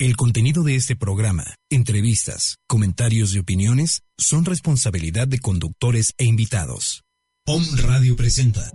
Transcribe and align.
El 0.00 0.14
contenido 0.14 0.62
de 0.62 0.76
este 0.76 0.94
programa, 0.94 1.56
entrevistas, 1.70 2.58
comentarios 2.68 3.34
y 3.34 3.40
opiniones 3.40 4.04
son 4.16 4.44
responsabilidad 4.44 5.26
de 5.26 5.40
conductores 5.40 6.14
e 6.18 6.24
invitados. 6.24 7.02
Om 7.48 7.64
Radio 7.78 8.14
presenta. 8.14 8.70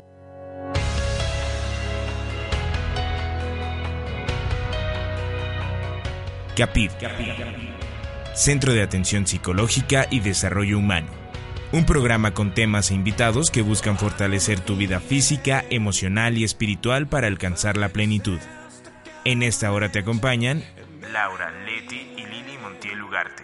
CAPID, 6.57 6.91
Centro 8.35 8.74
de 8.74 8.81
Atención 8.81 9.26
Psicológica 9.26 10.08
y 10.12 10.19
Desarrollo 10.19 10.78
Humano. 10.78 11.08
Un 11.71 11.85
programa 11.85 12.33
con 12.33 12.53
temas 12.53 12.92
e 12.92 12.96
invitados 12.96 13.49
que 13.49 13.62
buscan 13.62 13.97
fortalecer 13.97 14.60
tu 14.60 14.76
vida 14.76 14.99
física, 14.99 15.63
emocional 15.69 16.38
y 16.38 16.44
espiritual 16.44 17.08
para 17.08 17.27
alcanzar 17.27 17.77
la 17.77 17.88
plenitud. 17.88 18.40
En 19.23 19.41
esta 19.41 19.71
hora 19.71 19.90
te 19.90 19.99
acompañan 19.99 20.66
Laura, 21.12 21.52
Leti 21.66 22.13
y 22.17 22.26
Lili 22.26 22.58
Montiel 22.59 23.04
Ugarte. 23.04 23.44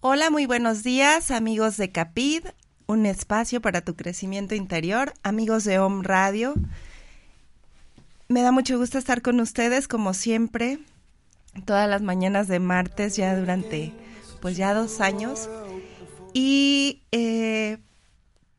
Hola, 0.00 0.30
muy 0.30 0.46
buenos 0.46 0.82
días 0.82 1.30
amigos 1.30 1.76
de 1.76 1.90
Capid, 1.90 2.44
un 2.86 3.06
espacio 3.06 3.60
para 3.60 3.80
tu 3.80 3.96
crecimiento 3.96 4.54
interior, 4.54 5.14
amigos 5.22 5.64
de 5.64 5.78
Om 5.78 6.02
Radio. 6.02 6.54
Me 8.28 8.40
da 8.40 8.52
mucho 8.52 8.78
gusto 8.78 8.96
estar 8.96 9.20
con 9.20 9.38
ustedes 9.40 9.86
como 9.86 10.14
siempre, 10.14 10.78
todas 11.66 11.88
las 11.88 12.00
mañanas 12.00 12.48
de 12.48 12.58
martes 12.58 13.16
ya 13.16 13.36
durante 13.36 13.92
pues 14.40 14.56
ya 14.56 14.72
dos 14.72 15.00
años. 15.00 15.50
Y 16.32 17.02
eh, 17.12 17.78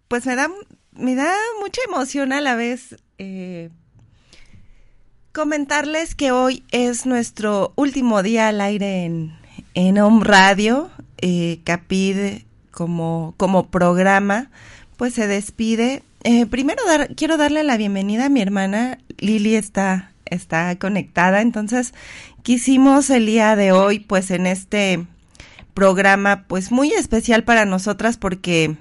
pues 0.07 0.25
me 0.27 0.35
da, 0.35 0.49
me 0.91 1.15
da 1.15 1.33
mucha 1.59 1.81
emoción 1.87 2.31
a 2.31 2.41
la 2.41 2.55
vez 2.55 2.95
eh, 3.17 3.69
comentarles 5.31 6.13
que 6.13 6.31
hoy 6.31 6.63
es 6.71 7.07
nuestro 7.07 7.73
último 7.75 8.21
día 8.21 8.49
al 8.49 8.61
aire 8.61 9.05
en, 9.05 9.35
en 9.73 9.97
Home 9.97 10.23
Radio. 10.23 10.91
Eh, 11.17 11.61
Capid 11.63 12.43
como, 12.71 13.33
como 13.37 13.67
programa 13.67 14.51
pues 14.97 15.13
se 15.13 15.27
despide 15.27 16.03
eh, 16.27 16.47
primero 16.47 16.83
dar, 16.87 17.13
quiero 17.13 17.37
darle 17.37 17.63
la 17.63 17.77
bienvenida 17.77 18.25
a 18.25 18.29
mi 18.29 18.41
hermana. 18.41 18.97
Lili 19.17 19.55
está, 19.55 20.11
está 20.25 20.77
conectada, 20.77 21.41
entonces 21.41 21.93
quisimos 22.43 23.09
el 23.09 23.25
día 23.25 23.55
de 23.55 23.71
hoy, 23.71 23.99
pues 23.99 24.31
en 24.31 24.47
este 24.47 25.05
programa, 25.73 26.45
pues 26.47 26.71
muy 26.71 26.91
especial 26.91 27.43
para 27.43 27.65
nosotras 27.65 28.17
porque 28.17 28.77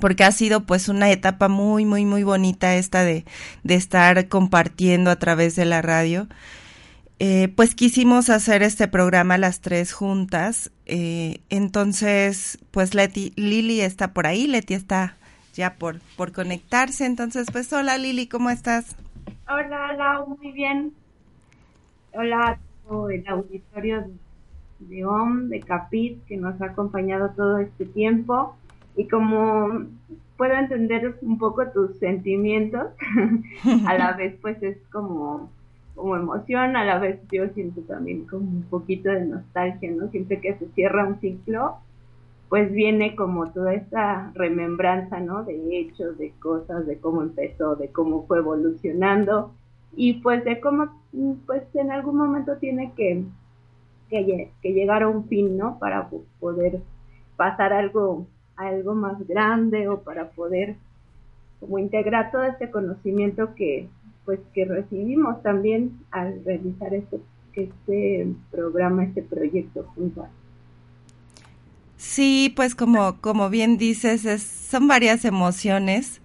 porque 0.00 0.24
ha 0.24 0.32
sido 0.32 0.64
pues 0.64 0.88
una 0.88 1.10
etapa 1.10 1.48
muy 1.48 1.84
muy 1.84 2.06
muy 2.06 2.22
bonita 2.22 2.76
esta 2.76 3.04
de, 3.04 3.26
de 3.62 3.74
estar 3.74 4.28
compartiendo 4.28 5.10
a 5.10 5.16
través 5.16 5.54
de 5.56 5.66
la 5.66 5.82
radio. 5.82 6.28
Eh, 7.18 7.48
pues 7.54 7.76
quisimos 7.76 8.30
hacer 8.30 8.64
este 8.64 8.88
programa 8.88 9.38
las 9.38 9.60
tres 9.60 9.92
juntas. 9.92 10.72
Eh, 10.86 11.38
entonces, 11.50 12.58
pues 12.72 12.94
Leti, 12.94 13.32
Lili 13.36 13.80
está 13.80 14.12
por 14.12 14.26
ahí, 14.26 14.48
Leti 14.48 14.74
está 14.74 15.16
ya 15.54 15.74
por, 15.74 16.00
por 16.16 16.32
conectarse. 16.32 17.04
Entonces, 17.04 17.46
pues 17.52 17.72
hola 17.72 17.96
Lili, 17.96 18.26
¿cómo 18.26 18.50
estás? 18.50 18.96
Hola, 19.48 19.92
Lau, 19.94 20.36
muy 20.38 20.52
bien. 20.52 20.92
Hola 22.14 22.50
a 22.50 22.58
todo 22.88 23.10
el 23.10 23.26
auditorio 23.26 24.04
de 24.78 25.04
OM, 25.04 25.48
de 25.48 25.60
Capit, 25.60 26.24
que 26.26 26.36
nos 26.36 26.60
ha 26.60 26.66
acompañado 26.66 27.30
todo 27.30 27.58
este 27.58 27.84
tiempo. 27.84 28.56
Y 28.96 29.08
como 29.08 29.86
puedo 30.36 30.54
entender 30.54 31.16
un 31.22 31.38
poco 31.38 31.66
tus 31.68 31.98
sentimientos, 31.98 32.88
a 33.86 33.94
la 33.94 34.12
vez 34.16 34.36
pues 34.40 34.62
es 34.62 34.78
como, 34.92 35.50
como 35.94 36.16
emoción, 36.16 36.76
a 36.76 36.84
la 36.84 36.98
vez 36.98 37.20
yo 37.30 37.48
siento 37.48 37.80
también 37.82 38.26
como 38.26 38.48
un 38.48 38.62
poquito 38.64 39.10
de 39.10 39.24
nostalgia, 39.24 39.90
¿no? 39.90 40.08
Siempre 40.08 40.40
que 40.40 40.54
se 40.54 40.68
cierra 40.68 41.06
un 41.06 41.20
ciclo, 41.20 41.78
pues 42.52 42.70
viene 42.70 43.16
como 43.16 43.50
toda 43.50 43.72
esta 43.72 44.30
remembranza, 44.34 45.20
¿no? 45.20 45.42
De 45.42 45.58
hechos, 45.78 46.18
de 46.18 46.32
cosas, 46.32 46.84
de 46.84 46.98
cómo 46.98 47.22
empezó, 47.22 47.76
de 47.76 47.88
cómo 47.88 48.26
fue 48.26 48.40
evolucionando 48.40 49.54
y 49.96 50.20
pues 50.20 50.44
de 50.44 50.60
cómo, 50.60 51.02
pues 51.46 51.62
en 51.72 51.90
algún 51.90 52.18
momento 52.18 52.58
tiene 52.58 52.92
que, 52.94 53.24
que, 54.10 54.50
llegar 54.64 55.02
a 55.02 55.08
un 55.08 55.26
fin, 55.28 55.56
¿no? 55.56 55.78
Para 55.78 56.10
poder 56.40 56.82
pasar 57.38 57.72
algo, 57.72 58.26
algo 58.56 58.94
más 58.94 59.26
grande 59.26 59.88
o 59.88 60.02
para 60.02 60.28
poder 60.32 60.76
como 61.58 61.78
integrar 61.78 62.32
todo 62.32 62.42
este 62.42 62.70
conocimiento 62.70 63.54
que, 63.54 63.88
pues 64.26 64.40
que 64.52 64.66
recibimos 64.66 65.42
también 65.42 66.00
al 66.10 66.44
realizar 66.44 66.92
este, 66.92 67.18
este 67.54 68.30
programa, 68.50 69.04
este 69.04 69.22
proyecto 69.22 69.84
juntos. 69.94 70.26
Sí, 72.02 72.52
pues 72.56 72.74
como, 72.74 73.20
como 73.20 73.48
bien 73.48 73.78
dices, 73.78 74.42
son 74.42 74.88
varias 74.88 75.24
emociones 75.24 76.20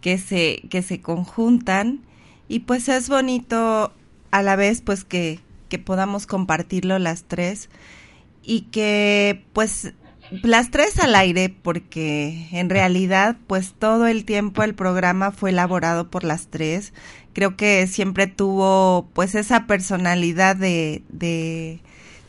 que 0.00 0.16
se, 0.16 0.62
que 0.70 0.80
se 0.80 1.00
conjuntan 1.00 2.02
y 2.46 2.60
pues 2.60 2.88
es 2.88 3.08
bonito 3.08 3.92
a 4.30 4.42
la 4.42 4.54
vez 4.54 4.80
pues 4.80 5.04
que, 5.04 5.40
que 5.68 5.80
podamos 5.80 6.26
compartirlo 6.26 7.00
las 7.00 7.24
tres 7.24 7.68
y 8.44 8.62
que 8.70 9.42
pues 9.52 9.92
las 10.30 10.70
tres 10.70 11.00
al 11.00 11.16
aire 11.16 11.48
porque 11.50 12.46
en 12.52 12.70
realidad 12.70 13.36
pues 13.48 13.74
todo 13.76 14.06
el 14.06 14.24
tiempo 14.24 14.62
el 14.62 14.76
programa 14.76 15.32
fue 15.32 15.50
elaborado 15.50 16.10
por 16.10 16.22
las 16.22 16.46
tres. 16.46 16.94
Creo 17.32 17.56
que 17.56 17.88
siempre 17.88 18.28
tuvo 18.28 19.08
pues 19.14 19.34
esa 19.34 19.66
personalidad 19.66 20.54
de, 20.54 21.02
de 21.08 21.80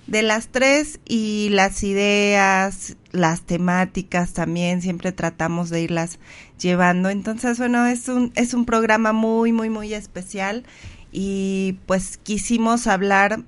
de 0.10 0.24
las 0.24 0.48
tres 0.48 1.00
y 1.06 1.50
las 1.52 1.84
ideas, 1.84 2.98
las 3.12 3.42
temáticas 3.42 4.34
también 4.34 4.82
siempre 4.82 5.12
tratamos 5.12 5.70
de 5.70 5.82
irlas 5.82 6.18
llevando. 6.60 7.10
Entonces, 7.10 7.60
bueno, 7.60 7.86
es 7.86 8.08
un 8.08 8.32
es 8.36 8.54
un 8.54 8.66
programa 8.66 9.14
muy 9.14 9.52
muy 9.52 9.70
muy 9.70 9.94
especial 9.94 10.64
y 11.12 11.78
pues 11.86 12.18
quisimos 12.18 12.88
hablar 12.88 13.42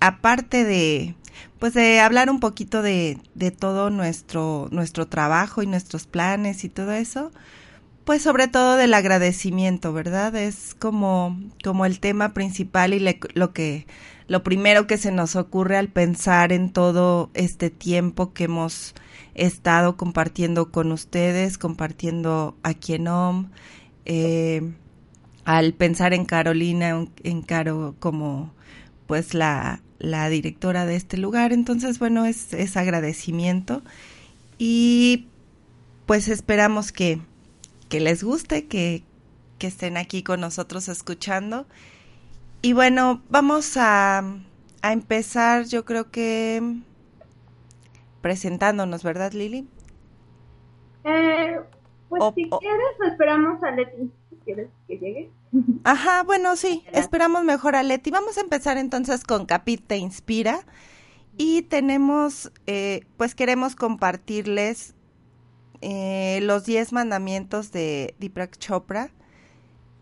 aparte 0.00 0.64
de 0.64 1.16
pues 1.58 1.74
de 1.74 2.00
hablar 2.00 2.30
un 2.30 2.40
poquito 2.40 2.82
de, 2.82 3.18
de 3.34 3.50
todo 3.50 3.90
nuestro 3.90 4.68
nuestro 4.70 5.06
trabajo 5.08 5.62
y 5.62 5.66
nuestros 5.66 6.06
planes 6.06 6.64
y 6.64 6.68
todo 6.68 6.92
eso 6.92 7.32
pues 8.04 8.22
sobre 8.22 8.48
todo 8.48 8.76
del 8.76 8.94
agradecimiento, 8.94 9.92
¿verdad? 9.92 10.34
Es 10.34 10.74
como, 10.74 11.38
como 11.62 11.86
el 11.86 12.00
tema 12.00 12.34
principal 12.34 12.94
y 12.94 13.00
lo 13.34 13.52
que, 13.52 13.86
lo 14.26 14.42
primero 14.42 14.86
que 14.86 14.98
se 14.98 15.12
nos 15.12 15.36
ocurre 15.36 15.76
al 15.76 15.88
pensar 15.88 16.52
en 16.52 16.70
todo 16.70 17.30
este 17.34 17.70
tiempo 17.70 18.32
que 18.32 18.44
hemos 18.44 18.94
estado 19.34 19.96
compartiendo 19.96 20.70
con 20.72 20.90
ustedes, 20.90 21.58
compartiendo 21.58 22.56
aquí 22.62 22.94
en 22.94 23.08
OM, 23.08 23.50
eh, 24.04 24.72
al 25.44 25.72
pensar 25.74 26.12
en 26.12 26.24
Carolina, 26.24 27.06
en 27.22 27.42
Caro 27.42 27.94
como 27.98 28.52
pues 29.06 29.34
la, 29.34 29.80
la 29.98 30.28
directora 30.28 30.86
de 30.86 30.96
este 30.96 31.16
lugar, 31.16 31.52
entonces 31.52 31.98
bueno, 31.98 32.24
es, 32.24 32.52
es 32.52 32.76
agradecimiento 32.76 33.82
y 34.58 35.26
pues 36.06 36.28
esperamos 36.28 36.92
que 36.92 37.20
que 37.92 38.00
les 38.00 38.24
guste, 38.24 38.66
que, 38.68 39.04
estén 39.60 39.98
aquí 39.98 40.22
con 40.22 40.40
nosotros 40.40 40.88
escuchando. 40.88 41.66
Y 42.62 42.72
bueno, 42.72 43.20
vamos 43.28 43.76
a, 43.76 44.24
a 44.80 44.92
empezar, 44.94 45.66
yo 45.66 45.84
creo 45.84 46.10
que 46.10 46.80
presentándonos, 48.22 49.02
¿verdad, 49.02 49.32
Lili? 49.32 49.68
Eh, 51.04 51.60
pues 52.08 52.22
si 52.34 52.48
quieres, 52.48 53.12
esperamos 53.12 53.62
a 53.62 53.72
Leti. 53.72 54.10
Quieres 54.46 54.70
que 54.88 54.96
llegue. 54.96 55.30
Ajá, 55.84 56.22
bueno, 56.22 56.56
sí, 56.56 56.84
esperamos 56.92 57.44
mejor 57.44 57.76
a 57.76 57.82
Leti. 57.82 58.10
Vamos 58.10 58.38
a 58.38 58.40
empezar 58.40 58.78
entonces 58.78 59.22
con 59.22 59.44
Capit 59.44 59.86
Te 59.86 59.98
Inspira. 59.98 60.60
Y 61.36 61.60
tenemos, 61.60 62.52
eh, 62.66 63.02
pues 63.18 63.34
queremos 63.34 63.76
compartirles 63.76 64.94
eh, 65.82 66.40
los 66.42 66.64
10 66.64 66.92
mandamientos 66.92 67.72
de 67.72 68.14
Deepak 68.18 68.56
Chopra 68.58 69.10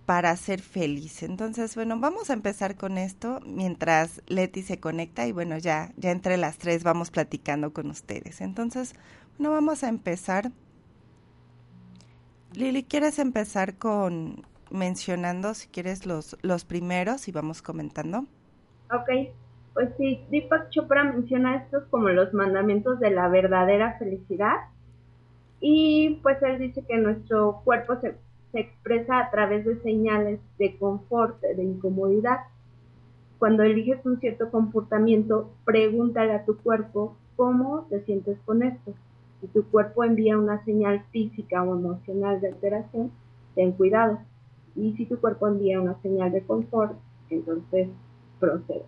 para 0.07 0.35
ser 0.37 0.61
feliz. 0.61 1.23
Entonces, 1.23 1.75
bueno, 1.75 1.99
vamos 1.99 2.31
a 2.31 2.33
empezar 2.33 2.77
con 2.77 2.99
esto 2.99 3.41
mientras 3.45 4.23
Leti 4.27 4.63
se 4.63 4.79
conecta 4.81 5.27
y 5.27 5.33
bueno, 5.33 5.59
ya, 5.59 5.93
ya 5.97 6.11
entre 6.11 6.37
las 6.37 6.59
tres 6.59 6.85
vamos 6.85 7.11
platicando 7.11 7.73
con 7.73 7.91
ustedes. 7.91 8.41
Entonces, 8.41 8.95
bueno, 9.39 9.53
vamos 9.53 9.85
a 9.85 9.89
empezar. 9.89 10.53
Lili, 12.53 12.83
¿quieres 12.83 13.21
empezar 13.21 13.77
con, 13.77 14.45
mencionando, 14.71 15.55
si 15.55 15.69
quieres, 15.69 16.07
los, 16.07 16.37
los 16.43 16.65
primeros 16.65 17.29
y 17.29 17.33
vamos 17.33 17.63
comentando. 17.63 18.27
Ok, 18.93 19.33
pues 19.75 19.91
sí, 19.99 20.25
Deepak 20.31 20.71
Chopra 20.71 21.05
menciona 21.05 21.57
estos 21.57 21.85
como 21.91 22.09
los 22.09 22.33
mandamientos 22.33 22.99
de 23.01 23.11
la 23.11 23.29
verdadera 23.29 23.99
felicidad. 23.99 24.57
Y 25.61 26.21
pues 26.23 26.43
él 26.43 26.59
dice 26.59 26.85
que 26.87 26.97
nuestro 26.97 27.61
cuerpo 27.65 27.97
se, 28.01 28.15
expresa 28.53 29.21
a 29.21 29.31
través 29.31 29.65
de 29.65 29.81
señales 29.83 30.41
de 30.59 30.77
confort, 30.77 31.41
de 31.41 31.63
incomodidad. 31.63 32.39
Cuando 33.39 33.63
eliges 33.63 34.05
un 34.05 34.19
cierto 34.19 34.51
comportamiento, 34.51 35.53
pregúntale 35.65 36.33
a 36.33 36.45
tu 36.45 36.57
cuerpo 36.57 37.17
cómo 37.37 37.87
te 37.91 38.03
sientes 38.05 38.39
con 38.45 38.65
esto. 38.65 38.93
Si 39.41 39.47
tu 39.47 39.65
cuerpo 39.71 40.03
envía 40.03 40.37
una 40.37 40.65
señal 40.65 41.05
física 41.13 41.63
o 41.63 41.79
emocional 41.79 42.41
de 42.41 42.49
alteración, 42.49 43.13
ten 43.55 43.73
cuidado. 43.73 44.19
Y 44.75 44.95
si 44.97 45.07
tu 45.07 45.21
cuerpo 45.21 45.47
envía 45.47 45.81
una 45.81 46.01
señal 46.03 46.33
de 46.33 46.43
confort, 46.43 46.97
entonces 47.31 47.89
procede. 48.41 48.85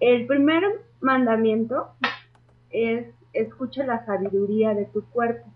El 0.00 0.26
primer 0.26 0.62
mandamiento 1.00 1.88
es 2.70 3.06
escucha 3.32 3.84
la 3.84 4.04
sabiduría 4.06 4.74
de 4.74 4.86
tu 4.86 5.04
cuerpo. 5.04 5.46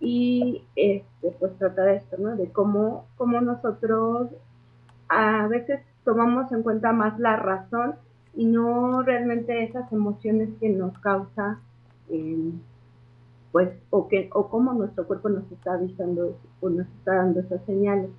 Y 0.00 0.64
este, 0.76 1.30
pues 1.38 1.56
trata 1.58 1.82
de 1.82 1.96
esto, 1.96 2.16
¿no? 2.18 2.36
De 2.36 2.50
cómo, 2.50 3.06
cómo 3.16 3.40
nosotros 3.40 4.30
a 5.08 5.46
veces 5.46 5.80
tomamos 6.04 6.50
en 6.52 6.62
cuenta 6.62 6.92
más 6.92 7.18
la 7.18 7.36
razón 7.36 7.94
y 8.34 8.44
no 8.46 9.02
realmente 9.02 9.64
esas 9.64 9.90
emociones 9.92 10.50
que 10.60 10.68
nos 10.68 10.98
causa, 10.98 11.60
eh, 12.10 12.52
pues, 13.52 13.70
o 13.90 14.08
que, 14.08 14.28
o 14.32 14.48
cómo 14.48 14.72
nuestro 14.72 15.06
cuerpo 15.06 15.28
nos 15.28 15.50
está 15.52 15.74
avisando 15.74 16.36
o 16.60 16.68
nos 16.68 16.88
está 16.98 17.14
dando 17.16 17.40
esas 17.40 17.64
señales. 17.64 18.10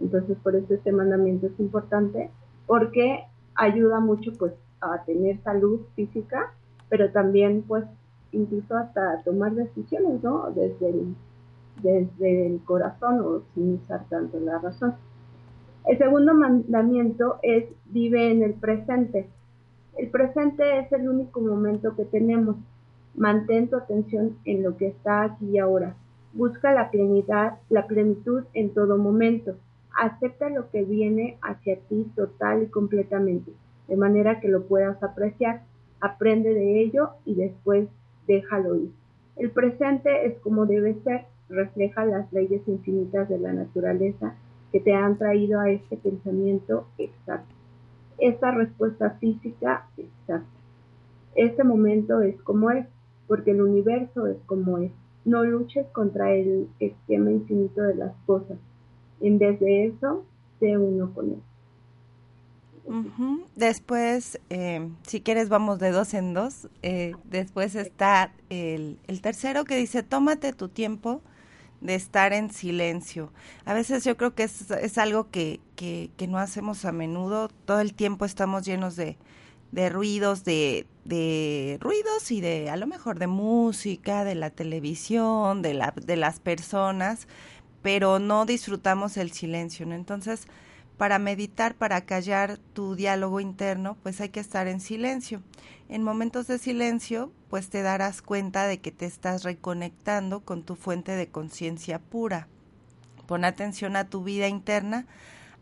Entonces, 0.00 0.38
por 0.42 0.56
eso 0.56 0.74
este 0.74 0.92
mandamiento 0.92 1.46
es 1.46 1.60
importante, 1.60 2.30
porque 2.66 3.24
ayuda 3.54 4.00
mucho, 4.00 4.32
pues, 4.38 4.54
a 4.80 5.04
tener 5.04 5.38
salud 5.42 5.80
física, 5.94 6.52
pero 6.88 7.10
también, 7.10 7.62
pues, 7.66 7.84
incluso 8.32 8.76
hasta 8.76 9.22
tomar 9.22 9.54
decisiones, 9.54 10.22
¿no? 10.22 10.50
Desde 10.50 10.90
el, 10.90 11.14
desde 11.82 12.46
el 12.46 12.60
corazón 12.64 13.20
o 13.20 13.42
sin 13.54 13.74
usar 13.74 14.04
tanto 14.08 14.38
la 14.40 14.58
razón. 14.58 14.94
El 15.86 15.96
segundo 15.96 16.34
mandamiento 16.34 17.38
es 17.42 17.64
vive 17.86 18.30
en 18.30 18.42
el 18.42 18.54
presente. 18.54 19.26
El 19.96 20.10
presente 20.10 20.80
es 20.80 20.92
el 20.92 21.08
único 21.08 21.40
momento 21.40 21.96
que 21.96 22.04
tenemos. 22.04 22.56
Mantén 23.14 23.68
tu 23.68 23.76
atención 23.76 24.36
en 24.44 24.62
lo 24.62 24.76
que 24.76 24.88
está 24.88 25.22
aquí 25.22 25.46
y 25.46 25.58
ahora. 25.58 25.94
Busca 26.34 26.72
la 26.72 26.90
plenidad, 26.90 27.54
la 27.70 27.86
plenitud 27.86 28.44
en 28.52 28.74
todo 28.74 28.98
momento. 28.98 29.56
Acepta 29.98 30.50
lo 30.50 30.70
que 30.70 30.84
viene 30.84 31.38
hacia 31.40 31.80
ti 31.88 32.12
total 32.14 32.64
y 32.64 32.66
completamente, 32.66 33.50
de 33.88 33.96
manera 33.96 34.40
que 34.40 34.48
lo 34.48 34.64
puedas 34.66 35.02
apreciar. 35.02 35.62
Aprende 36.00 36.52
de 36.54 36.82
ello 36.82 37.10
y 37.24 37.34
después 37.34 37.88
déjalo 38.28 38.76
ir. 38.76 38.90
El 39.34 39.50
presente 39.50 40.26
es 40.26 40.38
como 40.38 40.66
debe 40.66 40.94
ser, 41.02 41.24
refleja 41.48 42.04
las 42.04 42.32
leyes 42.32 42.62
infinitas 42.68 43.28
de 43.28 43.38
la 43.38 43.52
naturaleza 43.52 44.36
que 44.70 44.78
te 44.78 44.94
han 44.94 45.18
traído 45.18 45.58
a 45.58 45.70
este 45.70 45.96
pensamiento 45.96 46.86
exacto 46.98 47.58
esta 48.18 48.50
respuesta 48.50 49.10
física 49.20 49.86
exacta. 49.96 50.44
Este 51.34 51.62
momento 51.62 52.20
es 52.20 52.40
como 52.42 52.70
es, 52.70 52.86
porque 53.28 53.52
el 53.52 53.62
universo 53.62 54.26
es 54.26 54.38
como 54.46 54.78
es. 54.78 54.90
No 55.24 55.44
luches 55.44 55.86
contra 55.88 56.32
el 56.34 56.68
esquema 56.80 57.30
infinito 57.30 57.82
de 57.82 57.94
las 57.94 58.14
cosas. 58.26 58.58
En 59.20 59.38
vez 59.38 59.60
de 59.60 59.86
eso, 59.86 60.24
sé 60.58 60.76
uno 60.76 61.12
con 61.14 61.30
él. 61.30 61.42
Después, 63.56 64.40
eh, 64.50 64.88
si 65.06 65.20
quieres, 65.20 65.48
vamos 65.48 65.78
de 65.78 65.90
dos 65.90 66.14
en 66.14 66.34
dos. 66.34 66.68
Eh, 66.82 67.14
después 67.24 67.74
está 67.74 68.32
el, 68.50 68.98
el 69.06 69.20
tercero 69.20 69.64
que 69.64 69.76
dice, 69.76 70.02
tómate 70.02 70.52
tu 70.52 70.68
tiempo 70.68 71.22
de 71.80 71.94
estar 71.94 72.32
en 72.32 72.50
silencio. 72.50 73.32
A 73.64 73.74
veces 73.74 74.04
yo 74.04 74.16
creo 74.16 74.34
que 74.34 74.44
es, 74.44 74.70
es 74.70 74.98
algo 74.98 75.30
que, 75.30 75.60
que, 75.76 76.10
que, 76.16 76.26
no 76.26 76.38
hacemos 76.38 76.84
a 76.84 76.92
menudo. 76.92 77.48
Todo 77.64 77.80
el 77.80 77.94
tiempo 77.94 78.24
estamos 78.24 78.64
llenos 78.64 78.96
de, 78.96 79.16
de 79.72 79.88
ruidos, 79.88 80.44
de, 80.44 80.86
de, 81.04 81.78
ruidos 81.80 82.30
y 82.30 82.40
de 82.40 82.70
a 82.70 82.76
lo 82.76 82.86
mejor 82.86 83.18
de 83.18 83.26
música, 83.26 84.24
de 84.24 84.34
la 84.34 84.50
televisión, 84.50 85.62
de, 85.62 85.74
la, 85.74 85.94
de 85.94 86.16
las 86.16 86.40
personas, 86.40 87.28
pero 87.82 88.18
no 88.18 88.44
disfrutamos 88.46 89.16
el 89.16 89.30
silencio. 89.32 89.86
¿no? 89.86 89.94
Entonces, 89.94 90.46
para 90.98 91.18
meditar, 91.20 91.76
para 91.76 92.02
callar 92.02 92.58
tu 92.74 92.96
diálogo 92.96 93.40
interno, 93.40 93.96
pues 94.02 94.20
hay 94.20 94.28
que 94.28 94.40
estar 94.40 94.66
en 94.66 94.80
silencio. 94.80 95.42
En 95.88 96.02
momentos 96.02 96.48
de 96.48 96.58
silencio, 96.58 97.32
pues 97.48 97.70
te 97.70 97.82
darás 97.82 98.20
cuenta 98.20 98.66
de 98.66 98.80
que 98.80 98.90
te 98.90 99.06
estás 99.06 99.44
reconectando 99.44 100.40
con 100.40 100.64
tu 100.64 100.74
fuente 100.74 101.12
de 101.12 101.28
conciencia 101.28 102.00
pura. 102.00 102.48
Pon 103.26 103.44
atención 103.44 103.94
a 103.94 104.10
tu 104.10 104.24
vida 104.24 104.48
interna 104.48 105.06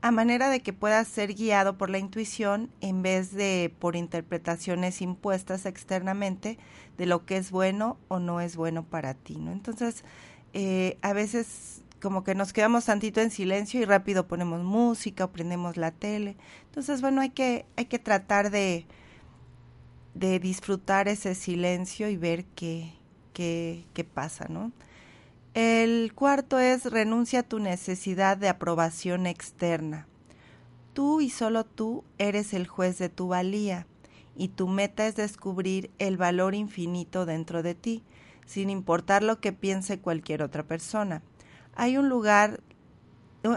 a 0.00 0.10
manera 0.10 0.50
de 0.50 0.60
que 0.60 0.72
puedas 0.72 1.08
ser 1.08 1.34
guiado 1.34 1.76
por 1.76 1.90
la 1.90 1.98
intuición 1.98 2.70
en 2.80 3.02
vez 3.02 3.32
de 3.32 3.74
por 3.78 3.96
interpretaciones 3.96 5.02
impuestas 5.02 5.66
externamente 5.66 6.58
de 6.96 7.06
lo 7.06 7.26
que 7.26 7.36
es 7.36 7.50
bueno 7.50 7.98
o 8.08 8.18
no 8.18 8.40
es 8.40 8.56
bueno 8.56 8.84
para 8.84 9.14
ti, 9.14 9.36
¿no? 9.36 9.52
Entonces, 9.52 10.04
eh, 10.52 10.96
a 11.02 11.12
veces 11.12 11.82
como 12.00 12.24
que 12.24 12.34
nos 12.34 12.52
quedamos 12.52 12.84
tantito 12.84 13.20
en 13.20 13.30
silencio 13.30 13.80
y 13.80 13.84
rápido 13.84 14.26
ponemos 14.26 14.62
música 14.62 15.24
o 15.24 15.32
prendemos 15.32 15.76
la 15.76 15.90
tele. 15.90 16.36
Entonces, 16.66 17.00
bueno, 17.00 17.20
hay 17.20 17.30
que, 17.30 17.64
hay 17.76 17.86
que 17.86 17.98
tratar 17.98 18.50
de, 18.50 18.86
de 20.14 20.38
disfrutar 20.38 21.08
ese 21.08 21.34
silencio 21.34 22.08
y 22.08 22.16
ver 22.16 22.44
qué, 22.54 22.92
qué, 23.32 23.84
qué 23.94 24.04
pasa, 24.04 24.46
¿no? 24.48 24.72
El 25.54 26.12
cuarto 26.14 26.58
es 26.58 26.84
renuncia 26.84 27.40
a 27.40 27.42
tu 27.42 27.58
necesidad 27.60 28.36
de 28.36 28.50
aprobación 28.50 29.26
externa. 29.26 30.06
Tú 30.92 31.22
y 31.22 31.30
solo 31.30 31.64
tú 31.64 32.04
eres 32.18 32.52
el 32.52 32.66
juez 32.66 32.98
de 32.98 33.08
tu 33.08 33.28
valía 33.28 33.86
y 34.36 34.48
tu 34.48 34.68
meta 34.68 35.06
es 35.06 35.16
descubrir 35.16 35.90
el 35.98 36.18
valor 36.18 36.54
infinito 36.54 37.24
dentro 37.24 37.62
de 37.62 37.74
ti, 37.74 38.02
sin 38.44 38.68
importar 38.68 39.22
lo 39.22 39.40
que 39.40 39.52
piense 39.52 39.98
cualquier 39.98 40.42
otra 40.42 40.62
persona 40.62 41.22
hay 41.76 41.98
un 41.98 42.08
lugar, 42.08 42.60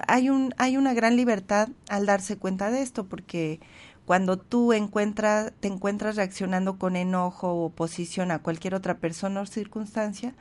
hay, 0.08 0.30
un, 0.30 0.54
hay 0.58 0.78
una 0.78 0.94
gran 0.94 1.16
libertad 1.16 1.70
al 1.90 2.06
darse 2.06 2.38
cuenta 2.38 2.70
de 2.70 2.82
esto, 2.82 3.06
porque 3.06 3.60
cuando 4.06 4.38
tú 4.38 4.74
encuentras, 4.74 5.54
te 5.60 5.68
encuentras 5.68 6.16
reaccionando 6.16 6.78
con 6.78 6.96
enojo 6.96 7.52
o 7.52 7.66
oposición 7.66 8.32
a 8.32 8.40
cualquier 8.40 8.76
otra 8.76 8.98
persona 8.98 9.42
o 9.42 9.46
circunstancia, 9.46 10.34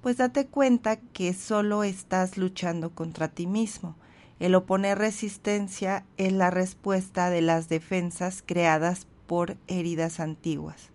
pues 0.00 0.18
date 0.18 0.46
cuenta 0.46 0.96
que 0.96 1.32
solo 1.32 1.82
estás 1.82 2.36
luchando 2.36 2.90
contra 2.90 3.28
ti 3.28 3.46
mismo. 3.46 3.96
El 4.38 4.54
oponer 4.54 4.98
resistencia 4.98 6.04
es 6.16 6.32
la 6.32 6.50
respuesta 6.50 7.30
de 7.30 7.40
las 7.40 7.68
defensas 7.68 8.42
creadas 8.44 9.06
por 9.26 9.56
heridas 9.68 10.20
antiguas. 10.20 10.90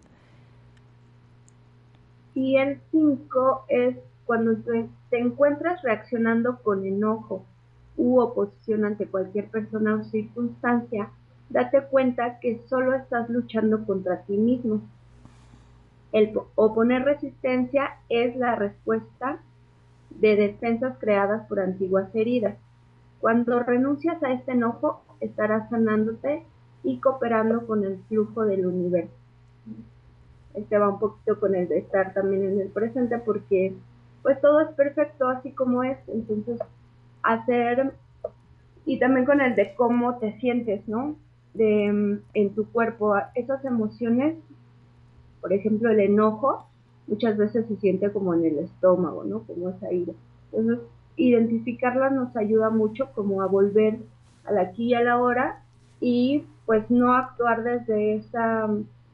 Y 2.36 2.58
el 2.58 2.80
5 2.92 3.66
es 3.70 3.96
cuando 4.30 4.56
te 5.10 5.18
encuentras 5.18 5.82
reaccionando 5.82 6.60
con 6.62 6.86
enojo 6.86 7.46
u 7.98 8.20
oposición 8.20 8.86
ante 8.86 9.08
cualquier 9.08 9.48
persona 9.50 9.96
o 9.96 10.04
circunstancia, 10.04 11.10
date 11.50 11.82
cuenta 11.90 12.40
que 12.40 12.62
solo 12.68 12.94
estás 12.94 13.28
luchando 13.28 13.88
contra 13.88 14.22
ti 14.26 14.38
mismo. 14.38 14.82
El 16.12 16.40
oponer 16.54 17.06
resistencia 17.06 17.98
es 18.08 18.36
la 18.36 18.54
respuesta 18.54 19.40
de 20.12 20.36
defensas 20.36 20.96
creadas 21.00 21.48
por 21.48 21.60
antiguas 21.60 22.14
heridas. 22.14 22.56
Cuando 23.22 23.64
renuncias 23.64 24.22
a 24.22 24.32
este 24.32 24.52
enojo, 24.52 25.02
estarás 25.22 25.72
sanándote 25.72 26.44
y 26.84 27.00
cooperando 27.00 27.66
con 27.66 27.84
el 27.84 27.98
flujo 28.08 28.46
del 28.46 28.68
universo. 28.68 29.18
Este 30.54 30.78
va 30.78 30.90
un 30.90 31.00
poquito 31.00 31.40
con 31.40 31.56
el 31.56 31.68
de 31.68 31.80
estar 31.80 32.14
también 32.14 32.44
en 32.44 32.62
el 32.62 32.68
presente 32.68 33.18
porque 33.18 33.76
pues 34.22 34.40
todo 34.42 34.62
es 34.62 34.70
perfecto 34.70 35.28
así 35.28 35.52
como 35.52 35.84
es. 35.84 35.98
Entonces, 36.08 36.60
hacer, 37.24 37.94
y 38.86 39.00
también 39.00 39.26
con 39.26 39.42
el 39.42 39.56
de 39.56 39.74
cómo 39.76 40.18
te 40.18 40.38
sientes, 40.40 40.88
¿no? 40.88 41.16
De, 41.54 42.20
en 42.34 42.56
tu 42.56 42.72
cuerpo, 42.72 43.16
esas 43.36 43.64
emociones, 43.66 44.38
por 45.42 45.54
ejemplo, 45.54 45.90
el 45.90 46.00
enojo, 46.00 46.68
muchas 47.08 47.38
veces 47.38 47.66
se 47.68 47.76
siente 47.78 48.12
como 48.12 48.34
en 48.34 48.46
el 48.46 48.60
estómago, 48.60 49.24
¿no? 49.24 49.44
Como 49.44 49.70
esa 49.70 49.92
ira. 49.92 50.14
Entonces, 50.52 50.86
identificarla 51.16 52.10
nos 52.10 52.36
ayuda 52.36 52.70
mucho 52.70 53.12
como 53.14 53.42
a 53.42 53.48
volver 53.48 54.00
al 54.46 54.58
aquí 54.58 54.90
y 54.90 54.94
a 54.94 55.02
la 55.02 55.18
hora 55.18 55.64
y 56.00 56.46
pues 56.66 56.90
no 56.90 57.14
actuar 57.14 57.64
desde 57.64 58.16
esa 58.16 58.70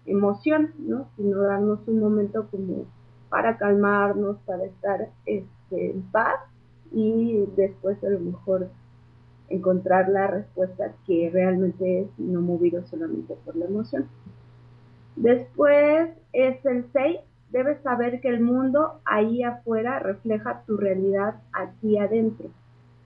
emoción, 0.06 0.72
¿no? 0.78 1.08
Sino 1.16 1.42
darnos 1.42 1.80
un 1.88 2.00
momento 2.00 2.48
como 2.50 2.86
para 3.36 3.58
calmarnos, 3.58 4.38
para 4.46 4.64
estar 4.64 5.10
este, 5.26 5.92
en 5.92 6.04
paz 6.04 6.40
y 6.94 7.44
después 7.58 8.02
a 8.02 8.08
lo 8.08 8.22
mejor 8.22 8.70
encontrar 9.50 10.08
la 10.08 10.28
respuesta 10.28 10.94
que 11.06 11.30
realmente 11.34 12.00
es 12.00 12.08
no 12.18 12.40
movido 12.40 12.88
solamente 12.88 13.36
por 13.44 13.58
la 13.58 13.66
emoción. 13.66 14.08
Después 15.18 16.12
es 16.32 16.66
el 16.66 16.86
6, 16.94 17.18
debes 17.52 17.82
saber 17.82 18.22
que 18.22 18.30
el 18.30 18.40
mundo 18.40 19.02
ahí 19.04 19.44
afuera 19.44 20.00
refleja 20.00 20.64
tu 20.66 20.78
realidad 20.78 21.36
aquí 21.52 21.98
adentro. 21.98 22.48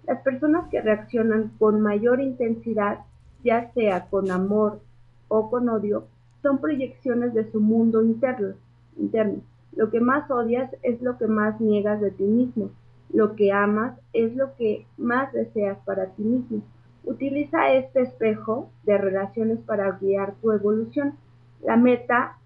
Las 0.06 0.22
personas 0.22 0.70
que 0.70 0.80
reaccionan 0.80 1.54
con 1.58 1.82
mayor 1.82 2.22
intensidad, 2.22 3.00
ya 3.44 3.74
sea 3.74 4.06
con 4.12 4.30
amor 4.30 4.80
o 5.28 5.50
con 5.50 5.70
odio, 5.70 6.06
son 6.44 6.60
proyecciones 6.60 7.34
de 7.34 7.52
su 7.52 7.60
mundo 7.60 8.04
interno. 8.04 8.54
interno. 8.96 9.49
Lo 9.74 9.90
que 9.90 10.00
más 10.00 10.30
odias 10.32 10.70
es 10.84 11.02
lo 11.02 11.18
que 11.18 11.28
más 11.28 11.60
niegas 11.62 12.02
de 12.02 12.12
ti 12.12 12.24
mismo. 12.24 12.72
Lo 13.12 13.36
que 13.36 13.52
amas 13.52 14.00
es 14.14 14.36
lo 14.36 14.56
que 14.56 14.86
más 14.98 15.32
deseas 15.34 15.78
para 15.86 16.08
ti 16.08 16.24
mismo. 16.24 16.62
Utiliza 17.04 17.74
este 17.74 18.02
espejo 18.02 18.70
de 18.84 18.98
relaciones 18.98 19.60
para 19.60 19.92
guiar 20.00 20.36
tu 20.42 20.52
evolución. 20.52 21.16
La 21.62 21.78
meta 21.78 22.38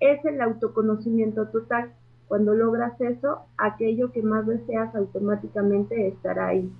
es 0.00 0.24
el 0.24 0.40
autoconocimiento 0.40 1.48
total. 1.48 1.92
Cuando 2.28 2.54
logras 2.54 3.00
eso, 3.00 3.42
aquello 3.56 4.10
que 4.12 4.22
más 4.22 4.46
deseas 4.46 4.94
automáticamente 4.94 6.08
estará 6.08 6.48
ahí. 6.48 6.70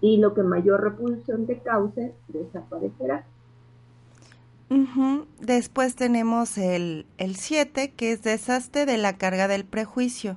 Y 0.00 0.18
lo 0.18 0.34
que 0.34 0.42
mayor 0.42 0.82
repulsión 0.82 1.46
te 1.46 1.58
cause 1.58 2.14
desaparecerá. 2.28 3.24
Después 5.40 5.94
tenemos 5.94 6.58
el 6.58 7.06
7, 7.18 7.92
que 7.92 8.12
es 8.12 8.22
desastre 8.22 8.86
de 8.86 8.98
la 8.98 9.16
carga 9.16 9.48
del 9.48 9.64
prejuicio. 9.64 10.36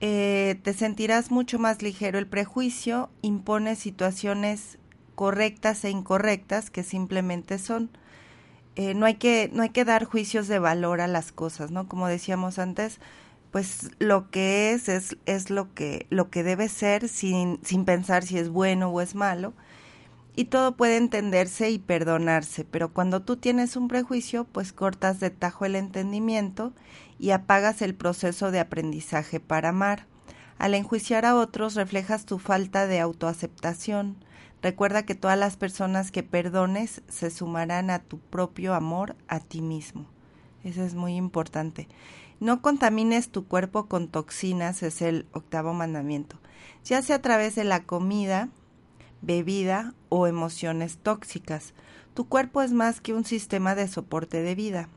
Eh, 0.00 0.60
te 0.62 0.74
sentirás 0.74 1.30
mucho 1.30 1.58
más 1.58 1.82
ligero. 1.82 2.18
El 2.18 2.26
prejuicio 2.26 3.10
impone 3.22 3.74
situaciones 3.74 4.78
correctas 5.14 5.84
e 5.84 5.90
incorrectas 5.90 6.70
que 6.70 6.84
simplemente 6.84 7.58
son. 7.58 7.90
Eh, 8.76 8.94
no 8.94 9.06
hay 9.06 9.16
que 9.16 9.50
no 9.52 9.62
hay 9.62 9.70
que 9.70 9.84
dar 9.84 10.04
juicios 10.04 10.46
de 10.46 10.60
valor 10.60 11.00
a 11.00 11.08
las 11.08 11.32
cosas, 11.32 11.72
¿no? 11.72 11.88
Como 11.88 12.06
decíamos 12.06 12.60
antes, 12.60 13.00
pues 13.50 13.90
lo 13.98 14.30
que 14.30 14.72
es 14.72 14.88
es 14.88 15.16
es 15.26 15.50
lo 15.50 15.74
que 15.74 16.06
lo 16.10 16.30
que 16.30 16.44
debe 16.44 16.68
ser 16.68 17.08
sin 17.08 17.58
sin 17.64 17.84
pensar 17.84 18.24
si 18.24 18.38
es 18.38 18.50
bueno 18.50 18.90
o 18.90 19.00
es 19.00 19.16
malo 19.16 19.54
y 20.38 20.44
todo 20.44 20.76
puede 20.76 20.98
entenderse 20.98 21.68
y 21.68 21.80
perdonarse, 21.80 22.64
pero 22.64 22.92
cuando 22.92 23.22
tú 23.22 23.38
tienes 23.38 23.74
un 23.74 23.88
prejuicio, 23.88 24.44
pues 24.44 24.72
cortas 24.72 25.18
de 25.18 25.30
tajo 25.30 25.64
el 25.64 25.74
entendimiento 25.74 26.72
y 27.18 27.30
apagas 27.30 27.82
el 27.82 27.96
proceso 27.96 28.52
de 28.52 28.60
aprendizaje 28.60 29.40
para 29.40 29.70
amar. 29.70 30.06
Al 30.56 30.74
enjuiciar 30.74 31.26
a 31.26 31.34
otros 31.34 31.74
reflejas 31.74 32.24
tu 32.24 32.38
falta 32.38 32.86
de 32.86 33.00
autoaceptación. 33.00 34.14
Recuerda 34.62 35.04
que 35.04 35.16
todas 35.16 35.36
las 35.36 35.56
personas 35.56 36.12
que 36.12 36.22
perdones 36.22 37.02
se 37.08 37.32
sumarán 37.32 37.90
a 37.90 37.98
tu 37.98 38.20
propio 38.20 38.74
amor 38.74 39.16
a 39.26 39.40
ti 39.40 39.60
mismo. 39.60 40.06
Eso 40.62 40.84
es 40.84 40.94
muy 40.94 41.16
importante. 41.16 41.88
No 42.38 42.62
contamines 42.62 43.30
tu 43.30 43.48
cuerpo 43.48 43.86
con 43.88 44.06
toxinas, 44.06 44.84
es 44.84 45.02
el 45.02 45.26
octavo 45.32 45.74
mandamiento, 45.74 46.38
ya 46.84 47.02
sea 47.02 47.16
a 47.16 47.22
través 47.22 47.56
de 47.56 47.64
la 47.64 47.82
comida, 47.82 48.50
bebida 49.22 49.94
o 50.08 50.26
emociones 50.26 50.98
tóxicas. 50.98 51.74
Tu 52.14 52.26
cuerpo 52.28 52.62
es 52.62 52.72
más 52.72 53.00
que 53.00 53.14
un 53.14 53.24
sistema 53.24 53.74
de 53.74 53.88
soporte 53.88 54.42
de 54.42 54.54
vida. 54.54 54.88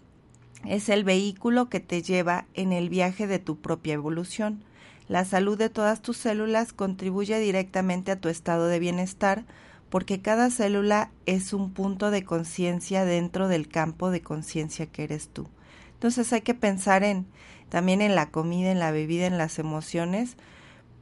Es 0.66 0.90
el 0.90 1.04
vehículo 1.04 1.70
que 1.70 1.80
te 1.80 2.02
lleva 2.02 2.46
en 2.54 2.72
el 2.72 2.90
viaje 2.90 3.28
de 3.28 3.40
tu 3.40 3.58
propia 3.60 3.94
evolución. 3.94 4.64
La 5.08 5.26
salud 5.26 5.58
de 5.58 5.70
todas 5.70 6.02
tus 6.02 6.18
células 6.18 6.74
contribuye 6.74 7.40
directamente 7.40 8.12
a 8.12 8.20
tu 8.20 8.30
estado 8.30 8.68
de 8.68 8.80
bienestar 8.80 9.46
porque 9.90 10.22
cada 10.22 10.50
célula 10.50 11.12
es 11.26 11.52
un 11.52 11.74
punto 11.74 12.12
de 12.12 12.24
conciencia 12.24 13.04
dentro 13.04 13.50
del 13.50 13.68
campo 13.68 14.10
de 14.10 14.22
conciencia 14.22 14.86
que 14.86 15.04
eres 15.04 15.28
tú. 15.28 15.50
Entonces 15.96 16.32
hay 16.32 16.42
que 16.42 16.54
pensar 16.54 17.04
en 17.04 17.28
también 17.70 18.02
en 18.02 18.16
la 18.16 18.32
comida, 18.32 18.72
en 18.72 18.80
la 18.80 18.92
bebida, 18.92 19.28
en 19.28 19.38
las 19.38 19.58
emociones, 19.60 20.36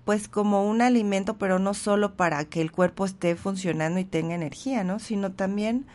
pues 0.10 0.28
como 0.28 0.68
un 0.68 0.82
alimento, 0.82 1.38
pero 1.38 1.60
no 1.60 1.76
solo 1.76 2.16
para 2.16 2.44
que 2.46 2.62
el 2.62 2.72
cuerpo 2.72 3.06
esté 3.06 3.36
funcionando 3.36 4.00
y 4.00 4.06
tenga 4.06 4.34
energía, 4.34 4.84
¿no? 4.84 4.98
Sino 4.98 5.34
también 5.34 5.86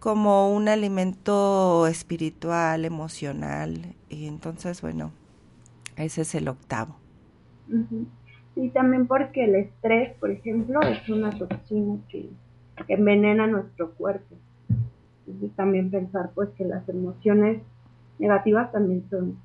como 0.00 0.52
un 0.52 0.66
alimento 0.66 1.86
espiritual, 1.86 2.84
emocional. 2.84 3.94
Y 4.08 4.26
entonces, 4.26 4.82
bueno, 4.82 5.12
ese 5.94 6.22
es 6.22 6.34
el 6.34 6.48
octavo. 6.48 6.96
Y 8.56 8.70
también 8.70 9.06
porque 9.06 9.44
el 9.44 9.54
estrés, 9.54 10.12
por 10.18 10.32
ejemplo, 10.32 10.80
es 10.82 11.08
una 11.08 11.30
toxina 11.30 11.98
que, 12.08 12.30
envenena 12.88 13.46
nuestro 13.46 13.92
cuerpo. 13.92 14.34
Entonces 15.24 15.54
también 15.54 15.88
pensar 15.88 16.32
pues 16.34 16.48
que 16.58 16.64
las 16.64 16.88
emociones 16.88 17.62
negativas 18.18 18.72
también 18.72 19.04
son, 19.08 19.38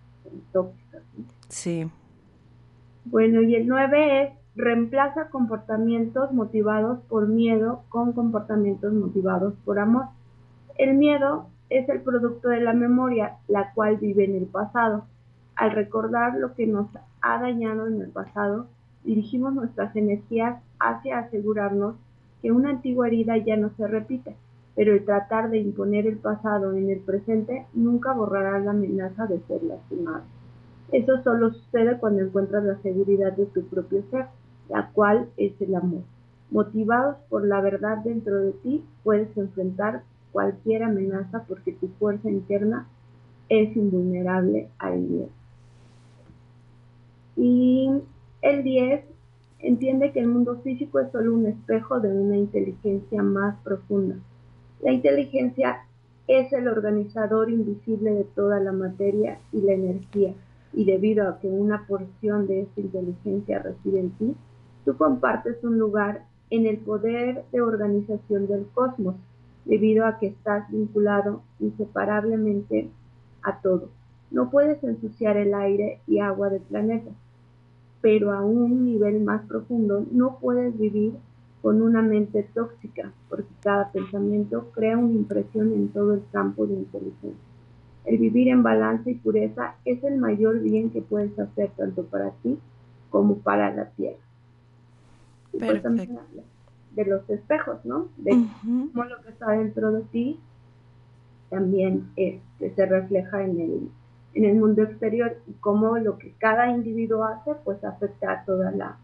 tóxicas. 0.51 1.03
Sí. 1.49 1.87
Bueno, 3.09 3.41
y 3.41 3.55
el 3.55 3.69
9 3.69 4.21
es 4.21 4.33
reemplaza 4.57 5.29
comportamientos 5.29 6.33
motivados 6.33 6.99
por 7.07 7.29
miedo 7.29 7.83
con 7.87 8.11
comportamientos 8.11 8.91
motivados 8.91 9.53
por 9.63 9.79
amor. 9.79 10.07
El 10.77 10.95
miedo 10.95 11.47
es 11.69 11.87
el 11.87 12.01
producto 12.01 12.49
de 12.49 12.59
la 12.59 12.73
memoria, 12.73 13.37
la 13.47 13.71
cual 13.73 13.95
vive 13.95 14.25
en 14.25 14.35
el 14.35 14.45
pasado. 14.45 15.05
Al 15.55 15.71
recordar 15.71 16.35
lo 16.35 16.53
que 16.53 16.67
nos 16.67 16.87
ha 17.21 17.41
dañado 17.41 17.87
en 17.87 18.01
el 18.01 18.09
pasado, 18.09 18.67
dirigimos 19.05 19.53
nuestras 19.53 19.95
energías 19.95 20.61
hacia 20.77 21.19
asegurarnos 21.19 21.95
que 22.41 22.51
una 22.51 22.71
antigua 22.71 23.07
herida 23.07 23.37
ya 23.37 23.55
no 23.55 23.69
se 23.77 23.87
repite, 23.87 24.35
pero 24.75 24.91
el 24.91 25.05
tratar 25.05 25.49
de 25.49 25.59
imponer 25.59 26.07
el 26.07 26.17
pasado 26.17 26.73
en 26.73 26.89
el 26.89 26.99
presente 26.99 27.67
nunca 27.73 28.11
borrará 28.11 28.59
la 28.59 28.71
amenaza 28.71 29.27
de 29.27 29.39
ser 29.47 29.63
lastimado. 29.63 30.23
Eso 30.91 31.21
solo 31.23 31.53
sucede 31.53 31.97
cuando 31.97 32.23
encuentras 32.23 32.63
la 32.63 32.81
seguridad 32.81 33.33
de 33.33 33.45
tu 33.47 33.63
propio 33.67 34.03
ser, 34.09 34.27
la 34.69 34.89
cual 34.91 35.29
es 35.35 35.59
el 35.61 35.75
amor. 35.75 36.01
Motivados 36.49 37.17
por 37.29 37.45
la 37.45 37.59
verdad 37.59 37.97
dentro 37.97 38.39
de 38.39 38.53
ti, 38.53 38.83
puedes 39.03 39.35
enfrentar 39.37 40.03
cualquier 40.31 40.83
amenaza 40.83 41.43
porque 41.47 41.73
tu 41.73 41.89
fuerza 41.99 42.29
interna 42.29 42.87
es 43.49 43.75
invulnerable 43.75 44.69
al 44.79 44.99
miedo. 44.99 45.29
Y 47.35 47.89
el 48.41 48.63
10 48.63 49.03
entiende 49.59 50.11
que 50.11 50.21
el 50.21 50.27
mundo 50.27 50.61
físico 50.63 50.99
es 50.99 51.11
solo 51.11 51.33
un 51.33 51.47
espejo 51.47 51.99
de 51.99 52.09
una 52.09 52.37
inteligencia 52.37 53.21
más 53.23 53.57
profunda. 53.63 54.15
La 54.81 54.91
inteligencia 54.93 55.85
es 56.27 56.51
el 56.53 56.67
organizador 56.67 57.49
invisible 57.49 58.11
de 58.11 58.23
toda 58.23 58.59
la 58.59 58.71
materia 58.71 59.39
y 59.51 59.61
la 59.61 59.73
energía 59.73 60.33
y 60.77 60.85
debido 60.85 61.27
a 61.27 61.39
que 61.39 61.47
una 61.47 61.87
porción 61.87 62.45
de 62.45 62.61
esta 62.61 62.81
inteligencia 62.81 63.57
reside 63.57 63.99
en 63.99 64.11
ti, 64.11 64.35
tú 64.85 64.95
compartes 64.95 65.63
un 65.63 65.79
lugar 65.79 66.25
en 66.51 66.67
el 66.67 66.77
poder 66.77 67.45
de 67.51 67.61
organización 67.61 68.45
del 68.45 68.67
cosmos, 68.75 69.15
debido 69.65 70.05
a 70.05 70.19
que 70.19 70.27
estás 70.27 70.69
vinculado 70.69 71.41
inseparablemente 71.59 72.91
a 73.41 73.59
todo. 73.59 73.89
No 74.29 74.51
puedes 74.51 74.83
ensuciar 74.83 75.35
el 75.37 75.55
aire 75.55 75.99
y 76.05 76.19
agua 76.19 76.51
del 76.51 76.61
planeta, 76.61 77.09
pero 77.99 78.31
a 78.31 78.45
un 78.45 78.85
nivel 78.85 79.23
más 79.23 79.47
profundo 79.47 80.05
no 80.11 80.37
puedes 80.39 80.77
vivir 80.77 81.13
con 81.63 81.81
una 81.81 82.03
mente 82.03 82.47
tóxica, 82.53 83.11
porque 83.29 83.49
cada 83.63 83.91
pensamiento 83.91 84.69
crea 84.75 84.95
una 84.95 85.15
impresión 85.15 85.73
en 85.73 85.87
todo 85.87 86.13
el 86.13 86.21
campo 86.31 86.67
de 86.67 86.75
inteligencia. 86.75 87.46
El 88.07 88.17
vivir 88.17 88.47
en 88.47 88.63
balance 88.63 89.11
y 89.11 89.15
pureza 89.15 89.75
es 89.83 90.03
el 90.03 90.17
mayor 90.17 90.61
bien 90.61 90.89
que 90.89 91.01
puedes 91.01 91.37
hacer 91.37 91.71
tanto 91.75 92.05
para 92.05 92.31
ti 92.41 92.57
como 93.09 93.37
para 93.39 93.73
la 93.75 93.89
tierra. 93.91 94.17
Y 95.51 95.59
pues 95.59 95.83
también 95.83 96.17
de 96.91 97.05
los 97.05 97.29
espejos, 97.29 97.83
¿no? 97.83 98.07
De 98.17 98.31
cómo 98.63 99.03
lo 99.03 99.21
que 99.21 99.29
está 99.29 99.51
dentro 99.51 99.91
de 99.91 100.01
ti 100.03 100.39
también 101.49 102.09
este, 102.15 102.73
se 102.75 102.85
refleja 102.85 103.43
en 103.43 103.59
el, 103.59 103.89
en 104.33 104.45
el 104.45 104.55
mundo 104.55 104.83
exterior 104.83 105.37
y 105.47 105.53
cómo 105.53 105.97
lo 105.97 106.17
que 106.17 106.33
cada 106.39 106.69
individuo 106.71 107.23
hace 107.23 107.51
pues 107.63 107.83
afecta 107.83 108.31
a 108.31 108.45
toda 108.45 108.71
la 108.71 108.97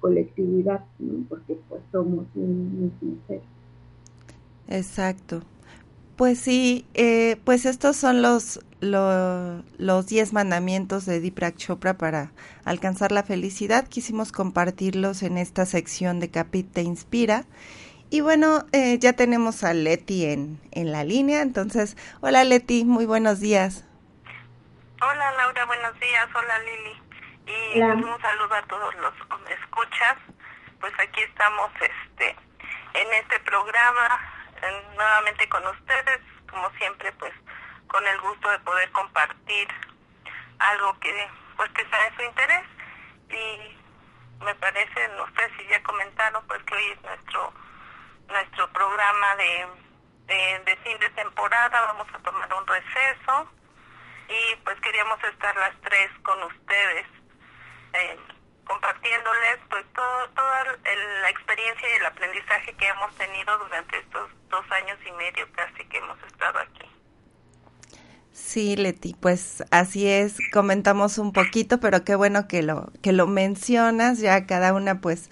colectividad, 0.00 0.84
¿no? 0.98 1.24
porque 1.28 1.58
pues 1.68 1.80
somos 1.92 2.26
un 2.34 2.82
mismo 2.82 3.16
ser. 3.26 3.40
Exacto. 4.68 5.42
Pues 6.18 6.40
sí, 6.40 6.84
eh, 6.94 7.36
pues 7.44 7.64
estos 7.64 7.96
son 7.96 8.22
los, 8.22 8.58
los 8.80 10.06
diez 10.08 10.32
mandamientos 10.32 11.06
de 11.06 11.20
Deepak 11.20 11.56
Chopra 11.56 11.94
para 11.94 12.32
alcanzar 12.64 13.12
la 13.12 13.22
felicidad. 13.22 13.86
Quisimos 13.86 14.32
compartirlos 14.32 15.22
en 15.22 15.38
esta 15.38 15.64
sección 15.64 16.18
de 16.18 16.28
Capit 16.28 16.72
Te 16.72 16.82
Inspira. 16.82 17.44
Y 18.10 18.20
bueno, 18.20 18.66
eh, 18.72 18.98
ya 18.98 19.12
tenemos 19.12 19.62
a 19.62 19.72
Leti 19.74 20.26
en, 20.26 20.60
en 20.72 20.90
la 20.90 21.04
línea. 21.04 21.40
Entonces, 21.40 21.96
hola 22.20 22.42
Leti, 22.42 22.84
muy 22.84 23.06
buenos 23.06 23.38
días. 23.38 23.84
Hola 25.00 25.32
Laura, 25.36 25.64
buenos 25.66 26.00
días. 26.00 26.28
Hola 26.34 26.58
Lili. 26.58 27.76
Y 27.76 27.80
un 27.80 28.20
saludo 28.20 28.54
a 28.54 28.62
todos 28.66 28.92
los 28.96 29.14
escuchas 29.48 30.16
pues 30.80 30.92
aquí 31.00 31.22
estamos 31.22 31.70
este 31.80 32.36
en 32.94 33.12
este 33.22 33.40
programa 33.40 34.37
nuevamente 34.96 35.48
con 35.48 35.66
ustedes, 35.66 36.20
como 36.50 36.70
siempre 36.72 37.12
pues 37.12 37.32
con 37.86 38.06
el 38.06 38.20
gusto 38.20 38.50
de 38.50 38.58
poder 38.60 38.90
compartir 38.92 39.68
algo 40.58 40.98
que 41.00 41.28
pues 41.56 41.70
que 41.70 41.88
sea 41.88 42.10
de 42.10 42.16
su 42.16 42.22
interés. 42.22 42.64
Y 43.30 44.44
me 44.44 44.54
parece, 44.54 45.08
no 45.16 45.26
sé 45.36 45.50
si 45.56 45.66
ya 45.68 45.82
comentaron 45.82 46.46
pues 46.46 46.62
que 46.64 46.74
hoy 46.74 46.86
es 46.92 47.02
nuestro 47.02 47.52
nuestro 48.28 48.70
programa 48.72 49.36
de, 49.36 49.66
de, 50.64 50.76
fin 50.84 50.98
de 50.98 51.08
temporada, 51.10 51.80
vamos 51.86 52.06
a 52.12 52.18
tomar 52.18 52.52
un 52.54 52.66
receso. 52.66 53.50
Y 54.28 54.56
pues 54.56 54.78
queríamos 54.80 55.22
estar 55.24 55.56
las 55.56 55.74
tres 55.80 56.10
con 56.22 56.42
ustedes 56.42 57.06
eh, 57.94 58.18
compartiéndoles 58.68 59.58
pues 59.68 59.84
todo, 59.94 60.28
toda 60.34 60.64
la 61.22 61.30
experiencia 61.30 61.88
y 61.88 61.98
el 61.98 62.06
aprendizaje 62.06 62.72
que 62.74 62.86
hemos 62.86 63.14
tenido 63.16 63.58
durante 63.58 63.98
estos 63.98 64.30
dos 64.50 64.64
años 64.70 64.98
y 65.06 65.12
medio 65.12 65.46
casi 65.52 65.84
que 65.86 65.98
hemos 65.98 66.18
estado 66.22 66.58
aquí. 66.58 66.86
Sí, 68.32 68.76
Leti, 68.76 69.14
pues 69.18 69.64
así 69.70 70.06
es, 70.06 70.36
comentamos 70.52 71.18
un 71.18 71.32
poquito, 71.32 71.80
pero 71.80 72.04
qué 72.04 72.14
bueno 72.14 72.46
que 72.46 72.62
lo, 72.62 72.92
que 73.02 73.12
lo 73.12 73.26
mencionas, 73.26 74.20
ya 74.20 74.46
cada 74.46 74.72
una 74.74 75.00
pues 75.00 75.28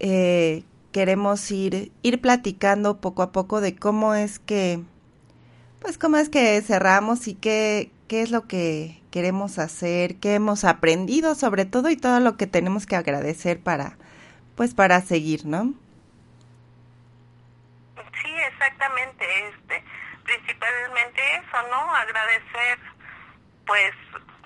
eh, 0.00 0.62
queremos 0.92 1.50
ir, 1.50 1.92
ir 2.02 2.20
platicando 2.20 3.00
poco 3.00 3.22
a 3.22 3.32
poco 3.32 3.60
de 3.60 3.74
cómo 3.74 4.14
es 4.14 4.38
que, 4.38 4.80
pues 5.80 5.98
cómo 5.98 6.18
es 6.18 6.28
que 6.28 6.60
cerramos 6.60 7.26
y 7.26 7.34
qué, 7.34 7.90
qué 8.08 8.22
es 8.22 8.30
lo 8.30 8.46
que 8.46 9.00
queremos 9.10 9.58
hacer, 9.58 10.20
qué 10.20 10.34
hemos 10.34 10.64
aprendido 10.64 11.34
sobre 11.34 11.64
todo 11.64 11.90
y 11.90 11.96
todo 11.96 12.20
lo 12.20 12.36
que 12.36 12.46
tenemos 12.46 12.86
que 12.86 12.96
agradecer 12.96 13.60
para, 13.60 13.96
pues 14.56 14.74
para 14.74 15.00
seguir, 15.00 15.46
¿no? 15.46 15.74
Sí, 18.22 18.32
exactamente, 18.52 19.48
este, 19.48 19.84
principalmente 20.24 21.20
eso, 21.36 21.68
¿no? 21.70 21.94
Agradecer, 21.94 22.78
pues, 23.66 23.92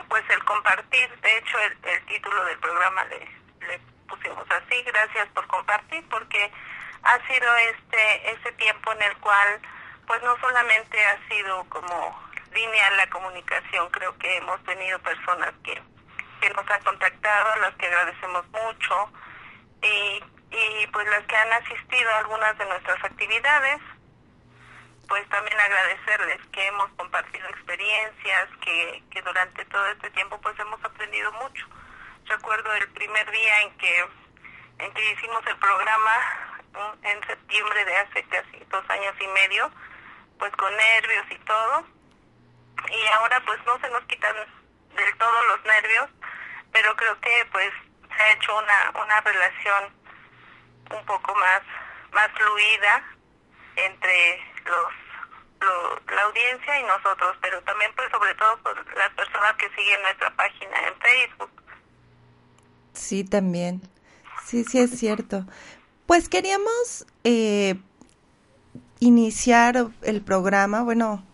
pues 0.08 0.24
el 0.30 0.44
compartir. 0.44 1.08
De 1.20 1.38
hecho, 1.38 1.58
el, 1.58 2.06
título 2.06 2.44
del 2.44 2.58
programa 2.58 3.04
le, 3.04 3.18
le 3.66 3.80
pusimos 4.08 4.44
así, 4.50 4.82
gracias 4.82 5.28
por 5.34 5.46
compartir, 5.46 6.04
porque 6.10 6.50
ha 7.02 7.26
sido 7.26 7.56
este 7.56 8.32
ese 8.32 8.52
tiempo 8.52 8.92
en 8.92 9.02
el 9.02 9.16
cual, 9.18 9.60
pues, 10.06 10.22
no 10.22 10.38
solamente 10.40 10.98
ha 11.06 11.28
sido 11.28 11.64
como 11.68 12.29
lineal 12.52 12.96
la 12.96 13.08
comunicación, 13.10 13.90
creo 13.90 14.16
que 14.18 14.36
hemos 14.36 14.62
tenido 14.64 14.98
personas 15.00 15.52
que, 15.62 15.80
que 16.40 16.50
nos 16.50 16.68
han 16.70 16.82
contactado, 16.82 17.52
a 17.52 17.56
las 17.58 17.74
que 17.76 17.86
agradecemos 17.86 18.46
mucho, 18.48 19.12
y, 19.82 20.24
y 20.50 20.86
pues 20.88 21.06
las 21.08 21.24
que 21.26 21.36
han 21.36 21.52
asistido 21.52 22.10
a 22.10 22.18
algunas 22.18 22.58
de 22.58 22.66
nuestras 22.66 23.04
actividades 23.04 23.80
pues 25.10 25.28
también 25.28 25.58
agradecerles 25.58 26.38
que 26.52 26.68
hemos 26.68 26.88
compartido 26.92 27.48
experiencias, 27.48 28.48
que, 28.64 29.02
que 29.10 29.20
durante 29.22 29.64
todo 29.64 29.84
este 29.88 30.08
tiempo 30.10 30.40
pues 30.40 30.56
hemos 30.60 30.82
aprendido 30.84 31.32
mucho. 31.32 31.66
Recuerdo 32.26 32.72
el 32.74 32.88
primer 32.92 33.28
día 33.32 33.62
en 33.62 33.76
que, 33.76 34.08
en 34.78 34.94
que 34.94 35.12
hicimos 35.12 35.44
el 35.48 35.56
programa 35.56 36.12
en 37.02 37.26
septiembre 37.26 37.84
de 37.86 37.96
hace 37.96 38.22
casi 38.22 38.64
dos 38.70 38.88
años 38.88 39.14
y 39.20 39.26
medio, 39.26 39.72
pues 40.38 40.52
con 40.54 40.76
nervios 40.76 41.26
y 41.30 41.38
todo. 41.38 41.84
Y 42.88 43.06
ahora 43.18 43.42
pues 43.44 43.58
no 43.66 43.78
se 43.80 43.90
nos 43.90 44.02
quitan 44.04 44.34
del 44.96 45.18
todo 45.18 45.44
los 45.48 45.64
nervios, 45.64 46.08
pero 46.72 46.94
creo 46.96 47.20
que 47.20 47.46
pues 47.52 47.70
se 48.16 48.22
ha 48.22 48.32
hecho 48.32 48.56
una, 48.56 49.02
una 49.02 49.20
relación 49.20 49.92
un 50.90 51.06
poco 51.06 51.34
más, 51.34 51.62
más 52.12 52.28
fluida 52.32 53.04
entre 53.76 54.42
los, 54.64 55.00
la 56.14 56.22
audiencia 56.22 56.80
y 56.80 56.82
nosotros, 56.84 57.36
pero 57.40 57.62
también 57.62 57.92
pues 57.94 58.10
sobre 58.10 58.34
todo 58.34 58.58
por 58.62 58.96
las 58.96 59.10
personas 59.10 59.54
que 59.58 59.68
siguen 59.70 60.02
nuestra 60.02 60.34
página 60.36 60.76
en 60.88 61.00
Facebook. 61.00 61.50
Sí, 62.92 63.24
también. 63.24 63.82
Sí, 64.44 64.64
sí 64.64 64.80
es 64.80 64.98
cierto. 64.98 65.44
Pues 66.06 66.28
queríamos 66.28 67.06
eh, 67.24 67.76
iniciar 68.98 69.76
el 70.02 70.22
programa, 70.22 70.82
bueno, 70.82 71.24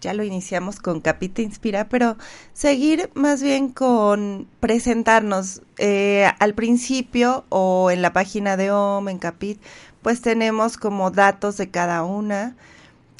ya 0.00 0.14
lo 0.14 0.24
iniciamos 0.24 0.78
con 0.80 1.00
Capita 1.00 1.42
Inspira, 1.42 1.88
pero 1.88 2.16
seguir 2.52 3.10
más 3.14 3.42
bien 3.42 3.70
con 3.70 4.48
presentarnos 4.60 5.62
eh, 5.78 6.30
al 6.38 6.54
principio 6.54 7.44
o 7.48 7.90
en 7.90 8.02
la 8.02 8.12
página 8.12 8.56
de 8.56 8.70
OM, 8.70 9.08
en 9.08 9.18
Capit, 9.18 9.60
pues 10.02 10.20
tenemos 10.20 10.76
como 10.76 11.10
datos 11.10 11.56
de 11.56 11.70
cada 11.70 12.02
una, 12.02 12.56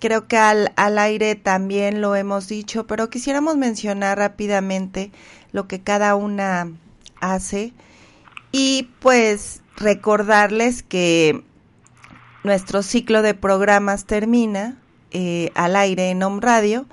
Creo 0.01 0.29
que 0.29 0.37
al, 0.37 0.73
al 0.77 0.97
aire 0.97 1.35
también 1.35 2.01
lo 2.01 2.15
hemos 2.15 2.47
dicho, 2.47 2.87
pero 2.87 3.11
quisiéramos 3.11 3.57
mencionar 3.57 4.19
rápidamente 4.19 5.11
lo 5.51 5.67
que 5.67 5.81
cada 5.81 6.15
una 6.15 6.71
hace 7.21 7.73
y 8.53 8.91
pues 9.01 9.63
recordarles 9.77 10.85
que 10.85 11.43
nuestro 12.45 12.85
ciclo 12.85 13.23
de 13.23 13.35
programas 13.35 14.05
termina 14.05 14.79
eh, 15.11 15.51
al 15.55 15.77
aire 15.77 16.11
en 16.11 16.23
Home 16.23 16.41
Radio, 16.41 16.87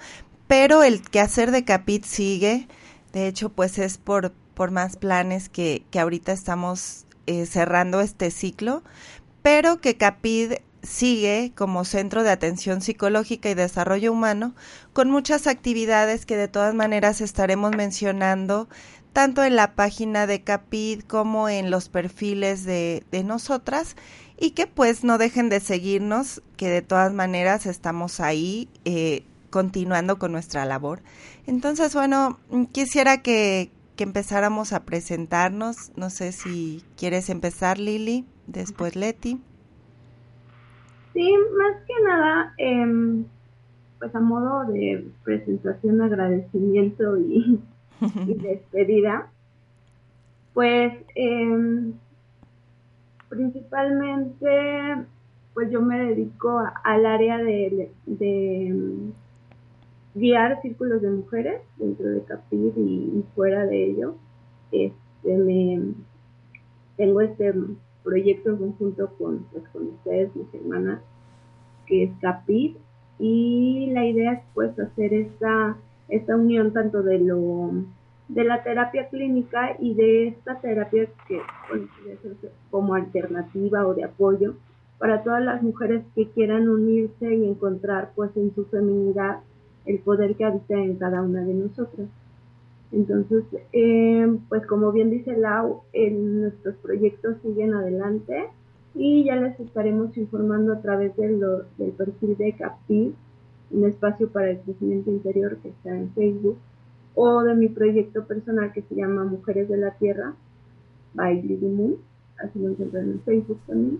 pero 0.47 0.83
el 0.83 1.01
quehacer 1.01 1.51
de 1.51 1.63
Capit 1.63 2.05
sigue. 2.05 2.67
De 3.13 3.27
hecho, 3.27 3.49
pues 3.49 3.77
es 3.79 3.97
por, 3.97 4.31
por 4.53 4.71
más 4.71 4.97
planes 4.97 5.49
que, 5.49 5.83
que 5.91 5.99
ahorita 5.99 6.31
estamos 6.31 7.05
eh, 7.27 7.45
cerrando 7.45 8.01
este 8.01 8.31
ciclo, 8.31 8.83
pero 9.41 9.81
que 9.81 9.97
Capit 9.97 10.61
sigue 10.85 11.51
como 11.55 11.83
Centro 11.83 12.23
de 12.23 12.29
Atención 12.29 12.81
Psicológica 12.81 13.49
y 13.49 13.55
Desarrollo 13.55 14.11
Humano 14.11 14.53
con 14.93 15.09
muchas 15.09 15.47
actividades 15.47 16.25
que 16.25 16.37
de 16.37 16.47
todas 16.47 16.73
maneras 16.73 17.21
estaremos 17.21 17.75
mencionando 17.75 18.69
tanto 19.11 19.43
en 19.43 19.55
la 19.55 19.75
página 19.75 20.27
de 20.27 20.43
Capid 20.43 21.01
como 21.01 21.49
en 21.49 21.71
los 21.71 21.89
perfiles 21.89 22.65
de, 22.65 23.03
de 23.11 23.23
nosotras 23.23 23.95
y 24.37 24.51
que 24.51 24.67
pues 24.67 25.03
no 25.03 25.17
dejen 25.17 25.49
de 25.49 25.59
seguirnos, 25.59 26.41
que 26.57 26.69
de 26.69 26.81
todas 26.81 27.13
maneras 27.13 27.65
estamos 27.65 28.19
ahí 28.19 28.69
eh, 28.83 29.23
continuando 29.49 30.19
con 30.19 30.31
nuestra 30.31 30.65
labor. 30.65 30.99
Entonces, 31.47 31.93
bueno, 31.93 32.39
quisiera 32.71 33.21
que, 33.21 33.71
que 33.95 34.03
empezáramos 34.03 34.73
a 34.73 34.83
presentarnos. 34.83 35.91
No 35.95 36.09
sé 36.09 36.31
si 36.31 36.83
quieres 36.97 37.29
empezar, 37.29 37.79
Lili, 37.79 38.25
después 38.47 38.95
Leti. 38.95 39.39
Sí, 41.13 41.33
más 41.57 41.77
que 41.87 41.93
nada, 42.03 42.53
eh, 42.57 43.23
pues 43.99 44.13
a 44.13 44.19
modo 44.19 44.65
de 44.71 45.07
presentación, 45.23 46.01
agradecimiento 46.01 47.17
y, 47.17 47.61
despedida, 48.41 49.31
pues 50.53 50.93
eh, 51.15 51.93
principalmente, 53.29 55.05
pues 55.53 55.71
yo 55.71 55.81
me 55.81 55.97
dedico 55.99 56.61
al 56.83 57.05
área 57.05 57.37
de, 57.37 57.91
em, 58.19 59.11
guiar 60.13 60.61
círculos 60.61 61.01
de 61.01 61.11
mujeres 61.11 61.61
dentro 61.77 62.07
de 62.09 62.23
Capir 62.23 62.73
y, 62.77 63.23
fuera 63.35 63.65
de 63.65 63.85
ello. 63.85 64.15
Este, 64.71 65.37
me, 65.37 65.93
tengo 66.97 67.21
este 67.21 67.53
proyecto 68.03 68.51
en 68.51 68.57
conjunto 68.57 69.09
con, 69.17 69.45
pues, 69.51 69.67
con 69.69 69.87
ustedes, 69.87 70.35
mis 70.35 70.53
hermanas, 70.53 71.01
que 71.85 72.03
es 72.03 72.11
CAPID, 72.21 72.77
y 73.19 73.91
la 73.93 74.05
idea 74.05 74.33
es 74.33 74.41
pues 74.53 74.77
hacer 74.77 75.13
esta, 75.13 75.77
esta 76.09 76.35
unión 76.35 76.73
tanto 76.73 77.01
de 77.01 77.19
lo 77.19 77.71
de 78.27 78.43
la 78.43 78.63
terapia 78.63 79.07
clínica 79.09 79.75
y 79.79 79.93
de 79.93 80.27
esta 80.29 80.59
terapia 80.59 81.07
que 81.27 81.41
ser 82.21 82.51
como 82.71 82.95
alternativa 82.95 83.85
o 83.85 83.93
de 83.93 84.03
apoyo 84.03 84.55
para 84.97 85.23
todas 85.23 85.43
las 85.43 85.61
mujeres 85.61 86.03
que 86.15 86.29
quieran 86.29 86.67
unirse 86.69 87.33
y 87.33 87.47
encontrar 87.47 88.11
pues 88.15 88.35
en 88.35 88.53
su 88.55 88.65
feminidad 88.65 89.39
el 89.85 89.99
poder 89.99 90.35
que 90.35 90.45
habita 90.45 90.75
en 90.75 90.95
cada 90.95 91.21
una 91.21 91.43
de 91.43 91.53
nosotras. 91.53 92.07
Entonces, 92.91 93.43
eh, 93.73 94.37
pues 94.49 94.65
como 94.65 94.91
bien 94.91 95.11
dice 95.11 95.37
Lau, 95.37 95.81
en 95.93 96.41
nuestros 96.41 96.75
proyectos 96.77 97.37
siguen 97.41 97.73
adelante 97.73 98.45
y 98.93 99.25
ya 99.25 99.35
les 99.35 99.59
estaremos 99.59 100.15
informando 100.17 100.73
a 100.73 100.81
través 100.81 101.15
del 101.17 101.91
perfil 101.97 102.37
de 102.37 102.53
CAPI, 102.53 103.13
un 103.71 103.85
espacio 103.85 104.29
para 104.29 104.51
el 104.51 104.59
crecimiento 104.59 105.11
interior 105.11 105.57
que 105.57 105.69
está 105.69 105.95
en 105.95 106.09
Facebook, 106.13 106.57
o 107.15 107.43
de 107.43 107.55
mi 107.55 107.69
proyecto 107.69 108.25
personal 108.25 108.73
que 108.73 108.81
se 108.83 108.95
llama 108.95 109.23
Mujeres 109.23 109.69
de 109.69 109.77
la 109.77 109.91
Tierra, 109.91 110.33
by 111.13 111.41
Lily 111.41 111.67
Moon, 111.67 111.95
así 112.37 112.59
lo 112.59 112.69
encuentran 112.69 113.09
en 113.09 113.21
Facebook 113.21 113.59
también. 113.65 113.99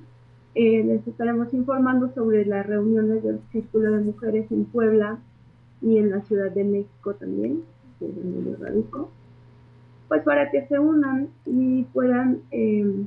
Eh, 0.54 0.84
les 0.84 1.08
estaremos 1.08 1.54
informando 1.54 2.14
sobre 2.14 2.46
las 2.46 2.66
reuniones 2.66 3.24
del 3.24 3.40
Círculo 3.52 3.92
de 3.94 4.04
Mujeres 4.04 4.52
en 4.52 4.66
Puebla 4.66 5.20
y 5.82 5.98
en 5.98 6.12
la 6.12 6.22
Ciudad 6.22 6.52
de 6.52 6.64
México 6.64 7.14
también, 7.16 7.64
que 8.00 8.06
es 8.06 8.16
donde 8.16 8.52
yo 8.52 8.58
radico, 8.64 9.10
pues 10.08 10.24
para 10.24 10.52
que 10.52 10.66
se 10.68 10.78
unan 10.80 11.30
y 11.46 11.84
puedan 11.84 12.42
eh, 12.52 13.06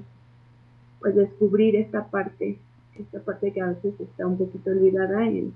pues 1.01 1.15
descubrir 1.15 1.77
esta 1.77 2.11
parte, 2.11 2.59
esta 2.99 3.21
parte 3.21 3.53
que 3.53 3.61
a 3.61 3.69
veces 3.69 3.95
está 4.01 4.27
un 4.27 4.37
poquito 4.37 4.71
olvidada 4.71 5.27
en, 5.27 5.53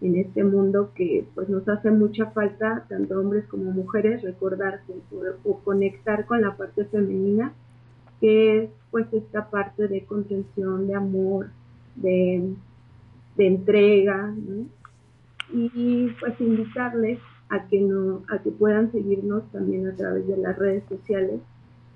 en 0.00 0.16
este 0.16 0.44
mundo 0.44 0.92
que 0.94 1.26
pues 1.34 1.48
nos 1.48 1.68
hace 1.68 1.90
mucha 1.90 2.26
falta, 2.30 2.86
tanto 2.88 3.20
hombres 3.20 3.46
como 3.46 3.70
mujeres, 3.70 4.22
recordar 4.22 4.80
o, 5.44 5.58
conectar 5.58 6.24
con 6.24 6.40
la 6.40 6.56
parte 6.56 6.84
femenina, 6.86 7.52
que 8.20 8.64
es 8.64 8.70
pues 8.90 9.06
esta 9.12 9.50
parte 9.50 9.88
de 9.88 10.04
contención, 10.04 10.86
de 10.86 10.94
amor, 10.94 11.50
de, 11.96 12.54
entrega, 13.36 14.34
y 15.52 16.08
pues 16.20 16.38
invitarles 16.40 17.18
a 17.48 17.66
que 17.66 17.80
no, 17.80 18.22
a 18.28 18.38
que 18.42 18.50
puedan 18.50 18.92
seguirnos 18.92 19.50
también 19.50 19.86
a 19.86 19.96
través 19.96 20.26
de 20.26 20.36
las 20.36 20.58
redes 20.58 20.84
sociales. 20.88 21.40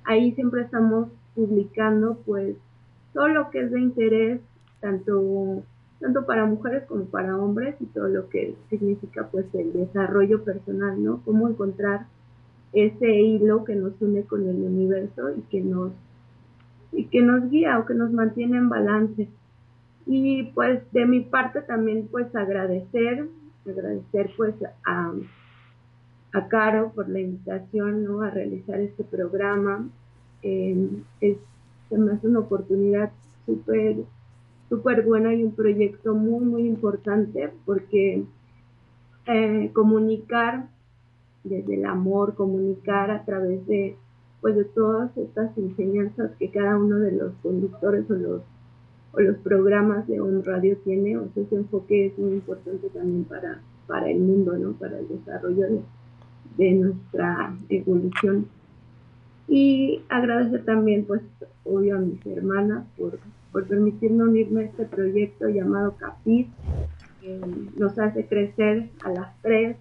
Ahí 0.04 0.32
siempre 0.32 0.62
estamos 0.62 1.08
publicando 1.34 2.18
pues 2.24 2.56
todo 3.12 3.28
lo 3.28 3.50
que 3.50 3.60
es 3.60 3.70
de 3.70 3.80
interés, 3.80 4.40
tanto, 4.80 5.62
tanto 6.00 6.26
para 6.26 6.44
mujeres 6.44 6.84
como 6.84 7.04
para 7.06 7.36
hombres, 7.36 7.76
y 7.80 7.86
todo 7.86 8.08
lo 8.08 8.28
que 8.28 8.54
significa 8.70 9.28
pues 9.28 9.46
el 9.54 9.72
desarrollo 9.72 10.44
personal, 10.44 11.02
¿no? 11.02 11.22
Cómo 11.24 11.48
encontrar 11.48 12.06
ese 12.72 13.20
hilo 13.20 13.64
que 13.64 13.76
nos 13.76 14.00
une 14.00 14.22
con 14.24 14.48
el 14.48 14.56
universo 14.56 15.30
y 15.30 15.42
que 15.42 15.60
nos 15.60 15.92
y 16.92 17.06
que 17.06 17.22
nos 17.22 17.50
guía 17.50 17.78
o 17.78 17.86
que 17.86 17.94
nos 17.94 18.12
mantiene 18.12 18.56
en 18.56 18.68
balance. 18.68 19.28
Y 20.06 20.44
pues 20.54 20.80
de 20.92 21.06
mi 21.06 21.20
parte 21.20 21.62
también 21.62 22.08
pues 22.10 22.34
agradecer, 22.36 23.26
agradecer 23.66 24.30
pues 24.36 24.54
a, 24.84 25.12
a 26.32 26.48
Caro 26.48 26.92
por 26.94 27.08
la 27.08 27.20
invitación 27.20 28.04
¿no? 28.04 28.22
a 28.22 28.30
realizar 28.30 28.80
este 28.80 29.02
programa. 29.02 29.88
Eh, 30.42 30.88
es, 31.20 31.38
hace 31.90 32.26
una 32.26 32.40
oportunidad 32.40 33.10
súper 33.46 34.04
súper 34.68 35.02
buena 35.02 35.34
y 35.34 35.44
un 35.44 35.52
proyecto 35.54 36.14
muy 36.14 36.44
muy 36.44 36.66
importante 36.66 37.52
porque 37.64 38.24
eh, 39.26 39.70
comunicar 39.72 40.68
desde 41.42 41.74
el 41.74 41.84
amor, 41.84 42.34
comunicar 42.34 43.10
a 43.10 43.24
través 43.24 43.66
de 43.66 43.96
pues 44.40 44.56
de 44.56 44.64
todas 44.64 45.16
estas 45.16 45.56
enseñanzas 45.56 46.32
que 46.38 46.50
cada 46.50 46.76
uno 46.76 46.98
de 46.98 47.12
los 47.12 47.32
conductores 47.42 48.10
o 48.10 48.14
los 48.14 48.42
o 49.16 49.20
los 49.20 49.36
programas 49.38 50.06
de 50.08 50.20
un 50.20 50.44
radio 50.44 50.76
tiene, 50.78 51.16
o 51.16 51.28
sea, 51.32 51.44
ese 51.44 51.56
enfoque 51.56 52.06
es 52.06 52.18
muy 52.18 52.34
importante 52.34 52.88
también 52.88 53.24
para, 53.24 53.60
para 53.86 54.10
el 54.10 54.18
mundo, 54.18 54.58
¿no? 54.58 54.72
Para 54.72 54.98
el 54.98 55.06
desarrollo 55.08 55.68
de, 55.68 55.80
de 56.56 56.72
nuestra 56.72 57.56
evolución. 57.68 58.46
Y 59.46 60.02
agradecer 60.08 60.64
también, 60.64 61.04
pues, 61.04 61.22
obvio 61.64 61.96
a 61.96 62.00
mis 62.00 62.24
hermanas 62.26 62.86
por, 62.98 63.18
por 63.54 63.68
permitirme 63.68 64.24
unirme 64.24 64.62
a 64.62 64.64
este 64.64 64.84
proyecto 64.84 65.48
llamado 65.48 65.94
CAPIT, 65.96 66.48
que 67.20 67.40
nos 67.76 67.96
hace 68.00 68.26
crecer 68.26 68.90
a 69.04 69.10
las 69.10 69.40
tres 69.42 69.76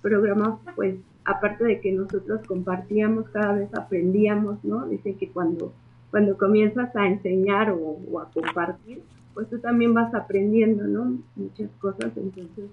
programas, 0.00 0.58
pues, 0.74 0.96
aparte 1.26 1.62
de 1.62 1.80
que 1.82 1.92
nosotros 1.92 2.40
compartíamos, 2.46 3.28
cada 3.28 3.52
vez 3.52 3.68
aprendíamos, 3.74 4.64
¿no? 4.64 4.86
Dice 4.86 5.14
que 5.16 5.28
cuando, 5.28 5.74
cuando 6.10 6.38
comienzas 6.38 6.96
a 6.96 7.06
enseñar 7.06 7.76
o, 7.78 8.18
a 8.18 8.30
compartir, 8.30 9.02
pues 9.34 9.46
tú 9.50 9.58
también 9.58 9.92
vas 9.92 10.14
aprendiendo, 10.14 10.84
¿no? 10.84 11.18
Muchas 11.36 11.68
cosas, 11.80 12.16
entonces 12.16 12.70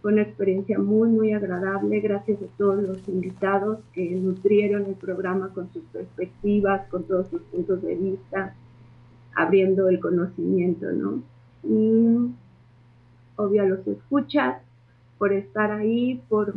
fue 0.00 0.12
una 0.12 0.22
experiencia 0.22 0.78
muy, 0.78 1.08
muy 1.08 1.32
agradable. 1.32 1.98
Gracias 1.98 2.40
a 2.40 2.46
todos 2.58 2.80
los 2.80 3.08
invitados 3.08 3.80
que 3.92 4.08
nutrieron 4.08 4.86
el 4.86 4.94
programa 4.94 5.48
con 5.48 5.68
sus 5.72 5.82
perspectivas, 5.86 6.86
con 6.90 7.02
todos 7.08 7.26
sus 7.26 7.42
puntos 7.42 7.82
de 7.82 7.96
vista, 7.96 8.54
abriendo 9.36 9.88
el 9.88 10.00
conocimiento, 10.00 10.90
¿no? 10.92 11.22
Y 11.62 12.30
obvio 13.36 13.62
a 13.62 13.66
los 13.66 13.86
escuchas 13.86 14.62
por 15.18 15.32
estar 15.32 15.70
ahí, 15.70 16.22
por 16.28 16.54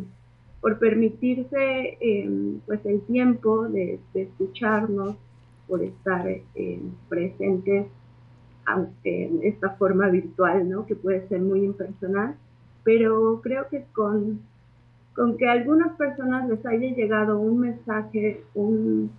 por 0.62 0.80
permitirse 0.80 1.98
em, 2.02 2.60
pues 2.66 2.86
el 2.86 3.02
tiempo 3.02 3.68
de, 3.68 4.00
escucharnos, 4.14 5.16
por 5.68 5.84
estar 5.84 6.28
em, 6.28 6.92
presentes 7.10 7.88
en 9.06 9.40
esta 9.44 9.70
forma 9.78 10.10
virtual, 10.10 10.70
¿no? 10.70 10.86
Que 10.86 10.96
puede 10.96 11.26
ser 11.30 11.40
muy 11.42 11.64
impersonal, 11.64 12.36
pero 12.84 13.40
creo 13.42 13.70
que 13.70 13.86
con, 13.94 14.42
con 15.16 15.38
que 15.38 15.48
a 15.48 15.54
algunas 15.54 15.96
personas 15.96 16.50
les 16.50 16.66
haya 16.66 16.94
llegado 16.94 17.40
un 17.40 17.60
mensaje, 17.60 18.44
un, 18.54 19.10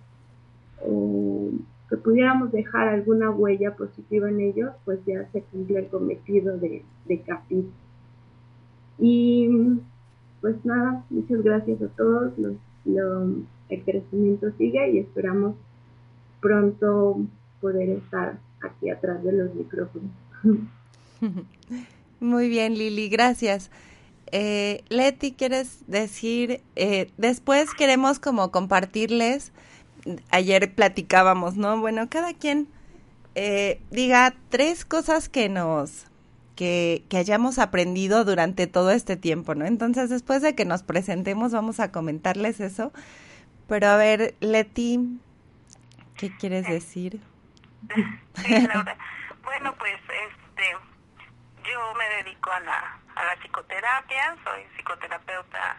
que 1.89 1.97
pudiéramos 1.97 2.51
dejar 2.51 2.87
alguna 2.87 3.31
huella 3.31 3.75
positiva 3.75 4.29
en 4.29 4.39
ellos, 4.41 4.71
pues 4.85 4.99
ya 5.05 5.27
se 5.31 5.41
cumple 5.41 5.79
el 5.79 5.87
cometido 5.87 6.57
de, 6.57 6.83
de 7.05 7.21
Capit. 7.21 7.65
Y 8.99 9.49
pues 10.41 10.63
nada, 10.63 11.03
muchas 11.09 11.41
gracias 11.41 11.81
a 11.81 11.87
todos. 11.89 12.33
el 12.85 13.83
crecimiento 13.83 14.51
sigue 14.57 14.91
y 14.91 14.99
esperamos 14.99 15.55
pronto 16.41 17.21
poder 17.61 17.89
estar 17.89 18.39
aquí 18.61 18.89
atrás 18.89 19.23
de 19.23 19.33
los 19.33 19.53
micrófonos. 19.55 20.11
Muy 22.19 22.49
bien, 22.49 22.77
Lili, 22.77 23.09
gracias. 23.09 23.71
Eh, 24.31 24.83
Leti, 24.89 25.31
¿quieres 25.31 25.79
decir? 25.87 26.61
Eh, 26.75 27.11
después 27.17 27.73
queremos 27.73 28.19
como 28.19 28.51
compartirles, 28.51 29.51
ayer 30.31 30.73
platicábamos, 30.73 31.55
¿no? 31.55 31.79
Bueno, 31.79 32.09
cada 32.09 32.33
quien 32.33 32.67
eh, 33.35 33.81
diga 33.91 34.33
tres 34.49 34.85
cosas 34.85 35.29
que 35.29 35.49
nos 35.49 36.09
que, 36.59 37.05
hayamos 37.15 37.57
aprendido 37.57 38.25
durante 38.25 38.67
todo 38.67 38.91
este 38.91 39.15
tiempo, 39.15 39.55
¿no? 39.55 39.65
Entonces, 39.65 40.09
después 40.09 40.41
de 40.41 40.55
que 40.55 40.65
nos 40.65 40.83
presentemos, 40.83 41.53
vamos 41.53 41.79
a 41.79 41.91
comentarles 41.91 42.59
eso. 42.59 42.91
Pero 43.69 43.87
a 43.87 43.95
ver, 43.95 44.35
Leti, 44.41 44.99
¿qué 46.17 46.35
quieres 46.37 46.67
decir? 46.67 47.21
Sí, 48.35 48.67
Laura. 48.67 48.97
bueno, 49.43 49.73
pues 49.77 49.95
este, 49.95 50.63
yo 51.63 51.93
me 51.97 52.23
dedico 52.23 52.51
a 52.51 52.59
la, 52.59 52.99
a 53.15 53.25
la 53.25 53.41
psicoterapia, 53.41 54.35
soy 54.43 54.63
psicoterapeuta 54.75 55.77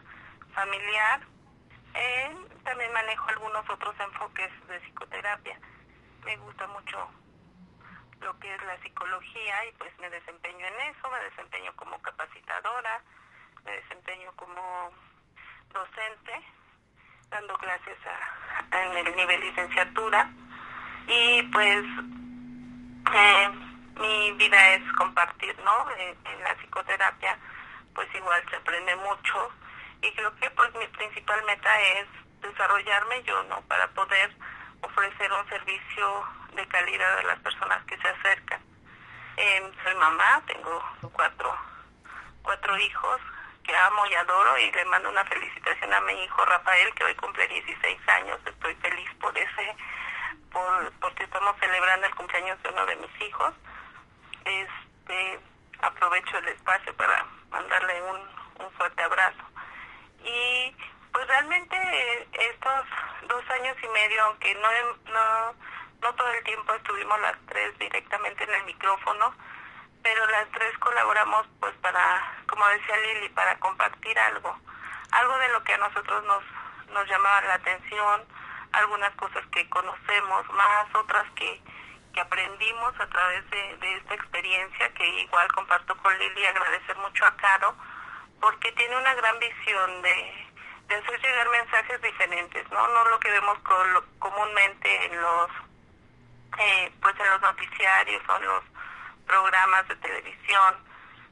familiar. 0.54 1.20
Eh, 1.94 2.49
también 2.64 2.92
manejo 2.92 3.28
algunos 3.28 3.68
otros 3.68 3.94
enfoques 4.00 4.50
de 4.68 4.80
psicoterapia. 4.80 5.58
Me 6.24 6.36
gusta 6.36 6.66
mucho 6.68 7.10
lo 8.20 8.38
que 8.38 8.54
es 8.54 8.62
la 8.64 8.76
psicología 8.82 9.66
y 9.66 9.72
pues 9.72 9.98
me 9.98 10.10
desempeño 10.10 10.66
en 10.66 10.80
eso, 10.94 11.10
me 11.10 11.20
desempeño 11.20 11.74
como 11.76 12.00
capacitadora, 12.02 13.02
me 13.64 13.72
desempeño 13.72 14.32
como 14.36 14.90
docente, 15.72 16.32
dando 17.30 17.56
clases 17.58 17.98
en 18.72 18.96
el 19.06 19.16
nivel 19.16 19.40
licenciatura 19.40 20.30
y 21.06 21.42
pues 21.44 21.84
eh, 23.14 23.50
mi 23.98 24.32
vida 24.32 24.74
es 24.74 24.92
compartir, 24.92 25.56
¿no? 25.64 25.90
En, 25.92 26.16
en, 26.26 26.40
la 26.42 26.54
psicoterapia 26.56 27.38
pues 27.94 28.08
igual 28.14 28.42
se 28.50 28.56
aprende 28.56 28.96
mucho 28.96 29.50
y 30.02 30.12
creo 30.12 30.34
que 30.36 30.50
pues 30.50 30.74
mi 30.74 30.86
principal 30.88 31.42
meta 31.46 31.80
es 31.80 32.06
desarrollarme 32.40 33.22
yo, 33.24 33.42
¿no? 33.44 33.60
Para 33.62 33.88
poder 33.88 34.34
ofrecer 34.82 35.32
un 35.32 35.48
servicio 35.48 36.24
de 36.54 36.66
calidad 36.68 37.18
a 37.18 37.22
las 37.22 37.38
personas 37.40 37.84
que 37.84 37.96
se 37.98 38.08
acercan. 38.08 38.60
Eh, 39.36 39.72
soy 39.84 39.94
mamá, 39.94 40.42
tengo 40.46 40.82
cuatro, 41.12 41.56
cuatro 42.42 42.78
hijos 42.78 43.20
que 43.62 43.76
amo 43.76 44.06
y 44.06 44.14
adoro 44.14 44.58
y 44.58 44.70
le 44.72 44.84
mando 44.86 45.08
una 45.10 45.24
felicitación 45.24 45.92
a 45.92 46.00
mi 46.00 46.12
hijo 46.24 46.44
Rafael 46.44 46.92
que 46.94 47.04
hoy 47.04 47.14
cumple 47.14 47.46
16 47.48 48.08
años. 48.08 48.38
Estoy 48.44 48.74
feliz 48.76 49.08
por 49.20 49.36
ese, 49.36 49.76
por, 50.50 50.92
porque 51.00 51.24
estamos 51.24 51.54
celebrando 51.60 52.06
el 52.06 52.14
cumpleaños 52.14 52.62
de 52.62 52.68
uno 52.70 52.86
de 52.86 52.96
mis 52.96 53.20
hijos. 53.22 53.54
Este, 54.44 55.40
aprovecho 55.82 56.38
el 56.38 56.48
espacio 56.48 56.94
para 56.96 57.24
mandarle 57.50 58.02
un, 58.02 58.64
un 58.64 58.72
fuerte 58.72 59.02
abrazo. 59.02 59.44
Y 60.24 60.74
pues 61.12 61.26
realmente 61.26 62.28
estos 62.32 62.84
dos 63.28 63.50
años 63.50 63.76
y 63.82 63.88
medio, 63.88 64.22
aunque 64.24 64.54
no, 64.54 64.68
no, 65.12 65.54
no 66.02 66.14
todo 66.14 66.28
el 66.32 66.44
tiempo 66.44 66.72
estuvimos 66.74 67.20
las 67.20 67.36
tres 67.46 67.78
directamente 67.78 68.44
en 68.44 68.54
el 68.54 68.64
micrófono, 68.64 69.34
pero 70.02 70.26
las 70.26 70.48
tres 70.50 70.76
colaboramos 70.78 71.46
pues 71.60 71.74
para, 71.76 72.42
como 72.48 72.66
decía 72.68 72.96
Lili, 72.96 73.28
para 73.30 73.58
compartir 73.58 74.18
algo, 74.18 74.56
algo 75.12 75.38
de 75.38 75.48
lo 75.48 75.62
que 75.64 75.74
a 75.74 75.78
nosotros 75.78 76.24
nos, 76.24 76.44
nos 76.92 77.08
llamaba 77.08 77.40
la 77.42 77.54
atención, 77.54 78.24
algunas 78.72 79.14
cosas 79.16 79.44
que 79.52 79.68
conocemos 79.68 80.48
más, 80.52 80.94
otras 80.94 81.30
que, 81.32 81.60
que 82.14 82.20
aprendimos 82.20 82.98
a 83.00 83.06
través 83.08 83.48
de, 83.50 83.76
de 83.76 83.96
esta 83.96 84.14
experiencia, 84.14 84.94
que 84.94 85.06
igual 85.20 85.50
comparto 85.52 85.96
con 85.98 86.16
Lili, 86.18 86.46
agradecer 86.46 86.96
mucho 86.96 87.26
a 87.26 87.36
Caro, 87.36 87.74
porque 88.40 88.72
tiene 88.72 88.96
una 88.96 89.14
gran 89.14 89.38
visión 89.38 90.02
de 90.02 90.49
de 90.90 90.96
hacer 90.96 91.20
llegar 91.22 91.48
mensajes 91.50 92.02
diferentes, 92.02 92.68
¿no? 92.70 92.88
No 92.88 93.04
lo 93.10 93.20
que 93.20 93.30
vemos 93.30 93.58
comúnmente 94.18 95.06
en 95.06 95.22
los 95.22 95.50
eh, 96.58 96.92
pues 97.00 97.14
en 97.20 97.30
los 97.30 97.40
noticiarios 97.40 98.22
o 98.28 98.36
en 98.36 98.44
los 98.44 98.64
programas 99.24 99.86
de 99.86 99.94
televisión 99.96 100.74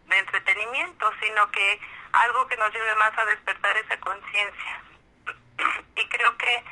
de 0.06 0.18
entretenimiento, 0.18 1.10
sino 1.20 1.50
que 1.50 1.80
algo 2.12 2.46
que 2.46 2.56
nos 2.56 2.72
lleve 2.72 2.94
más 2.94 3.18
a 3.18 3.24
despertar 3.24 3.76
esa 3.76 3.98
conciencia. 3.98 4.82
y 5.96 6.08
creo 6.08 6.38
que 6.38 6.64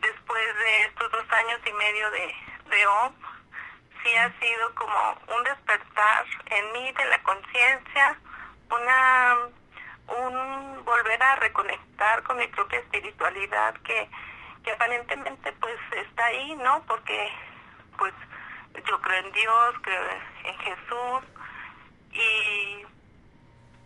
después 0.00 0.56
de 0.58 0.82
estos 0.82 1.10
dos 1.10 1.32
años 1.32 1.60
y 1.66 1.72
medio 1.72 2.10
de, 2.12 2.34
de 2.70 2.86
OM, 2.86 3.14
sí 4.04 4.14
ha 4.14 4.32
sido 4.38 4.74
como 4.76 5.20
un 5.36 5.42
despertar 5.42 6.24
en 6.46 6.72
mí 6.72 6.92
de 6.92 7.04
la 7.06 7.20
conciencia, 7.24 8.16
una 8.70 9.36
reconectar 11.36 12.22
con 12.22 12.36
mi 12.36 12.46
propia 12.48 12.78
espiritualidad 12.80 13.74
que, 13.82 14.08
que 14.64 14.72
aparentemente 14.72 15.52
pues 15.52 15.76
está 15.92 16.26
ahí, 16.26 16.54
¿no? 16.56 16.82
Porque 16.86 17.30
pues 17.96 18.14
yo 18.86 19.00
creo 19.00 19.26
en 19.26 19.32
Dios, 19.32 19.74
creo 19.82 20.02
en 20.44 20.58
Jesús 20.58 21.22
y, 22.12 22.86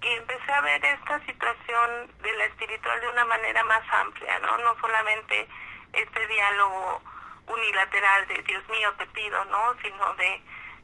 y 0.03 0.15
empecé 0.15 0.53
a 0.53 0.61
ver 0.61 0.85
esta 0.85 1.19
situación 1.27 2.11
de 2.23 2.33
la 2.35 2.45
espiritual 2.47 3.01
de 3.01 3.09
una 3.09 3.25
manera 3.25 3.65
más 3.65 3.83
amplia, 3.93 4.39
¿no? 4.41 4.59
No 4.59 4.81
solamente 4.81 5.49
este 5.93 6.27
diálogo 6.27 7.03
unilateral 7.47 8.27
de 8.29 8.43
Dios 8.43 8.69
mío 8.69 8.93
te 8.99 9.07
pido, 9.07 9.45
¿no? 9.47 9.75
Sino 9.83 10.15
de, 10.15 10.43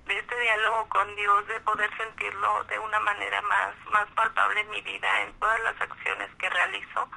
de 0.08 0.18
este 0.18 0.40
diálogo 0.40 0.88
con 0.88 1.14
Dios, 1.16 1.46
de 1.46 1.60
poder 1.60 1.94
sentirlo 1.98 2.64
de 2.64 2.78
una 2.78 2.98
manera 3.00 3.42
más, 3.42 3.74
más 3.92 4.06
palpable 4.12 4.60
en 4.60 4.70
mi 4.70 4.80
vida, 4.80 5.20
en 5.20 5.38
todas 5.38 5.60
las 5.60 5.80
acciones 5.80 6.30
que 6.38 6.48
realizo. 6.48 7.10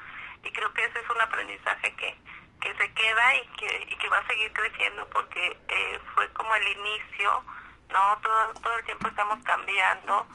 Y 0.44 0.52
creo 0.52 0.74
que 0.74 0.84
ese 0.84 1.00
es 1.00 1.10
un 1.10 1.22
aprendizaje 1.22 1.96
que, 1.96 2.18
que 2.60 2.76
se 2.76 2.94
queda 2.94 3.36
y 3.36 3.48
que, 3.58 3.88
y 3.90 3.96
que 3.96 4.10
va 4.10 4.18
a 4.18 4.28
seguir 4.28 4.52
creciendo 4.52 5.08
porque 5.10 5.58
eh, 5.70 6.00
fue 6.14 6.28
como 6.34 6.54
el 6.56 6.68
inicio, 6.68 7.44
¿no? 7.90 8.20
Todo, 8.22 8.54
todo 8.62 8.78
el 8.78 8.84
tiempo 8.84 9.08
estamos 9.08 9.40
cambiando 9.46 10.28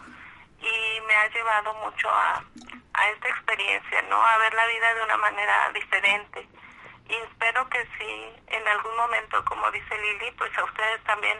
y 0.58 1.00
me 1.06 1.14
ha 1.14 1.28
llevado 1.28 1.74
mucho 1.74 2.08
a, 2.08 2.42
a 2.94 3.08
esta 3.10 3.28
experiencia, 3.28 4.02
¿no? 4.08 4.16
A 4.16 4.38
ver 4.38 4.54
la 4.54 4.66
vida 4.66 4.94
de 4.94 5.02
una 5.02 5.16
manera 5.18 5.70
diferente. 5.74 6.48
Y 7.08 7.14
espero 7.14 7.68
que 7.68 7.86
sí, 7.98 8.32
en 8.46 8.66
algún 8.66 8.96
momento, 8.96 9.44
como 9.44 9.70
dice 9.72 9.98
Lili, 9.98 10.30
pues 10.32 10.56
a 10.56 10.64
ustedes 10.64 11.04
también, 11.04 11.38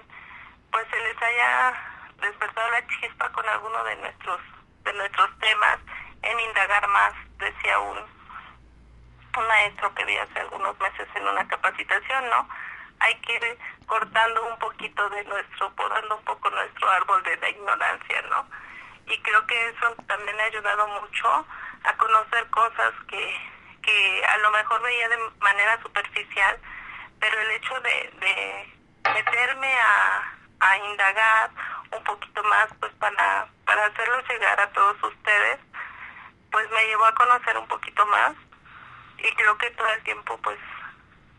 pues 0.77 0.89
se 0.91 1.01
les 1.01 1.23
haya 1.23 1.73
despertado 2.21 2.71
la 2.71 2.87
chispa 2.87 3.33
con 3.33 3.49
alguno 3.49 3.83
de 3.85 3.97
nuestros, 3.97 4.41
de 4.85 4.93
nuestros 4.93 5.39
temas, 5.39 5.79
en 6.21 6.39
indagar 6.39 6.87
más, 6.89 7.15
decía 7.39 7.79
un, 7.79 7.99
maestro 9.49 9.95
que 9.95 10.05
vi 10.05 10.19
hace 10.19 10.41
algunos 10.41 10.79
meses 10.79 11.09
en 11.15 11.29
una 11.29 11.49
capacitación, 11.49 12.29
¿no? 12.29 12.47
Hay 13.01 13.15
que 13.21 13.37
ir 13.37 13.59
cortando 13.87 14.47
un 14.49 14.59
poquito 14.59 15.09
de 15.09 15.25
nuestro, 15.25 15.75
podando 15.77 16.17
un 16.17 16.25
poco 16.25 16.51
nuestro 16.51 16.91
árbol 16.91 17.23
de 17.23 17.39
la 17.39 17.49
ignorancia, 17.49 18.23
¿no? 18.29 18.47
Y 19.07 19.19
creo 19.23 19.47
que 19.47 19.69
eso 19.69 19.95
también 20.07 20.39
ha 20.41 20.45
ayudado 20.45 20.89
mucho 20.89 21.47
a 21.85 21.97
conocer 21.97 22.51
cosas 22.51 22.93
que, 23.09 23.51
que 23.81 24.25
a 24.27 24.37
lo 24.39 24.51
mejor 24.51 24.83
veía 24.83 25.09
de 25.09 25.31
manera 25.41 25.81
superficial, 25.81 26.61
pero 27.19 27.41
el 27.41 27.51
hecho 27.53 27.81
de 27.81 28.75
meterme 29.15 29.75
a, 29.81 30.36
a 30.61 30.77
indagar 30.79 31.51
un 31.93 32.05
poquito 32.05 32.43
más, 32.45 32.69
pues 32.81 32.93
para, 32.95 33.47
para 33.65 33.87
hacerlo 33.87 34.21
llegar 34.29 34.61
a 34.61 34.73
todos 34.73 34.97
ustedes, 35.03 35.59
pues 36.51 36.71
me 36.71 36.87
llevó 36.87 37.05
a 37.05 37.15
conocer 37.15 37.59
un 37.59 37.69
poquito 37.69 38.05
más 38.07 38.33
y 39.19 39.35
creo 39.35 39.57
que 39.59 39.71
todo 39.71 39.89
el 39.89 40.03
tiempo 40.03 40.39
pues 40.43 40.59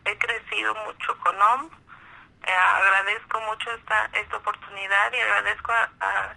he 0.04 0.18
crecido 0.18 0.74
mucho 0.86 1.18
con 1.18 1.40
OM. 1.40 1.70
Eh, 2.46 2.52
agradezco 2.52 3.40
mucho 3.40 3.70
esta 3.72 4.08
esta 4.12 4.36
oportunidad 4.36 5.12
y 5.12 5.20
agradezco 5.20 5.72
a, 5.72 6.34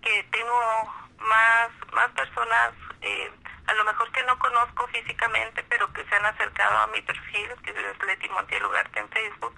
que 0.00 0.22
tengo 0.30 0.94
más 1.18 1.70
más 1.92 2.10
personas 2.12 2.72
eh, 3.02 3.30
a 3.66 3.74
lo 3.74 3.84
mejor 3.84 4.10
que 4.12 4.22
no 4.24 4.38
conozco 4.38 4.88
físicamente 4.88 5.62
pero 5.68 5.92
que 5.92 6.04
se 6.06 6.16
han 6.16 6.24
acercado 6.24 6.78
a 6.78 6.86
mi 6.88 7.02
perfil 7.02 7.48
que 7.62 7.70
es 7.70 8.06
Leti 8.06 8.28
Montiel 8.30 8.64
Ugarte 8.64 9.00
en 9.00 9.08
Facebook 9.10 9.54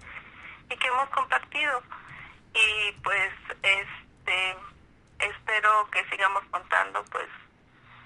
y 0.68 0.76
que 0.76 0.88
hemos 0.88 1.08
compartido 1.10 1.82
y 2.54 2.92
pues 3.02 3.32
este 3.62 4.56
espero 5.18 5.88
que 5.90 6.04
sigamos 6.08 6.44
contando 6.50 7.04
pues 7.10 7.28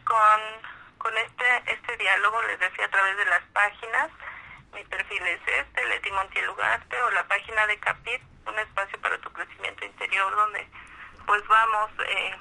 con 0.05 0.41
con 0.99 1.17
este 1.19 1.73
este 1.73 1.97
diálogo 1.97 2.43
les 2.43 2.59
decía 2.59 2.87
a 2.87 2.91
través 2.91 3.17
de 3.17 3.25
las 3.27 3.43
páginas. 3.53 4.11
Mi 4.75 4.85
perfil 4.85 5.23
es 5.23 5.41
este 5.47 5.87
Leti 5.87 6.11
Montiel 6.11 6.49
Ugarte 6.51 7.01
o 7.03 7.11
la 7.11 7.27
página 7.27 7.67
de 7.67 7.79
Capit 7.79 8.23
un 8.47 8.59
espacio 8.59 9.01
para 9.01 9.19
tu 9.19 9.31
crecimiento 9.31 9.85
interior 9.85 10.35
donde 10.35 10.67
pues 11.27 11.43
vamos 11.47 11.91
eh, 12.07 12.35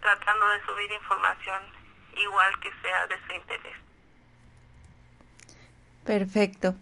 tratando 0.00 0.48
de 0.48 0.64
subir 0.66 0.92
información 0.92 1.62
igual 2.16 2.60
que 2.60 2.70
sea 2.82 3.06
de 3.06 3.16
su 3.26 3.32
interés. 3.32 3.76
Perfecto. 6.04 6.74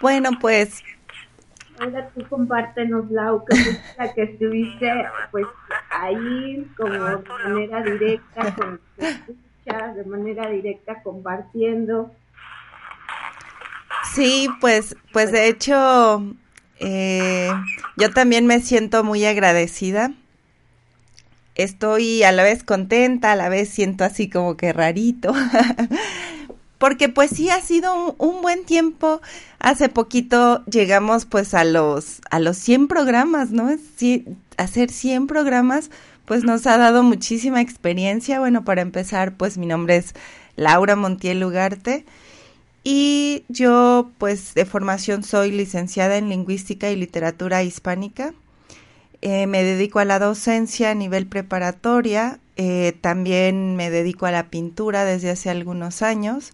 Bueno 0.00 0.30
pues 0.40 0.82
Ahora 1.78 2.08
tú 2.14 2.24
compártenos, 2.28 3.10
Lau, 3.10 3.44
que 3.44 3.56
la 3.98 4.12
que 4.12 4.22
estuviste 4.22 4.90
pues 5.30 5.46
ahí 5.90 6.66
como 6.76 6.92
de 6.92 7.28
manera 7.28 7.82
directa, 7.82 8.54
con 8.54 8.80
de 9.66 10.04
manera 10.04 10.48
directa 10.48 11.02
compartiendo. 11.02 12.12
Sí, 14.14 14.48
pues, 14.60 14.96
pues 15.12 15.32
de 15.32 15.48
hecho, 15.48 16.22
eh, 16.78 17.50
yo 17.96 18.12
también 18.12 18.46
me 18.46 18.60
siento 18.60 19.02
muy 19.02 19.24
agradecida. 19.24 20.12
Estoy 21.56 22.22
a 22.22 22.32
la 22.32 22.42
vez 22.42 22.62
contenta, 22.62 23.32
a 23.32 23.36
la 23.36 23.48
vez 23.48 23.68
siento 23.68 24.04
así 24.04 24.28
como 24.28 24.56
que 24.56 24.72
rarito, 24.72 25.32
porque 26.78 27.08
pues 27.08 27.30
sí 27.30 27.50
ha 27.50 27.60
sido 27.60 27.94
un, 27.94 28.14
un, 28.18 28.42
buen 28.42 28.64
tiempo. 28.64 29.20
Hace 29.66 29.88
poquito 29.88 30.64
llegamos 30.66 31.24
pues 31.24 31.52
a 31.52 31.64
los 31.64 32.20
a 32.30 32.38
los 32.38 32.56
100 32.56 32.86
programas, 32.86 33.50
¿no? 33.50 33.68
Hacer 34.56 34.92
100 34.92 35.26
programas 35.26 35.90
pues 36.24 36.44
nos 36.44 36.68
ha 36.68 36.78
dado 36.78 37.02
muchísima 37.02 37.60
experiencia. 37.60 38.38
Bueno, 38.38 38.64
para 38.64 38.82
empezar, 38.82 39.36
pues 39.36 39.58
mi 39.58 39.66
nombre 39.66 39.96
es 39.96 40.14
Laura 40.54 40.94
Montiel 40.94 41.42
Ugarte 41.42 42.04
y 42.84 43.42
yo 43.48 44.12
pues 44.18 44.54
de 44.54 44.66
formación 44.66 45.24
soy 45.24 45.50
licenciada 45.50 46.16
en 46.16 46.28
lingüística 46.28 46.88
y 46.90 46.94
literatura 46.94 47.64
hispánica. 47.64 48.34
Eh, 49.20 49.48
me 49.48 49.64
dedico 49.64 49.98
a 49.98 50.04
la 50.04 50.20
docencia 50.20 50.92
a 50.92 50.94
nivel 50.94 51.26
preparatoria, 51.26 52.38
eh, 52.54 52.96
también 53.00 53.74
me 53.74 53.90
dedico 53.90 54.26
a 54.26 54.30
la 54.30 54.44
pintura 54.44 55.04
desde 55.04 55.30
hace 55.30 55.50
algunos 55.50 56.02
años 56.02 56.52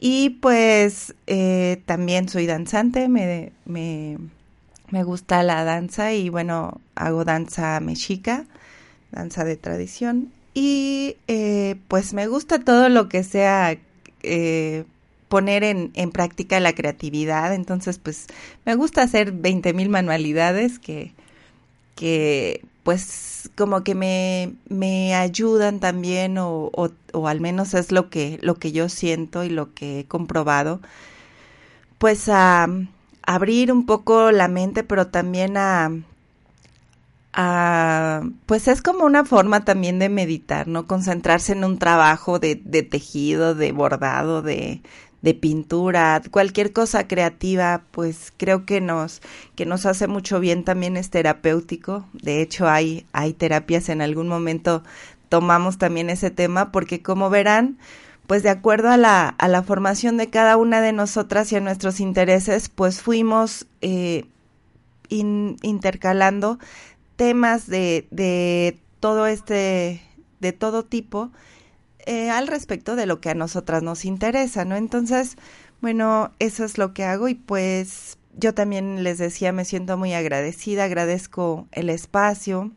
y 0.00 0.30
pues 0.30 1.14
eh, 1.26 1.82
también 1.86 2.28
soy 2.28 2.46
danzante, 2.46 3.08
me, 3.08 3.52
me, 3.64 4.18
me, 4.90 5.02
gusta 5.02 5.42
la 5.42 5.64
danza 5.64 6.12
y 6.12 6.28
bueno, 6.28 6.80
hago 6.94 7.24
danza 7.24 7.80
mexica, 7.80 8.44
danza 9.10 9.44
de 9.44 9.56
tradición. 9.56 10.32
Y 10.54 11.16
eh, 11.26 11.76
pues 11.88 12.14
me 12.14 12.26
gusta 12.26 12.60
todo 12.60 12.88
lo 12.88 13.08
que 13.08 13.24
sea 13.24 13.76
eh, 14.22 14.84
poner 15.28 15.64
en, 15.64 15.90
en, 15.94 16.10
práctica 16.10 16.60
la 16.60 16.74
creatividad, 16.74 17.54
entonces 17.54 17.98
pues 17.98 18.26
me 18.64 18.74
gusta 18.76 19.02
hacer 19.02 19.32
20 19.32 19.72
mil 19.72 19.88
manualidades 19.88 20.78
que, 20.78 21.12
que 21.98 22.62
pues 22.84 23.50
como 23.56 23.82
que 23.82 23.96
me, 23.96 24.54
me 24.68 25.14
ayudan 25.16 25.80
también 25.80 26.38
o, 26.38 26.70
o, 27.12 27.28
al 27.28 27.40
menos 27.40 27.74
es 27.74 27.90
lo 27.90 28.08
que, 28.08 28.38
lo 28.40 28.54
que 28.54 28.70
yo 28.70 28.88
siento 28.88 29.42
y 29.42 29.50
lo 29.50 29.74
que 29.74 30.00
he 30.00 30.04
comprobado, 30.06 30.80
pues 31.98 32.28
a, 32.28 32.64
a 32.64 32.68
abrir 33.24 33.72
un 33.72 33.84
poco 33.84 34.30
la 34.30 34.46
mente, 34.46 34.84
pero 34.84 35.08
también 35.08 35.56
a, 35.56 35.90
a, 37.32 38.22
pues 38.46 38.68
es 38.68 38.80
como 38.80 39.04
una 39.04 39.24
forma 39.24 39.64
también 39.64 39.98
de 39.98 40.08
meditar, 40.08 40.68
¿no? 40.68 40.86
Concentrarse 40.86 41.52
en 41.52 41.64
un 41.64 41.78
trabajo 41.78 42.38
de, 42.38 42.54
de 42.54 42.84
tejido, 42.84 43.56
de 43.56 43.72
bordado, 43.72 44.40
de, 44.40 44.82
de 45.22 45.34
pintura, 45.34 46.22
cualquier 46.30 46.72
cosa 46.72 47.08
creativa, 47.08 47.82
pues 47.90 48.32
creo 48.36 48.64
que 48.64 48.80
nos, 48.80 49.20
que 49.56 49.66
nos 49.66 49.84
hace 49.86 50.06
mucho 50.06 50.40
bien 50.40 50.64
también 50.64 50.96
es 50.96 51.10
terapéutico. 51.10 52.06
De 52.12 52.40
hecho, 52.40 52.68
hay, 52.68 53.06
hay 53.12 53.32
terapias 53.32 53.88
en 53.88 54.00
algún 54.00 54.28
momento 54.28 54.82
tomamos 55.28 55.78
también 55.78 56.10
ese 56.10 56.30
tema, 56.30 56.72
porque 56.72 57.02
como 57.02 57.30
verán, 57.30 57.78
pues 58.26 58.42
de 58.42 58.50
acuerdo 58.50 58.90
a 58.90 58.96
la, 58.96 59.28
a 59.28 59.48
la 59.48 59.62
formación 59.62 60.16
de 60.16 60.30
cada 60.30 60.56
una 60.56 60.80
de 60.80 60.92
nosotras 60.92 61.50
y 61.52 61.56
a 61.56 61.60
nuestros 61.60 62.00
intereses, 62.00 62.68
pues 62.68 63.00
fuimos 63.00 63.66
eh, 63.80 64.24
in, 65.08 65.56
intercalando 65.62 66.58
temas 67.16 67.66
de, 67.66 68.06
de 68.10 68.78
todo 69.00 69.26
este, 69.26 70.02
de 70.40 70.52
todo 70.52 70.84
tipo, 70.84 71.30
eh, 72.08 72.30
al 72.30 72.46
respecto 72.46 72.96
de 72.96 73.04
lo 73.04 73.20
que 73.20 73.28
a 73.28 73.34
nosotras 73.34 73.82
nos 73.82 74.06
interesa, 74.06 74.64
¿no? 74.64 74.76
Entonces, 74.76 75.36
bueno, 75.82 76.32
eso 76.38 76.64
es 76.64 76.78
lo 76.78 76.94
que 76.94 77.04
hago 77.04 77.28
y 77.28 77.34
pues 77.34 78.16
yo 78.34 78.54
también 78.54 79.04
les 79.04 79.18
decía, 79.18 79.52
me 79.52 79.66
siento 79.66 79.98
muy 79.98 80.14
agradecida, 80.14 80.84
agradezco 80.84 81.68
el 81.70 81.90
espacio 81.90 82.72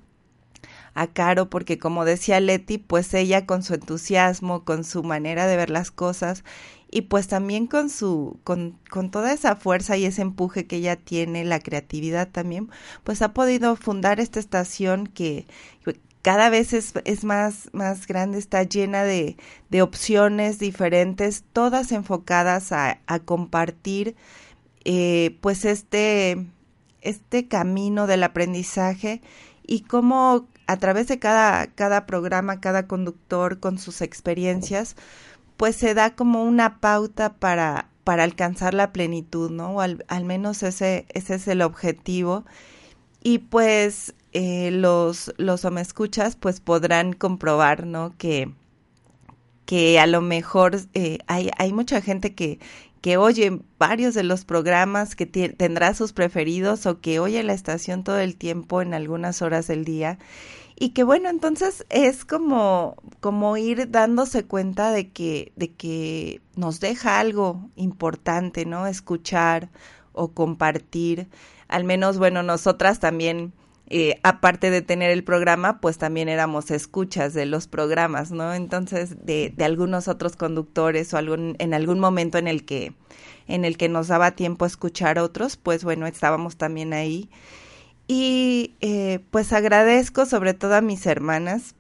a 0.96 1.08
Caro 1.08 1.50
porque 1.50 1.80
como 1.80 2.04
decía 2.04 2.42
Leti, 2.42 2.78
pues 2.78 3.14
ella 3.14 3.46
con 3.46 3.64
su 3.64 3.76
entusiasmo, 3.76 4.66
con 4.66 4.84
su 4.84 5.02
manera 5.02 5.48
de 5.48 5.56
ver 5.56 5.70
las 5.70 5.92
cosas 5.92 6.44
y 6.92 7.04
pues 7.04 7.30
también 7.30 7.68
con 7.68 7.90
su 7.90 8.38
con, 8.44 8.78
con 8.90 9.12
toda 9.12 9.32
esa 9.32 9.56
fuerza 9.56 9.96
y 9.96 10.04
ese 10.04 10.24
empuje 10.24 10.68
que 10.68 10.76
ella 10.76 10.98
tiene, 10.98 11.46
la 11.46 11.62
creatividad 11.62 12.28
también, 12.28 12.70
pues 13.06 13.22
ha 13.22 13.34
podido 13.34 13.78
fundar 13.78 14.20
esta 14.20 14.42
estación 14.42 15.08
que 15.08 15.48
cada 16.22 16.50
vez 16.50 16.74
es, 16.74 16.94
es 17.06 17.24
más, 17.24 17.70
más 17.74 18.08
grande, 18.08 18.38
está 18.38 18.64
llena 18.64 19.04
de, 19.04 19.38
de 19.70 19.82
opciones 19.82 20.60
diferentes, 20.60 21.44
todas 21.54 21.92
enfocadas 21.92 22.72
a, 22.72 23.00
a 23.08 23.20
compartir 23.20 24.16
eh, 24.86 25.38
pues 25.42 25.66
este, 25.66 26.48
este 27.02 27.48
camino 27.48 28.08
del 28.08 28.24
aprendizaje 28.24 29.22
y 29.66 29.82
cómo 29.82 30.48
a 30.68 30.78
través 30.78 31.08
de 31.08 31.20
cada, 31.20 31.68
cada 31.68 32.06
programa, 32.06 32.62
cada 32.62 32.88
conductor 32.88 33.60
con 33.60 33.78
sus 33.78 34.02
experiencias, 34.02 34.96
pues 35.58 35.76
se 35.76 35.94
da 35.94 36.16
como 36.16 36.44
una 36.44 36.80
pauta 36.80 37.34
para, 37.34 37.90
para 38.04 38.24
alcanzar 38.24 38.74
la 38.74 38.92
plenitud, 38.92 39.52
¿no? 39.52 39.72
O 39.72 39.82
al, 39.82 40.06
al 40.08 40.24
menos 40.24 40.64
ese, 40.64 41.06
ese 41.10 41.36
es 41.36 41.48
el 41.48 41.62
objetivo. 41.62 42.46
Y 43.22 43.40
pues 43.40 44.16
eh, 44.34 44.72
los, 44.72 45.34
los 45.38 45.66
escuchas 45.66 46.36
pues 46.36 46.60
podrán 46.60 47.14
comprobar, 47.14 47.86
¿no? 47.86 48.14
Que, 48.18 48.52
que 49.66 50.00
a 50.00 50.08
lo 50.08 50.22
mejor 50.22 50.78
eh, 50.94 51.20
hay, 51.28 51.50
hay 51.58 51.74
mucha 51.74 52.02
gente 52.02 52.34
que, 52.34 52.60
que 53.02 53.18
oye 53.18 53.60
varios 53.80 54.14
de 54.14 54.24
los 54.24 54.46
programas, 54.46 55.16
que 55.16 55.26
tendrá 55.26 55.94
sus 55.94 56.14
preferidos 56.14 56.86
o 56.86 57.02
que 57.02 57.20
oye 57.20 57.44
la 57.44 57.54
estación 57.54 58.04
todo 58.04 58.20
el 58.20 58.36
tiempo 58.36 58.82
en 58.82 58.94
algunas 58.94 59.42
horas 59.42 59.68
del 59.68 59.86
día. 59.86 60.20
Y 60.76 60.90
que 60.90 61.04
bueno, 61.04 61.30
entonces 61.30 61.86
es 61.90 62.26
como, 62.26 62.96
como 63.20 63.58
ir 63.58 63.92
dándose 63.92 64.46
cuenta 64.46 64.92
de 64.92 65.10
que, 65.10 65.52
de 65.56 65.72
que 65.72 66.42
nos 66.56 66.80
deja 66.80 67.20
algo 67.20 67.70
importante, 67.76 68.66
¿no? 68.66 68.88
Escuchar 68.88 69.70
o 70.14 70.30
compartir. 70.30 71.28
Al 71.68 71.84
menos, 71.84 72.18
bueno, 72.18 72.44
nosotras 72.44 73.00
también 73.00 73.54
eh, 73.92 74.20
aparte 74.24 74.72
de 74.72 74.82
tener 74.82 75.12
el 75.12 75.24
programa, 75.24 75.80
pues 75.82 75.98
también 75.98 76.30
éramos 76.30 76.72
escuchas 76.72 77.34
de 77.34 77.46
los 77.46 77.68
programas, 77.68 78.32
¿no? 78.32 78.54
Entonces, 78.54 79.26
de, 79.26 79.54
de 79.56 79.66
algunos 79.66 80.08
otros 80.08 80.36
conductores 80.36 81.14
o 81.14 81.18
algún, 81.18 81.56
en 81.60 81.74
algún 81.74 82.00
momento 82.00 82.38
en 82.38 82.48
el 82.48 82.66
que 82.66 82.94
en 83.48 83.66
el 83.66 83.78
que 83.78 83.90
nos 83.90 84.08
daba 84.08 84.32
tiempo 84.32 84.66
a 84.66 84.68
escuchar 84.68 85.20
otros, 85.20 85.58
pues 85.58 85.84
bueno, 85.84 86.08
estábamos 86.08 86.56
también 86.56 86.94
ahí. 86.94 87.30
Y 88.08 88.76
eh, 88.82 89.20
pues 89.32 89.54
agradezco 89.54 90.26
sobre 90.26 90.54
todo 90.54 90.76
a 90.76 90.82
mis 90.82 91.06
hermanas 91.06 91.76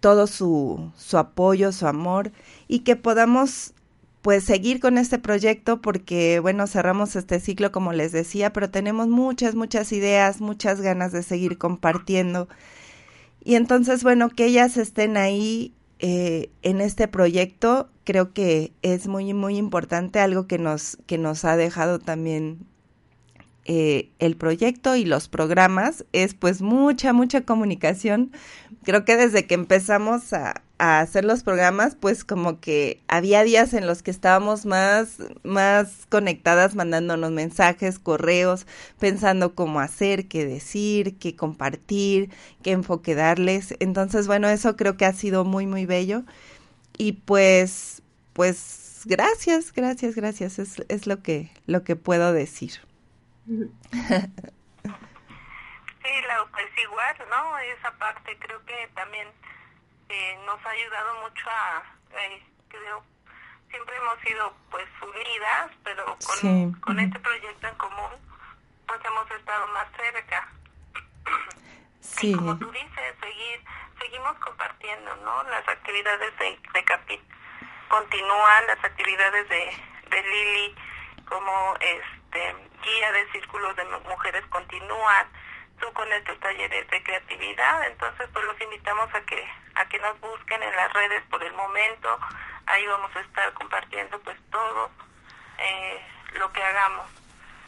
todo 0.00 0.26
su, 0.26 0.90
su 0.96 1.18
apoyo, 1.18 1.72
su 1.72 1.86
amor 1.86 2.32
y 2.68 2.80
que 2.80 2.96
podamos 2.96 3.72
pues 4.22 4.44
seguir 4.44 4.80
con 4.80 4.98
este 4.98 5.18
proyecto 5.18 5.80
porque 5.80 6.40
bueno, 6.40 6.66
cerramos 6.66 7.16
este 7.16 7.40
ciclo 7.40 7.72
como 7.72 7.92
les 7.92 8.12
decía, 8.12 8.52
pero 8.52 8.70
tenemos 8.70 9.08
muchas, 9.08 9.54
muchas 9.54 9.92
ideas, 9.92 10.40
muchas 10.40 10.80
ganas 10.80 11.12
de 11.12 11.22
seguir 11.22 11.58
compartiendo. 11.58 12.48
Y 13.42 13.54
entonces, 13.54 14.02
bueno, 14.02 14.28
que 14.28 14.44
ellas 14.44 14.76
estén 14.76 15.16
ahí 15.16 15.72
eh, 15.98 16.50
en 16.62 16.80
este 16.80 17.08
proyecto, 17.08 17.88
creo 18.04 18.32
que 18.32 18.72
es 18.82 19.06
muy, 19.06 19.32
muy 19.32 19.56
importante, 19.56 20.20
algo 20.20 20.46
que 20.46 20.58
nos, 20.58 20.98
que 21.06 21.16
nos 21.16 21.44
ha 21.44 21.56
dejado 21.56 21.98
también 21.98 22.66
eh, 23.64 24.10
el 24.18 24.36
proyecto 24.36 24.96
y 24.96 25.04
los 25.04 25.28
programas, 25.28 26.04
es 26.12 26.34
pues 26.34 26.60
mucha, 26.60 27.12
mucha 27.14 27.42
comunicación. 27.42 28.32
Creo 28.82 29.04
que 29.04 29.16
desde 29.16 29.46
que 29.46 29.54
empezamos 29.54 30.32
a, 30.34 30.62
a 30.80 31.00
hacer 31.00 31.26
los 31.26 31.42
programas, 31.42 31.94
pues 31.94 32.24
como 32.24 32.58
que 32.58 33.02
había 33.06 33.44
días 33.44 33.74
en 33.74 33.86
los 33.86 34.02
que 34.02 34.10
estábamos 34.10 34.64
más, 34.64 35.18
más 35.42 36.06
conectadas, 36.08 36.74
mandándonos 36.74 37.30
mensajes, 37.32 37.98
correos, 37.98 38.66
pensando 38.98 39.54
cómo 39.54 39.80
hacer, 39.80 40.26
qué 40.26 40.46
decir, 40.46 41.18
qué 41.18 41.36
compartir, 41.36 42.30
qué 42.62 42.72
enfoque 42.72 43.14
darles. 43.14 43.74
Entonces, 43.78 44.26
bueno, 44.26 44.48
eso 44.48 44.74
creo 44.76 44.96
que 44.96 45.04
ha 45.04 45.12
sido 45.12 45.44
muy, 45.44 45.66
muy 45.66 45.84
bello. 45.84 46.22
Y 46.96 47.12
pues, 47.12 48.02
pues, 48.32 49.02
gracias, 49.04 49.74
gracias, 49.74 50.14
gracias. 50.14 50.58
Es, 50.58 50.82
es 50.88 51.06
lo 51.06 51.22
que, 51.22 51.50
lo 51.66 51.84
que 51.84 51.94
puedo 51.94 52.32
decir. 52.32 52.72
Sí, 56.02 56.08
la, 56.26 56.50
pues 56.50 56.66
¿no? 57.28 57.58
Esa 57.58 57.92
parte 57.98 58.34
creo 58.40 58.64
que 58.64 58.88
también 58.94 59.28
nos 60.46 60.64
ha 60.64 60.70
ayudado 60.70 61.20
mucho 61.20 61.50
a, 61.50 61.82
eh, 62.18 62.42
creo, 62.68 63.04
siempre 63.70 63.96
hemos 63.96 64.18
sido 64.20 64.54
pues 64.70 64.86
unidas, 65.02 65.70
pero 65.84 66.04
con, 66.04 66.72
con 66.80 67.00
este 67.00 67.18
proyecto 67.18 67.66
en 67.68 67.74
común, 67.76 68.10
pues 68.86 69.00
hemos 69.04 69.30
estado 69.30 69.66
más 69.68 69.86
cerca. 69.96 70.48
Sí. 72.00 72.32
Y 72.32 72.36
como 72.36 72.58
tú 72.58 72.70
dices, 72.70 73.14
seguir, 73.20 73.64
seguimos 74.00 74.36
compartiendo, 74.38 75.16
¿no? 75.16 75.42
Las 75.44 75.66
actividades 75.68 76.36
de, 76.38 76.58
de 76.72 76.84
Capit 76.84 77.20
continúan, 77.88 78.66
las 78.66 78.84
actividades 78.84 79.48
de, 79.48 79.72
de 80.10 80.22
Lili 80.22 80.74
como 81.28 81.74
este 81.80 82.56
guía 82.82 83.12
de 83.12 83.32
círculos 83.32 83.76
de 83.76 83.84
mujeres 83.84 84.44
continúan, 84.46 85.26
tú 85.80 85.92
con 85.92 86.10
estos 86.12 86.38
talleres 86.40 86.88
de 86.88 87.02
creatividad, 87.02 87.86
entonces 87.88 88.28
pues 88.32 88.44
los 88.44 88.60
invitamos 88.60 89.12
a 89.14 89.20
que 89.22 89.48
a 89.74 89.84
que 89.86 89.98
nos 89.98 90.20
busquen 90.20 90.62
en 90.62 90.76
las 90.76 90.92
redes 90.92 91.22
por 91.30 91.42
el 91.42 91.52
momento, 91.54 92.18
ahí 92.66 92.86
vamos 92.86 93.14
a 93.16 93.20
estar 93.20 93.52
compartiendo 93.54 94.18
pues 94.20 94.36
todo 94.50 94.90
eh, 95.58 96.06
lo 96.34 96.52
que 96.52 96.62
hagamos. 96.62 97.06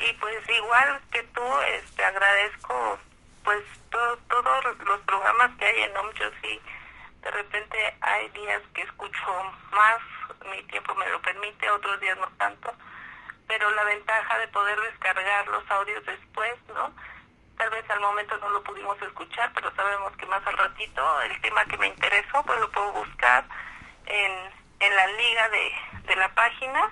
Y 0.00 0.12
pues 0.14 0.36
igual 0.48 1.00
que 1.12 1.22
tú, 1.22 1.42
este 1.60 2.04
agradezco 2.04 2.98
pues 3.44 3.62
todos 4.28 4.64
los 4.84 5.00
programas 5.00 5.50
que 5.58 5.64
hay 5.66 5.82
en 5.82 5.96
OM, 5.96 6.10
sí 6.42 6.60
de 7.22 7.30
repente 7.30 7.94
hay 8.00 8.28
días 8.30 8.62
que 8.74 8.82
escucho 8.82 9.52
más, 9.70 9.98
mi 10.50 10.62
tiempo 10.64 10.94
me 10.96 11.08
lo 11.08 11.22
permite, 11.22 11.70
otros 11.70 12.00
días 12.00 12.18
no 12.18 12.28
tanto, 12.36 12.74
pero 13.46 13.70
la 13.70 13.84
ventaja 13.84 14.38
de 14.38 14.48
poder 14.48 14.78
descargar 14.80 15.46
los 15.48 15.70
audios 15.70 16.04
después, 16.04 16.54
¿no? 16.74 16.92
Tal 17.62 17.70
vez 17.70 17.88
al 17.90 18.00
momento 18.00 18.36
no 18.38 18.50
lo 18.50 18.62
pudimos 18.64 19.00
escuchar, 19.02 19.52
pero 19.54 19.72
sabemos 19.76 20.12
que 20.16 20.26
más 20.26 20.44
al 20.44 20.58
ratito 20.58 21.00
el 21.30 21.40
tema 21.42 21.64
que 21.66 21.78
me 21.78 21.86
interesó, 21.86 22.42
pues 22.44 22.58
lo 22.58 22.68
puedo 22.72 22.92
buscar 22.94 23.44
en, 24.04 24.32
en 24.80 24.96
la 24.96 25.06
liga 25.06 25.48
de, 25.48 26.08
de 26.08 26.16
la 26.16 26.34
página 26.34 26.90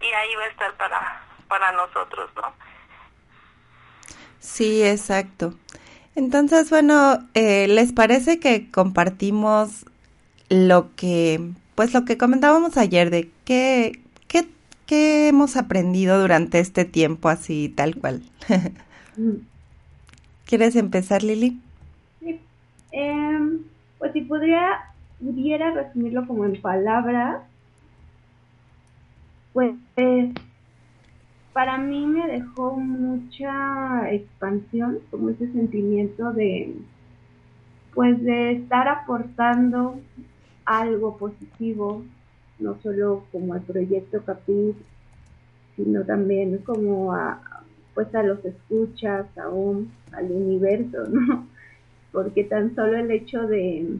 y 0.00 0.06
ahí 0.06 0.34
va 0.36 0.44
a 0.44 0.46
estar 0.46 0.74
para, 0.78 1.22
para 1.48 1.72
nosotros, 1.72 2.30
¿no? 2.34 2.54
Sí, 4.40 4.82
exacto. 4.82 5.52
Entonces, 6.14 6.70
bueno, 6.70 7.18
eh, 7.34 7.68
¿les 7.68 7.92
parece 7.92 8.40
que 8.40 8.70
compartimos 8.70 9.84
lo 10.48 10.96
que, 10.96 11.42
pues 11.74 11.92
lo 11.92 12.06
que 12.06 12.16
comentábamos 12.16 12.78
ayer 12.78 13.10
de 13.10 13.30
qué, 13.44 14.00
qué, 14.28 14.48
qué 14.86 15.28
hemos 15.28 15.58
aprendido 15.58 16.18
durante 16.18 16.58
este 16.60 16.86
tiempo 16.86 17.28
así, 17.28 17.68
tal 17.68 17.96
cual? 17.96 18.22
¿Quieres 20.46 20.76
empezar, 20.76 21.24
Lili? 21.24 21.60
Sí. 22.20 22.40
Em, 22.92 23.64
pues 23.98 24.12
si 24.12 24.20
podría, 24.22 24.78
pudiera 25.20 25.72
resumirlo 25.72 26.24
como 26.26 26.44
en 26.44 26.60
palabras, 26.60 27.42
pues 29.52 29.74
para 31.52 31.78
mí 31.78 32.06
me 32.06 32.26
dejó 32.28 32.76
mucha 32.76 34.10
expansión, 34.12 34.98
como 35.10 35.30
ese 35.30 35.50
sentimiento 35.52 36.32
de, 36.32 36.76
pues 37.94 38.22
de 38.22 38.52
estar 38.52 38.86
aportando 38.86 39.98
algo 40.64 41.16
positivo, 41.16 42.04
no 42.60 42.78
solo 42.82 43.24
como 43.32 43.54
al 43.54 43.62
proyecto 43.62 44.22
Capit, 44.22 44.76
sino 45.74 46.04
también 46.04 46.58
como 46.58 47.14
a, 47.14 47.40
pues 47.96 48.14
a 48.14 48.22
los 48.22 48.44
escuchas, 48.44 49.26
aún 49.38 49.90
al 50.12 50.30
universo, 50.30 50.98
¿no? 51.08 51.48
Porque 52.12 52.44
tan 52.44 52.74
solo 52.74 52.98
el 52.98 53.10
hecho 53.10 53.46
de, 53.46 53.96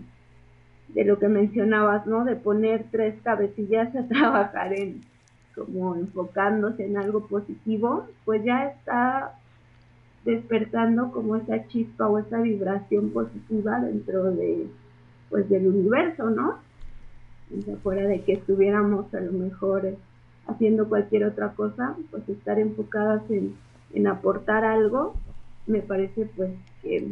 de 0.89 1.05
lo 1.05 1.19
que 1.19 1.29
mencionabas, 1.29 2.07
¿no? 2.07 2.27
De 2.27 2.37
poner 2.37 2.85
tres 2.91 3.15
cabecillas 3.25 3.97
a 3.97 4.07
trabajar 4.09 4.79
en 4.79 5.01
como 5.55 5.97
enfocándose 5.97 6.85
en 6.85 6.99
algo 6.99 7.27
positivo, 7.27 8.07
pues 8.27 8.45
ya 8.45 8.67
está 8.67 9.33
despertando 10.27 11.11
como 11.11 11.37
esa 11.37 11.67
chispa 11.69 12.07
o 12.07 12.19
esa 12.19 12.43
vibración 12.43 13.09
positiva 13.11 13.81
dentro 13.81 14.31
de 14.33 14.67
pues 15.31 15.49
del 15.49 15.69
universo, 15.69 16.29
¿no? 16.29 16.59
fuera 17.83 18.07
de 18.07 18.21
que 18.21 18.35
estuviéramos 18.35 19.13
a 19.15 19.21
lo 19.21 19.33
mejor 19.33 19.97
haciendo 20.47 20.89
cualquier 20.89 21.25
otra 21.25 21.55
cosa, 21.55 21.97
pues 22.11 22.29
estar 22.29 22.59
enfocadas 22.59 23.23
en, 23.31 23.55
en 23.97 24.07
aportar 24.07 24.63
algo, 24.65 25.15
me 25.67 25.81
parece 25.81 26.27
pues 26.37 26.51
que 26.83 27.09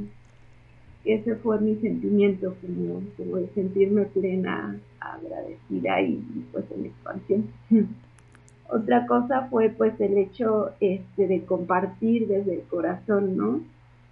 ese 1.07 1.35
fue 1.37 1.59
mi 1.61 1.77
sentimiento, 1.77 2.55
como, 2.61 3.01
de 3.39 3.49
sentirme 3.55 4.05
plena, 4.05 4.77
agradecida 5.01 6.01
y, 6.03 6.23
pues 6.53 6.65
en 6.77 6.87
expansión. 6.87 7.47
Otra 8.69 9.07
cosa 9.07 9.49
fue 9.51 9.71
pues 9.71 9.99
el 10.01 10.19
hecho 10.19 10.71
este, 10.81 11.27
de 11.27 11.45
compartir 11.45 12.29
desde 12.29 12.55
el 12.55 12.63
corazón, 12.63 13.37
¿no? 13.37 13.61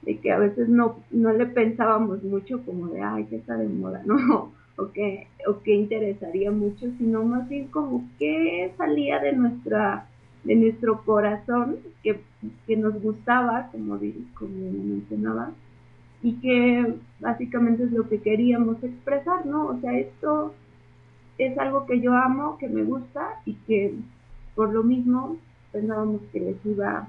De 0.02 0.18
que 0.18 0.32
a 0.32 0.38
veces 0.38 0.68
no, 0.68 0.96
no 1.10 1.32
le 1.32 1.46
pensábamos 1.46 2.22
mucho 2.22 2.62
como 2.64 2.88
de, 2.88 3.02
ay, 3.02 3.24
que 3.24 3.36
está 3.36 3.56
de 3.56 3.68
moda, 3.68 4.02
¿no? 4.06 4.50
O 4.78 4.86
que, 4.92 5.26
o 5.46 5.60
que 5.60 5.74
interesaría 5.74 6.50
mucho, 6.50 6.86
sino 6.96 7.22
más 7.22 7.48
bien 7.50 7.66
como 7.66 8.04
que 8.18 8.72
salía 8.78 9.18
de 9.18 9.32
nuestra 9.34 10.06
de 10.44 10.56
nuestro 10.56 11.02
corazón 11.04 11.78
que, 12.02 12.20
que 12.72 12.78
nos 12.78 13.02
gustaba, 13.02 13.68
como, 13.70 13.98
como 14.32 14.72
mencionaba, 14.72 15.50
y 16.22 16.32
que 16.36 16.94
básicamente 17.20 17.84
es 17.84 17.92
lo 17.92 18.08
que 18.08 18.22
queríamos 18.22 18.82
expresar, 18.82 19.44
¿no? 19.44 19.66
O 19.66 19.80
sea, 19.80 19.92
esto 19.98 20.54
es 21.36 21.58
algo 21.58 21.84
que 21.84 22.00
yo 22.00 22.14
amo, 22.14 22.56
que 22.56 22.68
me 22.68 22.82
gusta 22.82 23.40
y 23.44 23.56
que 23.66 23.94
por 24.54 24.72
lo 24.72 24.82
mismo 24.82 25.36
pensábamos 25.70 26.22
que 26.32 26.40
les 26.40 26.64
iba 26.64 27.08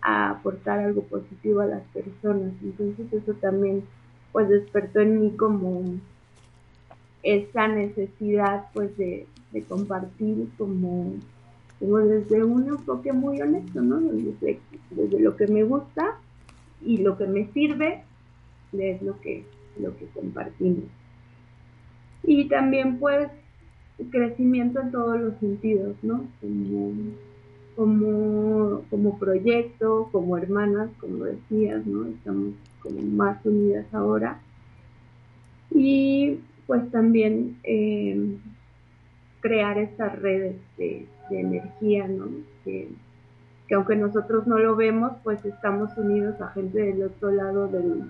a 0.00 0.30
aportar 0.30 0.78
algo 0.78 1.02
positivo 1.02 1.60
a 1.60 1.66
las 1.66 1.82
personas. 1.88 2.52
Entonces 2.62 3.12
eso 3.12 3.32
también 3.34 3.82
pues 4.30 4.48
despertó 4.48 5.00
en 5.00 5.20
mí 5.20 5.36
como 5.36 5.82
esa 7.24 7.66
necesidad 7.66 8.66
pues 8.72 8.96
de, 8.96 9.26
compartir 9.68 10.48
como, 10.56 11.14
como, 11.80 11.98
desde 11.98 12.44
un 12.44 12.68
enfoque 12.68 13.12
muy 13.12 13.40
honesto, 13.40 13.80
¿no? 13.80 14.00
Desde, 14.00 14.60
lo 15.20 15.36
que 15.36 15.46
me 15.46 15.64
gusta 15.64 16.18
y 16.82 16.98
lo 16.98 17.16
que 17.16 17.26
me 17.26 17.46
sirve 17.52 18.04
es 18.72 19.02
lo 19.02 19.20
que, 19.20 19.44
lo 19.78 19.96
que 19.96 20.06
compartimos. 20.06 20.84
Y 22.22 22.48
también 22.48 22.98
pues 22.98 23.28
crecimiento 24.10 24.80
en 24.80 24.90
todos 24.90 25.20
los 25.20 25.34
sentidos, 25.38 25.96
¿no? 26.02 26.24
Como, 27.76 28.82
como, 28.88 29.18
proyecto, 29.18 30.08
como 30.12 30.36
hermanas, 30.38 30.90
como 31.00 31.24
decías, 31.24 31.84
¿no? 31.86 32.06
Estamos 32.06 32.54
como 32.80 33.00
más 33.02 33.44
unidas 33.44 33.86
ahora. 33.92 34.40
Y 35.70 36.38
pues 36.66 36.88
también 36.90 37.58
eh, 37.64 38.36
crear 39.40 39.78
estas 39.78 40.18
redes 40.20 40.56
de, 40.78 41.06
energía, 41.30 42.06
¿no? 42.08 42.26
Que, 42.64 42.88
que, 43.68 43.74
aunque 43.74 43.96
nosotros 43.96 44.46
no 44.46 44.58
lo 44.58 44.76
vemos, 44.76 45.12
pues 45.22 45.44
estamos 45.44 45.96
unidos 45.96 46.40
a 46.40 46.48
gente 46.48 46.78
del 46.78 47.02
otro 47.02 47.30
lado 47.30 47.68
del, 47.68 48.04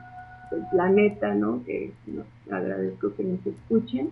del 0.51 0.63
planeta, 0.71 1.35
¿no? 1.35 1.63
Que 1.65 1.93
nos 2.07 2.27
agradezco 2.51 3.15
que 3.15 3.25
nos 3.25 3.47
escuchen 3.47 4.11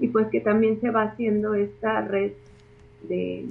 y 0.00 0.08
pues 0.08 0.28
que 0.28 0.40
también 0.40 0.80
se 0.80 0.90
va 0.90 1.02
haciendo 1.02 1.54
esta 1.54 2.00
red 2.00 2.32
de, 3.02 3.46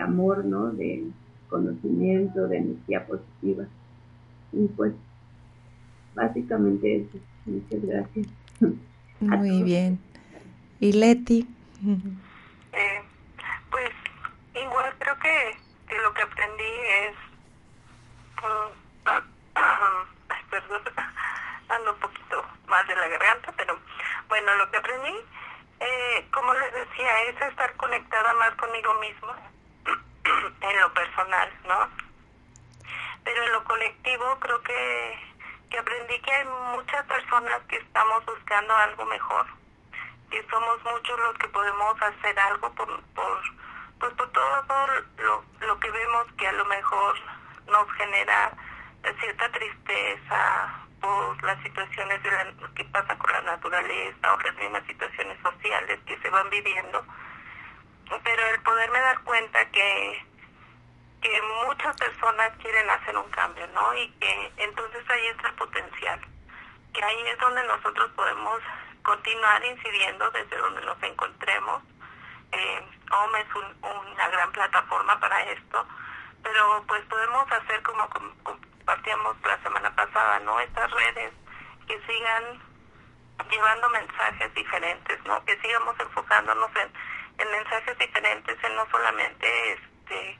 amor, 0.00 0.44
¿no? 0.44 0.70
De 0.70 1.04
conocimiento, 1.48 2.48
de 2.48 2.56
energía 2.56 3.06
positiva. 3.06 3.64
Y 4.52 4.66
pues 4.66 4.92
básicamente 6.16 6.96
eso. 6.96 7.18
Muchas 7.46 7.82
gracias. 7.86 8.26
Muy 9.20 9.62
bien. 9.62 9.98
¿Y 10.80 10.92
Leti? 10.92 11.46
Eh, 12.76 13.02
pues 13.70 13.90
igual 14.60 14.92
creo 14.98 15.13
que, 15.24 15.58
lo 16.02 16.14
que 16.14 16.22
aprendí 16.22 16.64
es... 16.64 17.16
perdón, 20.50 20.82
ando 21.68 21.92
un 21.92 21.98
poquito 21.98 22.44
más 22.66 22.86
de 22.86 22.94
la 22.94 23.08
garganta, 23.08 23.52
pero 23.56 23.76
bueno, 24.28 24.54
lo 24.54 24.70
que 24.70 24.76
aprendí 24.76 25.14
eh, 25.80 26.28
como 26.32 26.54
les 26.54 26.72
decía, 26.72 27.22
es 27.24 27.40
estar 27.40 27.74
conectada 27.76 28.32
más 28.34 28.54
conmigo 28.54 28.94
misma 28.94 29.36
en 30.60 30.80
lo 30.80 30.94
personal, 30.94 31.52
¿no? 31.66 31.88
Pero 33.24 33.42
en 33.42 33.52
lo 33.52 33.64
colectivo 33.64 34.38
creo 34.40 34.62
que, 34.62 35.18
que 35.70 35.78
aprendí 35.78 36.18
que 36.20 36.32
hay 36.32 36.46
muchas 36.46 37.04
personas 37.06 37.60
que 37.68 37.76
estamos 37.76 38.24
buscando 38.24 38.76
algo 38.76 39.04
mejor, 39.06 39.46
que 40.30 40.46
somos 40.48 40.82
muchos 40.84 41.18
los 41.18 41.36
que 41.38 41.48
podemos 41.48 42.00
hacer 42.00 42.38
algo 42.38 42.72
por, 42.74 43.02
por, 43.14 43.42
pues 43.98 44.12
por 44.14 44.30
todo 44.32 44.64
lo, 45.18 45.44
lo 45.60 45.80
que 45.80 45.90
vemos 45.90 46.26
que 46.36 46.46
a 46.48 46.52
lo 46.52 46.64
mejor 46.66 47.16
nos 47.66 47.90
genera 47.92 48.52
cierta 49.20 49.50
tristeza, 49.52 50.84
las 51.42 51.62
situaciones 51.62 52.22
de 52.22 52.30
que 52.74 52.84
pasa 52.86 53.16
con 53.18 53.30
la 53.30 53.42
naturaleza 53.42 54.34
o 54.34 54.40
las 54.40 54.54
mismas 54.56 54.82
situaciones 54.86 55.38
sociales 55.42 56.00
que 56.06 56.18
se 56.18 56.30
van 56.30 56.48
viviendo. 56.50 57.04
Pero 58.22 58.46
el 58.48 58.60
poderme 58.62 58.98
dar 59.00 59.20
cuenta 59.22 59.64
que, 59.70 60.26
que 61.20 61.42
muchas 61.66 61.96
personas 61.96 62.52
quieren 62.62 62.88
hacer 62.88 63.16
un 63.16 63.30
cambio, 63.30 63.66
¿no? 63.68 63.94
Y 63.94 64.08
que 64.12 64.52
entonces 64.56 65.04
ahí 65.10 65.26
está 65.28 65.48
el 65.48 65.54
potencial, 65.54 66.20
que 66.92 67.04
ahí 67.04 67.28
es 67.28 67.38
donde 67.38 67.66
nosotros 67.66 68.10
podemos 68.12 68.60
continuar 69.02 69.62
incidiendo 69.64 70.30
desde 70.30 70.56
donde 70.56 70.80
nos 70.82 71.02
encontremos. 71.02 71.82
Eh, 72.54 72.82
OM 73.10 73.34
es 73.36 73.46
una 73.82 74.28
gran 74.28 74.52
plataforma 74.52 75.18
para 75.18 75.42
esto, 75.42 75.86
pero 76.42 76.84
pues 76.86 77.02
podemos 77.06 77.50
hacer 77.50 77.82
como, 77.82 78.08
como 78.10 78.32
partíamos 78.84 79.36
la 79.44 79.60
semana 79.62 79.94
pasada, 79.94 80.40
¿no? 80.40 80.60
Estas 80.60 80.90
redes 80.90 81.32
que 81.86 82.00
sigan 82.06 82.60
llevando 83.50 83.88
mensajes 83.90 84.54
diferentes, 84.54 85.24
¿no? 85.24 85.44
Que 85.44 85.60
sigamos 85.60 85.98
enfocándonos 85.98 86.70
en, 86.76 86.92
en 87.38 87.50
mensajes 87.50 87.98
diferentes, 87.98 88.56
en 88.62 88.76
no 88.76 88.86
solamente 88.90 89.72
este 89.72 90.38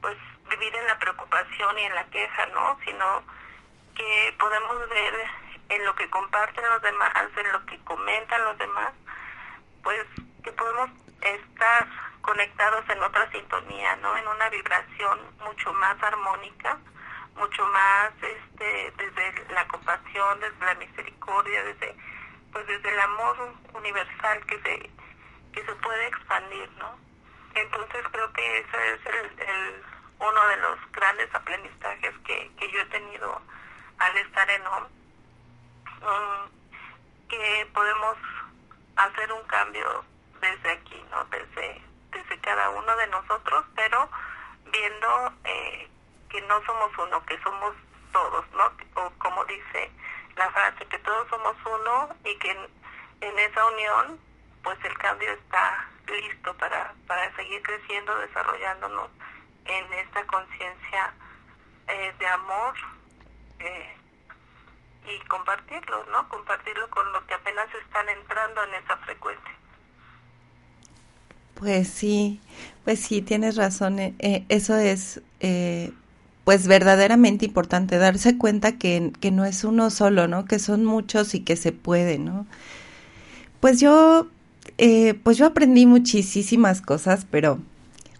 pues 0.00 0.16
vivir 0.50 0.74
en 0.74 0.86
la 0.86 0.98
preocupación 0.98 1.78
y 1.78 1.82
en 1.82 1.94
la 1.94 2.04
queja, 2.06 2.46
¿no? 2.46 2.78
Sino 2.84 3.22
que 3.94 4.34
podemos 4.38 4.88
ver 4.88 5.14
en 5.68 5.84
lo 5.84 5.94
que 5.94 6.08
comparten 6.10 6.64
los 6.68 6.82
demás, 6.82 7.12
en 7.36 7.52
lo 7.52 7.64
que 7.66 7.78
comentan 7.84 8.44
los 8.44 8.58
demás, 8.58 8.92
pues 9.82 10.04
que 10.42 10.52
podemos 10.52 10.90
estar 11.24 11.88
conectados 12.22 12.88
en 12.88 13.02
otra 13.02 13.30
sintonía, 13.30 13.96
¿no? 13.96 14.16
En 14.16 14.26
una 14.28 14.48
vibración 14.48 15.20
mucho 15.40 15.72
más 15.74 16.02
armónica 16.02 16.78
mucho 17.36 17.66
más 17.66 18.12
este 18.22 18.92
desde 18.96 19.52
la 19.52 19.66
compasión, 19.68 20.40
desde 20.40 20.64
la 20.64 20.74
misericordia, 20.74 21.64
desde 21.64 21.96
pues 22.52 22.66
desde 22.66 22.88
el 22.88 23.00
amor 23.00 23.54
universal 23.74 24.44
que 24.46 24.60
se 24.60 24.90
que 25.52 25.64
se 25.64 25.74
puede 25.76 26.06
expandir, 26.06 26.70
¿no? 26.78 26.96
Entonces 27.54 28.04
creo 28.10 28.32
que 28.32 28.58
ese 28.58 28.94
es 28.94 29.06
el, 29.06 29.84
uno 30.18 30.46
de 30.48 30.56
los 30.56 30.92
grandes 30.92 31.32
aprendizajes 31.32 32.14
que, 32.24 32.50
que 32.56 32.70
yo 32.72 32.80
he 32.80 32.86
tenido 32.86 33.40
al 33.98 34.16
estar 34.16 34.50
en 34.50 34.66
OM, 34.66 34.84
mm, 36.00 37.28
que 37.28 37.70
podemos 37.72 38.16
hacer 38.96 39.32
un 39.32 39.42
cambio 39.46 40.04
desde 40.44 40.70
aquí, 40.72 41.02
¿no? 41.10 41.24
Desde, 41.24 41.80
desde 42.10 42.38
cada 42.40 42.70
uno 42.70 42.96
de 42.96 43.06
nosotros, 43.08 43.64
pero 43.74 44.08
viendo 44.70 45.32
eh, 45.44 45.88
que 46.28 46.40
no 46.42 46.62
somos 46.64 46.90
uno, 46.98 47.24
que 47.24 47.40
somos 47.42 47.74
todos, 48.12 48.44
¿no? 48.52 48.70
O 49.02 49.10
como 49.18 49.44
dice 49.46 49.90
la 50.36 50.50
frase, 50.50 50.86
que 50.86 50.98
todos 50.98 51.28
somos 51.28 51.56
uno 51.64 52.08
y 52.24 52.36
que 52.38 52.50
en, 52.50 53.38
esa 53.38 53.66
unión, 53.66 54.20
pues 54.62 54.78
el 54.84 54.96
cambio 54.98 55.30
está 55.32 55.88
listo 56.06 56.54
para, 56.58 56.92
para 57.06 57.34
seguir 57.36 57.62
creciendo, 57.62 58.16
desarrollándonos 58.18 59.08
en 59.64 59.92
esta 59.94 60.26
conciencia 60.26 61.14
eh, 61.88 62.14
de 62.18 62.26
amor 62.26 62.74
eh, 63.60 63.96
y 65.06 65.18
compartirlo, 65.26 66.04
¿no? 66.06 66.28
Compartirlo 66.28 66.88
con 66.90 67.10
los 67.12 67.24
que 67.24 67.34
apenas 67.34 67.72
están 67.74 68.08
entrando 68.10 68.62
en 68.64 68.74
esa 68.74 68.96
frecuencia. 68.98 69.54
Pues 71.64 71.88
sí, 71.88 72.40
pues 72.84 72.98
sí, 72.98 73.22
tienes 73.22 73.56
razón. 73.56 73.98
Eh, 73.98 74.44
eso 74.50 74.76
es 74.76 75.22
pues 76.44 76.66
verdaderamente 76.66 77.46
importante 77.46 77.96
darse 77.96 78.36
cuenta 78.36 78.72
que, 78.72 79.12
que, 79.18 79.30
no 79.30 79.46
es 79.46 79.64
uno 79.64 79.88
solo, 79.88 80.28
¿no? 80.28 80.44
Que 80.44 80.58
son 80.58 80.84
muchos 80.84 81.34
y 81.34 81.40
que 81.40 81.56
se 81.56 81.72
puede, 81.72 82.18
¿no? 82.18 82.46
Pues 83.60 83.80
yo, 83.80 84.26
eh, 84.76 85.14
pues 85.22 85.38
yo 85.38 85.46
aprendí 85.46 85.86
muchísimas 85.86 86.82
cosas, 86.82 87.26
pero 87.30 87.60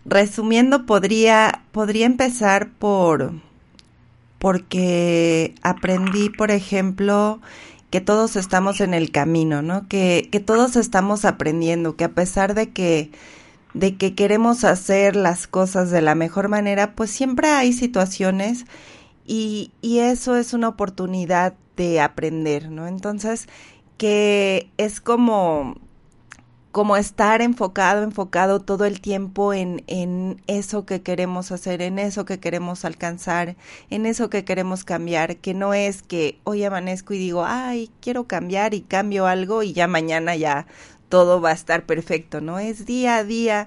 resumiendo 0.07 0.87
podría, 0.87 1.61
podría 1.71 2.07
empezar 2.07 2.71
por, 2.71 3.35
porque 4.39 5.55
aprendí, 5.61 6.31
por 6.31 6.51
ejemplo, 6.51 7.43
que 7.95 8.01
todos 8.01 8.35
estamos 8.35 8.81
en 8.81 8.93
el 8.93 9.13
camino, 9.13 9.63
¿no? 9.63 9.87
Que, 9.87 10.29
que 10.33 10.41
todos 10.41 10.75
estamos 10.75 11.25
aprendiendo, 11.25 11.95
que 11.95 12.03
a 12.03 12.09
pesar 12.09 12.55
de 12.55 12.73
que 12.73 13.13
de 13.73 13.97
que 13.97 14.17
queremos 14.17 14.65
hacer 14.65 15.15
las 15.15 15.47
cosas 15.47 15.93
de 15.93 16.03
la 16.03 16.17
mejor 16.17 16.49
manera, 16.49 16.97
pues 16.97 17.13
siempre 17.13 17.51
hay 17.51 17.73
situaciones 17.73 18.65
y, 19.25 19.71
y 19.81 20.01
eso 20.01 20.35
es 20.35 20.55
una 20.55 20.67
oportunidad 20.71 21.55
de 21.77 22.01
aprender, 22.01 22.69
¿no? 22.69 22.89
Entonces, 22.89 23.47
que 23.97 24.71
es 24.77 25.01
como 25.01 25.77
como 26.75 26.97
estar 26.97 27.41
enfocado, 27.41 28.03
enfocado 28.03 28.59
todo 28.59 28.85
el 28.85 29.01
tiempo 29.01 29.55
en, 29.55 29.85
en 29.87 30.43
eso 30.49 30.85
que 30.87 31.03
queremos 31.03 31.53
hacer, 31.53 31.81
en 31.83 32.01
eso 32.01 32.25
que 32.25 32.41
queremos 32.41 32.85
alcanzar, 32.85 33.55
en 33.91 34.07
eso 34.07 34.29
que 34.29 34.45
queremos 34.45 34.83
cambiar, 34.83 35.37
que 35.37 35.55
no 35.55 35.73
es 35.73 36.03
que 36.03 36.41
hoy 36.43 36.65
amanezco 36.65 37.15
y 37.15 37.19
digo, 37.19 37.45
ay, 37.47 37.93
quiero 38.01 38.27
cambiar 38.27 38.75
y 38.75 38.81
cambio 38.81 39.29
algo 39.29 39.63
y 39.63 39.73
ya 39.73 39.87
mañana 39.87 40.35
ya 40.35 40.67
todo 41.09 41.41
va 41.41 41.51
a 41.51 41.53
estar 41.53 41.87
perfecto, 41.87 42.41
¿no? 42.41 42.59
Es 42.59 42.87
día 42.87 43.19
a 43.19 43.25
día 43.25 43.67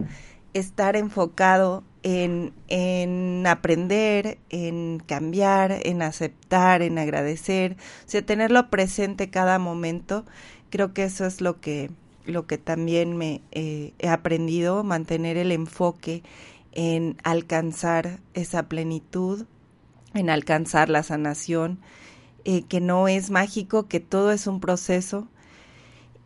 estar 0.53 0.97
enfocado 0.97 1.85
en, 2.03 2.51
en 2.67 3.47
aprender, 3.47 4.37
en 4.49 4.99
cambiar, 4.99 5.79
en 5.83 6.01
aceptar, 6.01 6.81
en 6.81 6.97
agradecer, 6.99 7.77
o 8.05 8.09
sea, 8.09 8.21
tenerlo 8.25 8.69
presente 8.69 9.29
cada 9.29 9.59
momento, 9.59 10.25
creo 10.69 10.93
que 10.93 11.05
eso 11.05 11.25
es 11.25 11.39
lo 11.39 11.61
que 11.61 11.89
lo 12.29 12.47
que 12.47 12.57
también 12.57 13.17
me 13.17 13.41
eh, 13.51 13.93
he 13.99 14.09
aprendido, 14.09 14.83
mantener 14.83 15.37
el 15.37 15.51
enfoque 15.51 16.23
en 16.71 17.17
alcanzar 17.23 18.19
esa 18.33 18.69
plenitud, 18.69 19.45
en 20.13 20.29
alcanzar 20.29 20.89
la 20.89 21.03
sanación, 21.03 21.79
eh, 22.45 22.63
que 22.63 22.81
no 22.81 23.07
es 23.07 23.29
mágico, 23.29 23.87
que 23.87 23.99
todo 23.99 24.31
es 24.31 24.47
un 24.47 24.59
proceso 24.59 25.27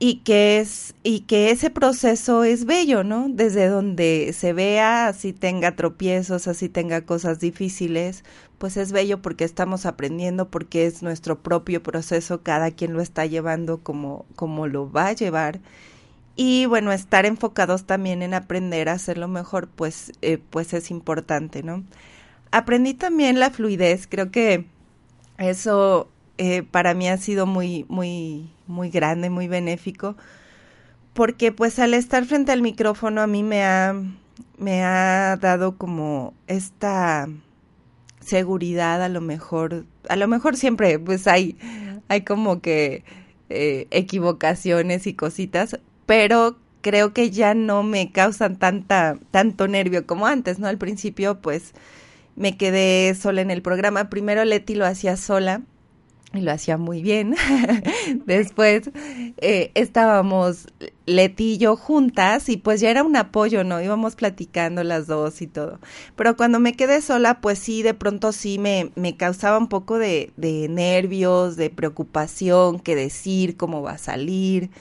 y 0.03 0.15
que 0.23 0.59
es 0.59 0.95
y 1.03 1.21
que 1.21 1.51
ese 1.51 1.69
proceso 1.69 2.43
es 2.43 2.65
bello, 2.65 3.03
¿no? 3.03 3.27
Desde 3.29 3.67
donde 3.67 4.33
se 4.33 4.51
vea, 4.51 5.07
así 5.07 5.31
tenga 5.31 5.75
tropiezos, 5.75 6.47
así 6.47 6.69
tenga 6.69 7.05
cosas 7.05 7.39
difíciles, 7.39 8.23
pues 8.57 8.77
es 8.77 8.91
bello 8.91 9.21
porque 9.21 9.43
estamos 9.43 9.85
aprendiendo, 9.85 10.49
porque 10.49 10.87
es 10.87 11.03
nuestro 11.03 11.43
propio 11.43 11.83
proceso, 11.83 12.41
cada 12.41 12.71
quien 12.71 12.93
lo 12.93 13.01
está 13.01 13.27
llevando 13.27 13.83
como 13.83 14.25
como 14.35 14.65
lo 14.67 14.91
va 14.91 15.07
a 15.09 15.13
llevar 15.13 15.61
y 16.35 16.65
bueno, 16.65 16.91
estar 16.91 17.25
enfocados 17.25 17.85
también 17.85 18.21
en 18.21 18.33
aprender 18.33 18.89
a 18.89 18.93
hacerlo 18.93 19.27
mejor, 19.27 19.67
pues, 19.67 20.13
eh, 20.21 20.37
pues 20.49 20.73
es 20.73 20.91
importante, 20.91 21.63
¿no? 21.63 21.83
Aprendí 22.51 22.93
también 22.93 23.39
la 23.39 23.49
fluidez, 23.51 24.07
creo 24.07 24.31
que 24.31 24.65
eso 25.37 26.09
eh, 26.37 26.63
para 26.63 26.93
mí 26.93 27.07
ha 27.07 27.17
sido 27.17 27.45
muy, 27.45 27.85
muy, 27.89 28.49
muy 28.67 28.89
grande, 28.89 29.29
muy 29.29 29.47
benéfico, 29.47 30.15
porque 31.13 31.51
pues 31.51 31.79
al 31.79 31.93
estar 31.93 32.25
frente 32.25 32.51
al 32.51 32.61
micrófono 32.61 33.21
a 33.21 33.27
mí 33.27 33.43
me 33.43 33.63
ha, 33.63 33.95
me 34.57 34.83
ha 34.83 35.37
dado 35.37 35.77
como 35.77 36.33
esta 36.47 37.27
seguridad 38.21 39.03
a 39.03 39.09
lo 39.09 39.21
mejor, 39.21 39.85
a 40.09 40.15
lo 40.15 40.27
mejor 40.27 40.55
siempre 40.57 40.99
pues 40.99 41.27
hay, 41.27 41.57
hay 42.07 42.21
como 42.21 42.61
que 42.61 43.03
eh, 43.49 43.87
equivocaciones 43.91 45.07
y 45.07 45.13
cositas, 45.13 45.79
pero 46.11 46.57
creo 46.81 47.13
que 47.13 47.31
ya 47.31 47.53
no 47.53 47.83
me 47.83 48.11
causan 48.11 48.57
tanta, 48.57 49.17
tanto 49.31 49.69
nervio 49.69 50.05
como 50.05 50.27
antes, 50.27 50.59
¿no? 50.59 50.67
Al 50.67 50.77
principio, 50.77 51.39
pues, 51.39 51.71
me 52.35 52.57
quedé 52.57 53.15
sola 53.15 53.39
en 53.39 53.49
el 53.49 53.61
programa. 53.61 54.09
Primero 54.09 54.43
Leti 54.43 54.75
lo 54.75 54.85
hacía 54.85 55.15
sola 55.15 55.61
y 56.33 56.41
lo 56.41 56.51
hacía 56.51 56.77
muy 56.77 57.01
bien. 57.01 57.33
Después 58.25 58.91
eh, 59.37 59.71
estábamos 59.73 60.67
Leti 61.05 61.53
y 61.53 61.57
yo 61.59 61.77
juntas 61.77 62.49
y 62.49 62.57
pues 62.57 62.81
ya 62.81 62.89
era 62.89 63.03
un 63.03 63.15
apoyo, 63.15 63.63
¿no? 63.63 63.81
Íbamos 63.81 64.17
platicando 64.17 64.83
las 64.83 65.07
dos 65.07 65.41
y 65.41 65.47
todo. 65.47 65.79
Pero 66.17 66.35
cuando 66.35 66.59
me 66.59 66.73
quedé 66.73 67.01
sola, 67.01 67.39
pues 67.39 67.57
sí, 67.57 67.83
de 67.83 67.93
pronto 67.93 68.33
sí 68.33 68.59
me, 68.59 68.91
me 68.95 69.15
causaba 69.15 69.57
un 69.57 69.69
poco 69.69 69.97
de, 69.97 70.33
de 70.35 70.67
nervios, 70.67 71.55
de 71.55 71.69
preocupación, 71.69 72.81
qué 72.81 72.95
decir, 72.95 73.55
cómo 73.55 73.81
va 73.81 73.91
a 73.93 73.97
salir 73.97 74.71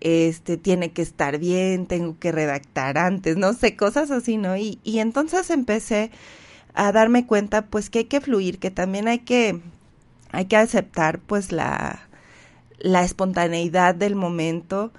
este 0.00 0.56
tiene 0.56 0.92
que 0.92 1.02
estar 1.02 1.38
bien, 1.38 1.86
tengo 1.86 2.18
que 2.18 2.32
redactar 2.32 2.98
antes, 2.98 3.36
no 3.36 3.52
sé, 3.52 3.76
cosas 3.76 4.10
así, 4.10 4.36
¿no? 4.36 4.56
Y, 4.56 4.78
y 4.84 5.00
entonces 5.00 5.50
empecé 5.50 6.10
a 6.74 6.92
darme 6.92 7.26
cuenta 7.26 7.66
pues 7.66 7.90
que 7.90 8.00
hay 8.00 8.04
que 8.06 8.20
fluir, 8.20 8.58
que 8.58 8.70
también 8.70 9.08
hay 9.08 9.20
que, 9.20 9.60
hay 10.32 10.46
que 10.46 10.56
aceptar 10.56 11.20
pues 11.20 11.52
la, 11.52 12.08
la 12.78 13.04
espontaneidad 13.04 13.94
del 13.94 14.16
momento 14.16 14.92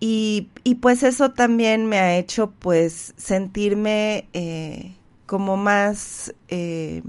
y, 0.00 0.48
y 0.64 0.76
pues 0.76 1.02
eso 1.02 1.32
también 1.32 1.86
me 1.86 1.98
ha 1.98 2.16
hecho 2.16 2.52
pues 2.58 3.14
sentirme 3.16 4.28
eh, 4.32 4.94
como 5.26 5.56
más, 5.56 6.34
eh, 6.48 7.02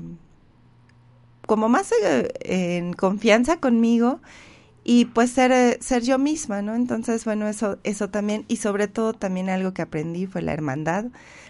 como 1.45 1.69
más 1.69 1.91
eh, 1.91 2.29
en 2.41 2.93
confianza 2.93 3.57
conmigo 3.57 4.19
y 4.91 5.05
pues 5.05 5.29
ser, 5.29 5.51
eh, 5.51 5.77
ser 5.81 6.01
yo 6.01 6.17
misma, 6.17 6.63
¿no? 6.63 6.73
Entonces, 6.73 7.23
bueno, 7.23 7.47
eso, 7.47 7.77
eso 7.83 8.09
también, 8.09 8.45
y 8.47 8.55
sobre 8.55 8.87
todo 8.87 9.13
también 9.13 9.47
algo 9.47 9.71
que 9.71 9.83
aprendí 9.83 10.25
fue 10.25 10.41
la 10.41 10.51
hermandad, 10.51 11.05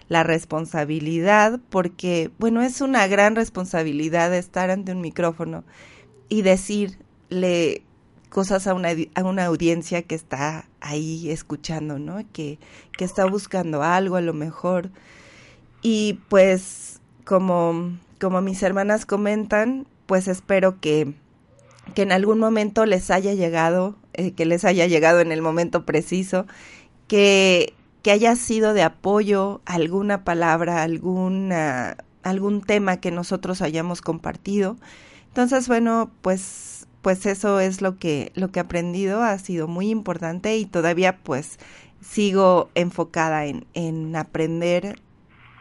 la 0.10 0.24
responsabilidad, 0.24 1.62
porque, 1.70 2.32
bueno, 2.38 2.62
es 2.62 2.82
una 2.82 3.08
gran 3.08 3.38
responsabilidad 3.38 4.36
estar 4.36 4.72
ante 4.72 4.92
un 4.92 5.00
micrófono 5.00 5.64
y 6.28 6.42
decirle 6.42 7.84
cosas 8.28 8.68
a 8.68 8.74
una, 8.74 8.90
a 9.16 9.24
una 9.24 9.46
audiencia 9.46 10.02
que 10.02 10.16
está 10.16 10.68
ahí 10.82 11.32
escuchando, 11.32 11.98
¿no? 11.98 12.18
Que, 12.34 12.60
que 12.98 13.06
está 13.06 13.26
buscando 13.26 13.84
algo 13.84 14.18
a 14.18 14.22
lo 14.22 14.34
mejor. 14.34 14.92
Y 15.82 16.20
pues, 16.28 17.00
como, 17.24 17.98
como 18.20 18.42
mis 18.42 18.62
hermanas 18.64 19.06
comentan, 19.06 19.88
pues 20.08 20.28
espero 20.28 20.82
que 20.82 21.14
que 21.94 22.02
en 22.02 22.12
algún 22.12 22.40
momento 22.40 22.86
les 22.86 23.12
haya 23.12 23.34
llegado, 23.34 23.96
eh, 24.14 24.32
que 24.32 24.46
les 24.46 24.66
haya 24.66 24.88
llegado 24.88 25.20
en 25.20 25.32
el 25.32 25.42
momento 25.42 25.86
preciso, 25.86 26.46
que, 27.08 27.74
que 28.02 28.12
haya 28.12 28.36
sido 28.36 28.74
de 28.74 28.84
apoyo 28.84 29.62
alguna 29.66 30.24
palabra, 30.24 30.84
alguna, 30.84 31.98
algún 32.24 32.62
tema 32.62 32.98
que 32.98 33.12
nosotros 33.12 33.62
hayamos 33.62 34.02
compartido. 34.02 34.78
Entonces, 35.28 35.68
bueno, 35.68 36.12
pues, 36.22 36.88
pues 37.02 37.26
eso 37.26 37.60
es 37.60 37.82
lo 37.82 37.98
que, 37.98 38.32
lo 38.36 38.52
que 38.52 38.60
he 38.60 38.64
aprendido, 38.64 39.22
ha 39.22 39.38
sido 39.38 39.68
muy 39.68 39.90
importante 39.90 40.58
y 40.58 40.66
todavía 40.66 41.18
pues 41.18 41.60
sigo 42.02 42.70
enfocada 42.76 43.46
en, 43.46 43.66
en 43.74 44.16
aprender 44.16 45.00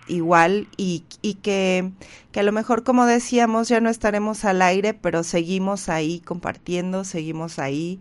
igual 0.09 0.69
y, 0.77 1.05
y 1.23 1.35
que, 1.35 1.93
que, 2.33 2.41
a 2.41 2.43
lo 2.43 2.53
mejor, 2.53 2.85
como 2.85 3.07
decíamos, 3.07 3.69
ya 3.69 3.81
no 3.81 3.91
estaremos 3.91 4.45
al 4.45 4.63
aire, 4.63 4.95
pero 4.95 5.23
seguimos 5.23 5.89
ahí 5.89 6.21
compartiendo, 6.21 7.05
seguimos 7.05 7.59
ahí, 7.59 8.01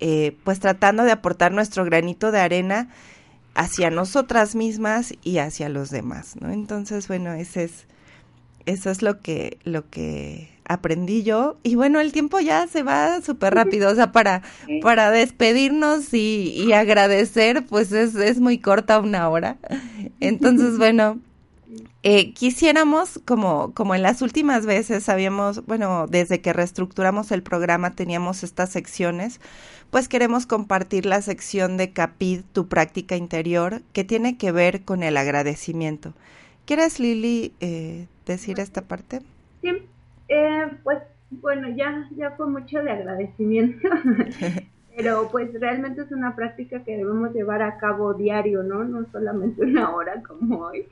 eh, 0.00 0.36
pues 0.44 0.60
tratando 0.60 1.04
de 1.04 1.12
aportar 1.12 1.52
nuestro 1.52 1.84
granito 1.84 2.30
de 2.30 2.40
arena 2.40 2.88
hacia 3.54 3.90
nosotras 3.90 4.54
mismas 4.54 5.14
y 5.22 5.38
hacia 5.38 5.68
los 5.68 5.90
demás, 5.90 6.36
¿no? 6.40 6.52
Entonces, 6.52 7.08
bueno, 7.08 7.32
ese 7.32 7.64
es, 7.64 7.86
eso 8.66 8.90
es 8.90 9.02
lo 9.02 9.20
que, 9.20 9.58
lo 9.64 9.88
que 9.90 10.48
aprendí 10.68 11.24
yo. 11.24 11.58
Y 11.64 11.74
bueno, 11.74 11.98
el 11.98 12.12
tiempo 12.12 12.38
ya 12.38 12.68
se 12.68 12.82
va 12.82 13.20
súper 13.22 13.54
rápido, 13.54 13.90
o 13.90 13.94
sea, 13.94 14.12
para, 14.12 14.42
para 14.82 15.10
despedirnos 15.10 16.14
y, 16.14 16.52
y 16.54 16.72
agradecer, 16.72 17.64
pues 17.66 17.90
es, 17.90 18.14
es 18.14 18.38
muy 18.38 18.58
corta 18.58 19.00
una 19.00 19.28
hora. 19.28 19.56
Entonces, 20.20 20.78
bueno, 20.78 21.18
eh, 22.02 22.32
quisiéramos, 22.32 23.20
como, 23.26 23.74
como 23.74 23.94
en 23.94 24.02
las 24.02 24.22
últimas 24.22 24.64
veces 24.64 25.08
habíamos, 25.08 25.66
bueno, 25.66 26.06
desde 26.06 26.40
que 26.40 26.52
reestructuramos 26.52 27.30
el 27.30 27.42
programa 27.42 27.94
teníamos 27.94 28.42
estas 28.42 28.70
secciones, 28.70 29.40
pues 29.90 30.08
queremos 30.08 30.46
compartir 30.46 31.04
la 31.04 31.20
sección 31.20 31.76
de 31.76 31.92
CAPID, 31.92 32.42
tu 32.52 32.68
práctica 32.68 33.16
interior, 33.16 33.82
que 33.92 34.04
tiene 34.04 34.38
que 34.38 34.50
ver 34.50 34.84
con 34.84 35.02
el 35.02 35.16
agradecimiento. 35.16 36.14
¿Quieres, 36.64 37.00
Lili, 37.00 37.52
eh, 37.60 38.06
decir 38.24 38.60
esta 38.60 38.82
parte? 38.82 39.20
Sí, 39.60 39.70
eh, 40.28 40.70
pues 40.84 40.98
bueno, 41.30 41.68
ya, 41.76 42.08
ya 42.16 42.30
fue 42.32 42.46
mucho 42.46 42.82
de 42.82 42.90
agradecimiento, 42.90 43.88
pero 44.96 45.28
pues 45.30 45.50
realmente 45.60 46.00
es 46.00 46.12
una 46.12 46.34
práctica 46.34 46.82
que 46.82 46.96
debemos 46.96 47.34
llevar 47.34 47.60
a 47.60 47.76
cabo 47.76 48.14
diario, 48.14 48.62
¿no? 48.62 48.84
No 48.84 49.06
solamente 49.12 49.62
una 49.62 49.94
hora 49.94 50.22
como 50.22 50.60
hoy 50.60 50.86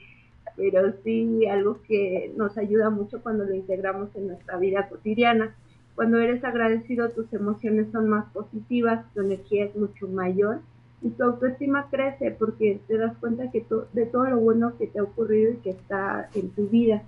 pero 0.57 0.93
sí 1.05 1.47
algo 1.47 1.81
que 1.87 2.33
nos 2.37 2.57
ayuda 2.57 2.91
mucho 2.91 3.23
cuando 3.23 3.45
lo 3.45 3.55
integramos 3.55 4.09
en 4.15 4.29
nuestra 4.29 4.57
vida 4.59 4.89
cotidiana. 4.89 5.55
Cuando 5.95 6.19
eres 6.19 6.45
agradecido, 6.45 7.11
tus 7.11 7.33
emociones 7.33 7.89
son 7.93 8.09
más 8.09 8.27
positivas, 8.33 9.05
tu 9.15 9.21
energía 9.21 9.67
es 9.67 9.77
mucho 9.77 10.09
mayor 10.09 10.61
y 11.03 11.11
tu 11.11 11.23
autoestima 11.23 11.89
crece 11.91 12.31
porque 12.33 12.81
te 12.87 12.99
das 12.99 13.17
cuenta 13.19 13.51
que 13.51 13.65
de 13.93 14.07
todo 14.07 14.25
lo 14.25 14.39
bueno 14.39 14.77
que 14.79 14.87
te 14.87 14.99
ha 14.99 15.03
ocurrido 15.03 15.53
y 15.53 15.57
que 15.57 15.71
está 15.71 16.29
en 16.35 16.51
tu 16.51 16.69
vida. 16.69 17.03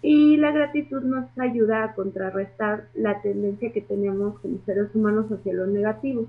Y 0.00 0.36
la 0.36 0.50
gratitud 0.50 1.02
nos 1.02 1.26
ayuda 1.38 1.84
a 1.84 1.94
contrarrestar 1.94 2.88
la 2.94 3.22
tendencia 3.22 3.72
que 3.72 3.80
tenemos 3.80 4.38
como 4.40 4.58
seres 4.66 4.94
humanos 4.94 5.30
hacia 5.30 5.52
lo 5.52 5.66
negativo. 5.66 6.26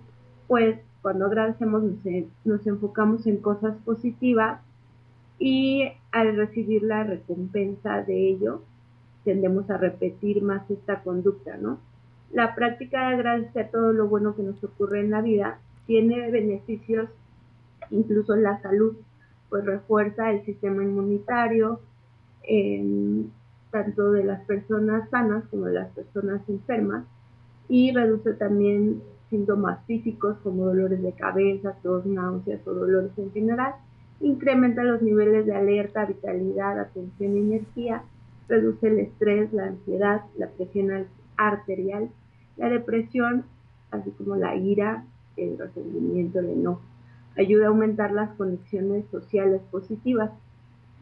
pues 0.47 0.77
cuando 1.01 1.25
agradecemos 1.25 1.83
nos, 2.45 2.65
enfocamos 2.65 3.27
en 3.27 3.37
cosas 3.37 3.75
positivas 3.83 4.61
y 5.45 5.91
al 6.13 6.37
recibir 6.37 6.83
la 6.83 7.03
recompensa 7.03 8.01
de 8.01 8.29
ello, 8.29 8.61
tendemos 9.25 9.69
a 9.69 9.75
repetir 9.75 10.41
más 10.41 10.71
esta 10.71 11.03
conducta, 11.03 11.57
¿no? 11.57 11.79
La 12.31 12.55
práctica 12.55 13.09
de 13.09 13.15
agradecer 13.15 13.69
todo 13.69 13.91
lo 13.91 14.07
bueno 14.07 14.37
que 14.37 14.41
nos 14.41 14.63
ocurre 14.63 15.01
en 15.01 15.11
la 15.11 15.21
vida 15.21 15.59
tiene 15.85 16.31
beneficios 16.31 17.09
incluso 17.89 18.37
la 18.37 18.61
salud, 18.61 18.95
pues 19.49 19.65
refuerza 19.65 20.31
el 20.31 20.45
sistema 20.45 20.81
inmunitario, 20.81 21.81
tanto 23.69 24.13
de 24.13 24.23
las 24.23 24.45
personas 24.45 25.09
sanas 25.09 25.43
como 25.51 25.65
de 25.65 25.73
las 25.73 25.89
personas 25.89 26.39
enfermas, 26.47 27.03
y 27.67 27.91
reduce 27.91 28.33
también 28.35 29.01
síntomas 29.29 29.85
físicos 29.87 30.37
como 30.41 30.67
dolores 30.67 31.01
de 31.01 31.11
cabeza, 31.11 31.75
tos, 31.83 32.05
náuseas 32.05 32.65
o 32.65 32.73
dolores 32.73 33.11
en 33.17 33.29
general, 33.33 33.73
incrementa 34.23 34.83
los 34.83 35.01
niveles 35.01 35.45
de 35.45 35.55
alerta, 35.55 36.05
vitalidad, 36.05 36.79
atención 36.79 37.35
y 37.35 37.39
energía, 37.39 38.03
reduce 38.47 38.87
el 38.87 38.99
estrés, 38.99 39.51
la 39.53 39.67
ansiedad, 39.67 40.21
la 40.37 40.47
presión 40.47 41.07
arterial, 41.37 42.09
la 42.57 42.69
depresión, 42.69 43.43
así 43.91 44.11
como 44.11 44.35
la 44.35 44.55
ira, 44.55 45.05
el 45.37 45.57
resentimiento, 45.57 46.39
el 46.39 46.49
enojo. 46.49 46.81
Ayuda 47.37 47.65
a 47.65 47.69
aumentar 47.69 48.11
las 48.11 48.29
conexiones 48.35 49.05
sociales 49.11 49.61
positivas. 49.71 50.31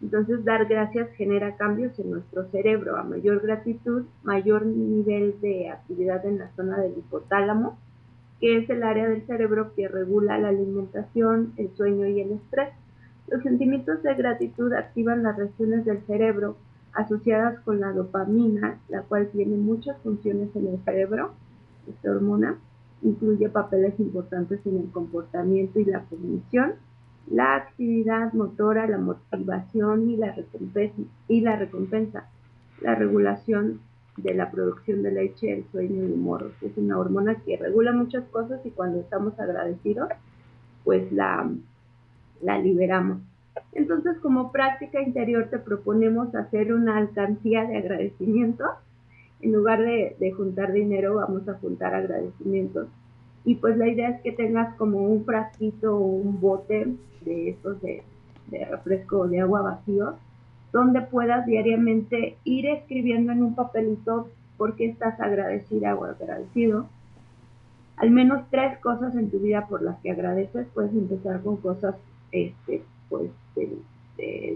Entonces, 0.01 0.43
dar 0.43 0.65
gracias 0.65 1.11
genera 1.11 1.57
cambios 1.57 1.97
en 1.99 2.09
nuestro 2.09 2.49
cerebro. 2.49 2.97
A 2.97 3.03
mayor 3.03 3.41
gratitud, 3.41 4.05
mayor 4.23 4.65
nivel 4.65 5.39
de 5.41 5.69
actividad 5.69 6.25
en 6.25 6.39
la 6.39 6.49
zona 6.55 6.79
del 6.79 6.97
hipotálamo, 6.97 7.77
que 8.39 8.57
es 8.57 8.69
el 8.69 8.81
área 8.81 9.07
del 9.07 9.25
cerebro 9.27 9.73
que 9.75 9.87
regula 9.87 10.39
la 10.39 10.47
alimentación, 10.47 11.53
el 11.57 11.69
sueño 11.75 12.07
y 12.07 12.21
el 12.21 12.31
estrés. 12.31 12.69
Los 13.31 13.43
sentimientos 13.43 14.03
de 14.03 14.13
gratitud 14.13 14.73
activan 14.73 15.23
las 15.23 15.37
regiones 15.37 15.85
del 15.85 16.05
cerebro 16.05 16.57
asociadas 16.91 17.61
con 17.61 17.79
la 17.79 17.93
dopamina, 17.93 18.81
la 18.89 19.03
cual 19.03 19.29
tiene 19.31 19.55
muchas 19.55 19.97
funciones 20.01 20.53
en 20.53 20.67
el 20.67 20.83
cerebro. 20.83 21.31
Esta 21.87 22.11
hormona 22.11 22.57
incluye 23.01 23.47
papeles 23.47 23.97
importantes 24.01 24.59
en 24.65 24.79
el 24.79 24.91
comportamiento 24.91 25.79
y 25.79 25.85
la 25.85 26.01
cognición, 26.01 26.73
la 27.29 27.55
actividad 27.55 28.33
motora, 28.33 28.85
la 28.85 28.97
motivación 28.97 30.09
y 30.09 30.17
la 30.17 30.33
recompensa, 30.33 31.01
y 31.29 31.39
la, 31.39 31.55
recompensa, 31.55 32.27
la 32.81 32.95
regulación 32.95 33.79
de 34.17 34.33
la 34.33 34.51
producción 34.51 35.03
de 35.03 35.11
leche, 35.11 35.53
el 35.53 35.65
sueño 35.71 36.01
y 36.01 36.05
el 36.05 36.11
humor. 36.11 36.51
Es 36.61 36.75
una 36.75 36.97
hormona 36.97 37.35
que 37.35 37.55
regula 37.55 37.93
muchas 37.93 38.25
cosas 38.25 38.59
y 38.65 38.71
cuando 38.71 38.99
estamos 38.99 39.39
agradecidos, 39.39 40.09
pues 40.83 41.09
la, 41.13 41.49
la 42.41 42.57
liberamos. 42.57 43.19
Entonces, 43.73 44.17
como 44.19 44.51
práctica 44.51 45.01
interior, 45.01 45.47
te 45.49 45.59
proponemos 45.59 46.33
hacer 46.35 46.73
una 46.73 46.97
alcancía 46.97 47.65
de 47.65 47.77
agradecimientos. 47.77 48.69
En 49.41 49.53
lugar 49.53 49.81
de, 49.81 50.33
juntar 50.35 50.71
dinero, 50.71 51.15
vamos 51.15 51.47
a 51.47 51.55
juntar 51.55 51.95
agradecimientos. 51.95 52.87
Y 53.43 53.55
pues 53.55 53.77
la 53.77 53.87
idea 53.87 54.09
es 54.09 54.21
que 54.21 54.33
tengas 54.33 54.75
como 54.75 54.99
un 54.99 55.25
frasquito 55.25 55.95
o 55.95 56.05
un 56.05 56.39
bote 56.39 56.93
de 57.21 57.49
estos 57.49 57.81
de, 57.81 58.03
de 58.47 58.65
refresco 58.65 59.19
o 59.19 59.27
de 59.27 59.39
agua 59.39 59.61
vacío, 59.61 60.15
donde 60.71 61.01
puedas 61.01 61.45
diariamente 61.45 62.37
ir 62.43 62.67
escribiendo 62.67 63.31
en 63.31 63.41
un 63.41 63.55
papelito 63.55 64.29
por 64.57 64.75
qué 64.75 64.85
estás 64.85 65.19
agradecida 65.19 65.95
o 65.95 66.05
agradecido. 66.05 66.85
Al 67.97 68.11
menos 68.11 68.43
tres 68.51 68.77
cosas 68.79 69.15
en 69.15 69.31
tu 69.31 69.39
vida 69.39 69.65
por 69.67 69.81
las 69.81 69.99
que 70.01 70.11
agradeces. 70.11 70.67
Puedes 70.73 70.91
empezar 70.91 71.41
con 71.41 71.57
cosas 71.57 71.95
este, 72.31 72.83
pues 73.09 73.29
de, 73.55 73.77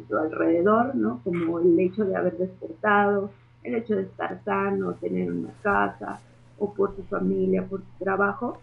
tu 0.08 0.18
alrededor, 0.18 0.96
¿no? 0.96 1.22
Como 1.24 1.60
el 1.60 1.80
hecho 1.80 2.06
de 2.06 2.16
haber 2.16 2.38
despertado, 2.38 3.32
el 3.64 3.76
hecho 3.76 3.96
de 3.96 4.04
estar 4.04 4.44
sano, 4.44 4.94
tener 4.94 5.32
una 5.32 5.54
casa, 5.64 6.20
o 6.60 6.72
por 6.74 6.96
tu 6.96 7.02
familia, 7.04 7.66
por 7.66 7.82
tu 7.82 8.04
trabajo, 8.04 8.62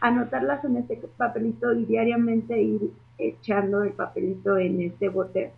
anotarlas 0.00 0.64
en 0.64 0.76
este 0.76 0.96
papelito 1.16 1.72
y 1.72 1.86
diariamente 1.86 2.60
ir 2.60 2.92
echando 3.18 3.82
el 3.82 3.92
papelito 3.92 4.58
en 4.58 4.82
este 4.82 5.08
bote. 5.08 5.52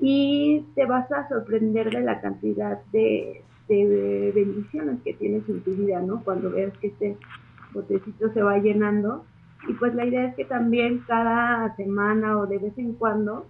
Y 0.00 0.66
te 0.74 0.84
vas 0.84 1.10
a 1.10 1.28
sorprender 1.28 1.90
de 1.90 2.02
la 2.02 2.20
cantidad 2.20 2.80
de, 2.92 3.42
de 3.68 4.32
bendiciones 4.34 5.00
que 5.02 5.14
tienes 5.14 5.48
en 5.48 5.62
tu 5.62 5.70
vida, 5.72 6.00
¿no? 6.00 6.22
Cuando 6.22 6.50
veas 6.50 6.76
que 6.78 6.88
este 6.88 7.16
botecito 7.72 8.32
se 8.32 8.42
va 8.42 8.58
llenando 8.58 9.24
y 9.68 9.74
pues 9.74 9.94
la 9.94 10.06
idea 10.06 10.24
es 10.24 10.34
que 10.34 10.46
también 10.46 11.04
cada 11.06 11.76
semana 11.76 12.38
o 12.38 12.46
de 12.46 12.58
vez 12.58 12.76
en 12.78 12.94
cuando, 12.94 13.46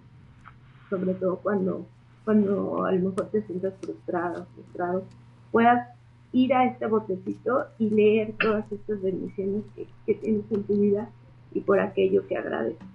sobre 0.89 1.13
todo 1.13 1.37
cuando, 1.37 1.87
cuando 2.25 2.85
a 2.85 2.91
lo 2.91 3.09
mejor 3.09 3.29
te 3.29 3.41
sientas 3.43 3.73
frustrado, 3.81 4.45
frustrado, 4.53 5.05
puedas 5.51 5.87
ir 6.33 6.53
a 6.53 6.65
este 6.65 6.87
botecito 6.87 7.67
y 7.79 7.89
leer 7.89 8.33
todas 8.37 8.69
estas 8.69 9.01
bendiciones 9.01 9.63
que, 10.05 10.13
tienes 10.13 10.43
en 10.51 10.63
tu 10.63 10.73
vida 10.75 11.09
y 11.53 11.61
por 11.61 11.79
aquello 11.79 12.27
que 12.27 12.37
agradeces. 12.37 12.85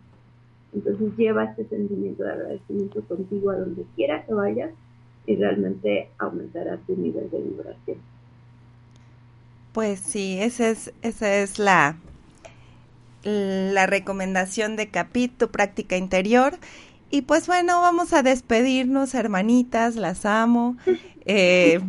Entonces 0.75 1.17
lleva 1.17 1.45
este 1.45 1.65
sentimiento 1.67 2.25
de 2.25 2.33
agradecimiento 2.33 3.01
contigo 3.03 3.51
a 3.51 3.57
donde 3.57 3.85
quiera 3.97 4.25
que 4.27 4.35
vayas 4.35 4.71
y 5.27 5.37
realmente 5.37 6.11
aumentará 6.19 6.77
tu 6.87 6.95
nivel 6.95 7.31
de 7.31 7.41
vibración. 7.41 7.99
Pues 9.73 9.99
sí, 9.99 10.39
esa 10.41 10.69
es, 10.69 10.93
esa 11.03 11.37
es 11.37 11.59
la, 11.59 11.97
la 13.25 13.87
recomendación 13.87 14.77
de 14.77 14.89
Capit, 14.89 15.37
tu 15.37 15.51
práctica 15.51 15.97
interior. 15.97 16.59
Y 17.11 17.23
pues 17.23 17.47
bueno, 17.47 17.81
vamos 17.81 18.13
a 18.13 18.23
despedirnos, 18.23 19.15
hermanitas, 19.15 19.97
las 19.97 20.25
amo. 20.25 20.77
Eh, 21.27 21.81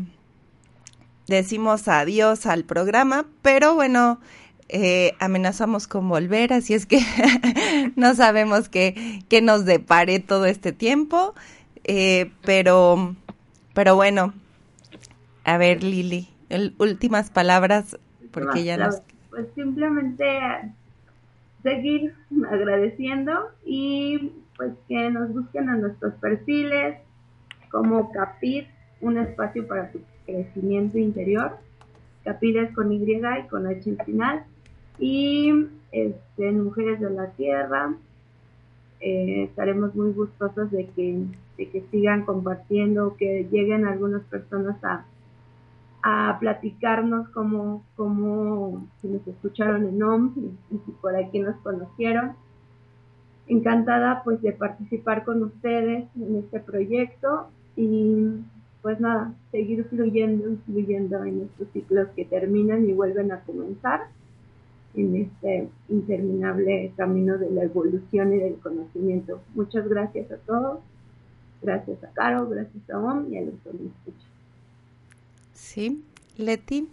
decimos 1.27 1.89
adiós 1.89 2.45
al 2.45 2.63
programa, 2.63 3.25
pero 3.41 3.75
bueno, 3.75 4.21
eh, 4.69 5.11
amenazamos 5.19 5.89
con 5.89 6.07
volver, 6.07 6.53
así 6.53 6.73
es 6.73 6.85
que 6.85 7.01
no 7.97 8.15
sabemos 8.15 8.69
qué, 8.69 9.21
qué, 9.27 9.41
nos 9.41 9.65
depare 9.65 10.21
todo 10.21 10.45
este 10.45 10.71
tiempo. 10.71 11.35
Eh, 11.83 12.31
pero, 12.43 13.13
pero 13.73 13.95
bueno, 13.95 14.33
a 15.43 15.57
ver, 15.57 15.83
Lili, 15.83 16.29
últimas 16.77 17.29
palabras, 17.29 17.97
porque 18.31 18.63
ya 18.63 18.77
nos... 18.77 19.01
Pues 19.29 19.47
simplemente 19.53 20.23
seguir 21.65 22.13
agradeciendo 22.51 23.49
y 23.65 24.31
pues 24.55 24.73
que 24.87 25.09
nos 25.09 25.33
busquen 25.33 25.67
a 25.67 25.75
nuestros 25.75 26.13
perfiles 26.15 26.99
como 27.71 28.11
Capit, 28.11 28.67
un 29.01 29.17
espacio 29.17 29.67
para 29.67 29.91
tu 29.91 29.99
crecimiento 30.25 30.99
interior. 30.99 31.57
Capit 32.23 32.55
es 32.57 32.71
con 32.73 32.91
Y 32.91 33.03
y 33.03 33.47
con 33.49 33.65
H 33.65 33.89
en 33.89 33.97
final. 34.05 34.43
Y 34.99 35.67
este, 35.91 36.51
Mujeres 36.51 36.99
de 37.01 37.09
la 37.09 37.31
Tierra, 37.31 37.95
eh, 39.01 39.45
estaremos 39.49 39.93
muy 39.95 40.11
gustosos 40.11 40.69
de 40.71 40.85
que, 40.95 41.23
de 41.57 41.69
que 41.69 41.83
sigan 41.91 42.25
compartiendo, 42.25 43.17
que 43.17 43.47
lleguen 43.51 43.85
algunas 43.85 44.21
personas 44.23 44.81
a, 44.83 45.05
a 46.07 46.37
platicarnos 46.39 47.27
cómo, 47.29 47.83
cómo 47.95 48.87
si 49.01 49.07
nos 49.07 49.27
escucharon 49.27 49.87
en 49.87 50.03
OM 50.03 50.33
y, 50.69 50.77
si 50.85 50.91
por 51.01 51.15
aquí 51.15 51.39
nos 51.39 51.55
conocieron. 51.57 52.33
Encantada 53.47 54.21
pues 54.23 54.39
de 54.43 54.51
participar 54.51 55.25
con 55.25 55.41
ustedes 55.41 56.05
en 56.15 56.35
este 56.35 56.59
proyecto 56.59 57.47
y 57.75 58.39
pues 58.83 58.99
nada, 58.99 59.33
seguir 59.49 59.83
fluyendo 59.85 60.51
y 60.51 60.57
fluyendo 60.57 61.23
en 61.23 61.41
estos 61.41 61.69
ciclos 61.73 62.07
que 62.15 62.25
terminan 62.25 62.87
y 62.87 62.93
vuelven 62.93 63.31
a 63.31 63.39
comenzar 63.39 64.01
en 64.93 65.15
este 65.15 65.69
interminable 65.89 66.93
camino 66.95 67.39
de 67.39 67.49
la 67.49 67.63
evolución 67.63 68.31
y 68.31 68.37
del 68.37 68.57
conocimiento. 68.57 69.41
Muchas 69.55 69.89
gracias 69.89 70.31
a 70.31 70.37
todos. 70.37 70.81
Gracias 71.63 72.03
a 72.03 72.09
Caro, 72.09 72.47
gracias 72.47 72.87
a 72.91 72.99
OM 72.99 73.33
y 73.33 73.39
a 73.39 73.41
los 73.41 73.55
que 73.55 73.73
me 73.73 73.87
escuchan. 73.87 74.34
Sí, 75.55 76.05
Leti. 76.37 76.87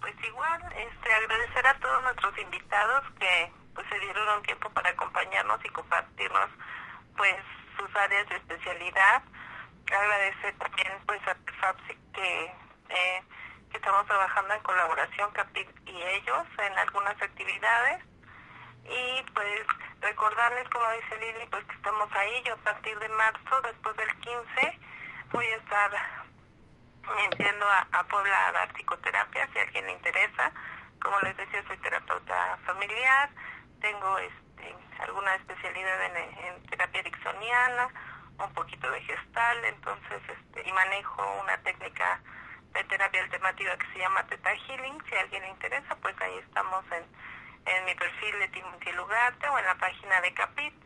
Pues 0.00 0.14
igual, 0.26 0.60
este, 0.76 1.14
agradecer 1.14 1.66
a 1.66 1.78
todos 1.78 2.02
nuestros 2.02 2.36
invitados 2.38 3.04
que 3.20 3.52
pues 3.72 3.86
se 3.88 3.98
dieron 4.00 4.28
un 4.36 4.42
tiempo 4.42 4.68
para 4.70 4.90
acompañarnos 4.90 5.64
y 5.64 5.68
compartirnos 5.68 6.50
pues 7.16 7.36
sus 7.78 7.96
áreas 7.96 8.28
de 8.28 8.36
especialidad. 8.36 9.22
Agradecer 9.86 10.54
también 10.58 10.92
pues 11.06 11.20
a 11.28 11.36
FAPSI 11.60 11.96
que, 12.14 12.44
eh, 12.88 13.22
que 13.70 13.76
estamos 13.76 14.06
trabajando 14.06 14.54
en 14.54 14.62
colaboración 14.62 15.30
CAPIC 15.30 15.68
y 15.86 16.02
ellos 16.02 16.46
en 16.58 16.78
algunas 16.78 17.20
actividades 17.22 18.02
y 18.84 19.22
pues 19.34 19.66
recordarles 20.00 20.68
como 20.70 20.84
dice 20.92 21.20
Lili 21.20 21.46
pues 21.50 21.64
que 21.66 21.74
estamos 21.74 22.08
ahí 22.12 22.42
yo 22.44 22.54
a 22.54 22.58
partir 22.58 22.98
de 22.98 23.08
marzo 23.10 23.60
después 23.62 23.96
del 23.96 24.14
15 24.16 24.78
voy 25.32 25.46
a 25.46 25.56
estar 25.56 26.21
Entiendo 27.24 27.66
a, 27.66 27.86
a 27.92 28.04
Puebla 28.04 28.48
a 28.48 28.52
dar 28.52 28.72
psicoterapia 28.74 29.48
si 29.52 29.58
a 29.58 29.62
alguien 29.62 29.86
le 29.86 29.92
interesa. 29.92 30.52
como 31.00 31.18
les 31.20 31.36
decía, 31.36 31.62
soy 31.66 31.76
terapeuta 31.78 32.58
familiar, 32.64 33.28
tengo 33.80 34.18
este, 34.18 34.74
alguna 35.00 35.34
especialidad 35.34 36.04
en, 36.04 36.62
terapia 36.70 37.00
ericksoniana, 37.00 37.88
un 38.38 38.54
poquito 38.54 38.90
de 38.90 39.00
gestal, 39.02 39.64
entonces, 39.64 40.22
este, 40.28 40.68
y 40.68 40.72
manejo 40.72 41.40
una 41.42 41.58
técnica 41.58 42.20
de 42.72 42.84
terapia 42.84 43.22
alternativa 43.22 43.76
que 43.76 43.92
se 43.92 43.98
llama 43.98 44.24
Teta 44.26 44.54
Healing. 44.54 44.98
Si 45.08 45.14
a 45.16 45.20
alguien 45.20 45.42
le 45.42 45.48
interesa, 45.50 45.96
pues 45.96 46.14
ahí 46.20 46.38
estamos 46.38 46.84
en, 46.92 47.04
en 47.66 47.84
mi 47.84 47.94
perfil 47.94 48.38
de 48.38 48.48
Timothy 48.48 48.92
Lugarte 48.92 49.48
o 49.48 49.58
en 49.58 49.66
la 49.66 49.74
página 49.74 50.20
de 50.20 50.34
Capit. 50.34 50.81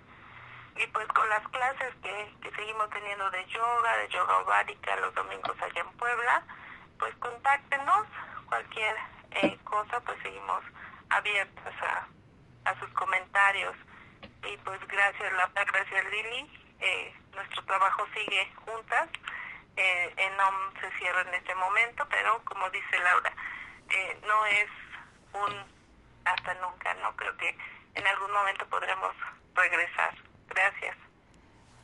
Y 0.77 0.87
pues 0.89 1.07
con 1.09 1.29
las 1.29 1.47
clases 1.49 1.95
que, 2.03 2.35
que 2.43 2.51
seguimos 2.55 2.91
teniendo 2.91 3.31
de 3.31 3.45
yoga, 3.47 3.97
de 3.99 4.09
yoga 4.09 4.39
ovárica 4.39 4.97
los 4.97 5.15
domingos 5.15 5.57
allá 5.63 5.81
en 5.81 5.97
Puebla, 5.97 6.43
pues 6.99 7.15
contáctenos, 7.17 8.07
cualquier 8.47 8.97
eh, 9.31 9.59
cosa, 9.65 10.01
pues 10.01 10.19
seguimos 10.23 10.63
abiertos 11.11 11.75
a, 11.83 12.71
a 12.71 12.79
sus 12.81 12.91
comentarios. 12.91 13.75
Y 14.45 14.57
pues 14.59 14.81
gracias 14.87 15.33
Laura, 15.33 15.65
gracias 15.65 16.05
Lili, 16.11 16.75
eh, 16.81 17.15
nuestro 17.35 17.65
trabajo 17.65 18.07
sigue 18.15 18.53
juntas 18.65 19.09
eh, 19.77 20.31
NOM 20.37 20.81
se 20.81 20.91
cierra 20.99 21.21
en 21.23 21.35
este 21.35 21.55
momento, 21.55 22.07
pero 22.09 22.43
como 22.45 22.69
dice 22.71 22.99
Laura, 22.99 23.33
eh, 23.91 24.19
no 24.27 24.47
es 24.47 24.69
un 25.33 25.77
hasta 26.25 26.55
nunca, 26.55 26.95
¿no? 26.95 27.15
Creo 27.17 27.37
que 27.37 27.57
en 27.95 28.07
algún 28.07 28.33
momento 28.33 28.67
podremos 28.67 29.15
regresar. 29.55 30.15
Gracias. 30.51 30.97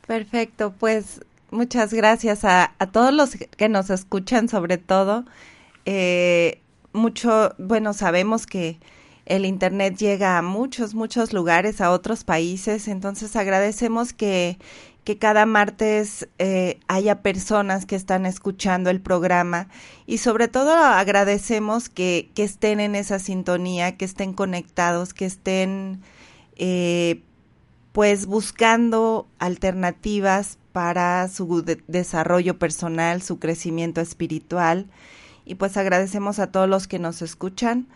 Perfecto, 0.07 0.73
pues 0.77 1.21
muchas 1.51 1.93
gracias 1.93 2.43
a, 2.43 2.73
a 2.77 2.87
todos 2.87 3.13
los 3.13 3.35
que 3.35 3.69
nos 3.69 3.89
escuchan, 3.89 4.49
sobre 4.49 4.77
todo. 4.77 5.25
Eh, 5.85 6.61
mucho, 6.93 7.55
bueno, 7.57 7.93
sabemos 7.93 8.45
que 8.45 8.79
el 9.25 9.45
Internet 9.45 9.95
llega 9.97 10.37
a 10.37 10.41
muchos, 10.41 10.93
muchos 10.95 11.33
lugares, 11.33 11.81
a 11.81 11.91
otros 11.91 12.23
países, 12.23 12.87
entonces 12.87 13.35
agradecemos 13.35 14.11
que, 14.11 14.57
que 15.03 15.17
cada 15.17 15.45
martes 15.45 16.27
eh, 16.39 16.79
haya 16.87 17.21
personas 17.21 17.85
que 17.85 17.95
están 17.95 18.25
escuchando 18.25 18.89
el 18.89 19.01
programa 19.01 19.69
y 20.05 20.17
sobre 20.17 20.49
todo 20.49 20.75
agradecemos 20.75 21.89
que, 21.89 22.29
que 22.35 22.43
estén 22.43 22.79
en 22.79 22.95
esa 22.95 23.19
sintonía, 23.19 23.97
que 23.97 24.05
estén 24.05 24.33
conectados, 24.33 25.13
que 25.13 25.25
estén 25.25 26.01
eh, 26.57 27.21
pues 27.93 28.25
buscando 28.25 29.27
alternativas 29.39 30.57
para 30.73 31.29
su 31.29 31.63
desarrollo 31.87 32.57
personal, 32.57 33.21
su 33.21 33.39
crecimiento 33.39 34.01
espiritual. 34.01 34.87
Y 35.45 35.55
pues 35.55 35.77
agradecemos 35.77 36.39
a 36.39 36.51
todos 36.51 36.67
los 36.67 36.87
que 36.87 36.99
nos 36.99 37.21
escuchan. 37.21 37.87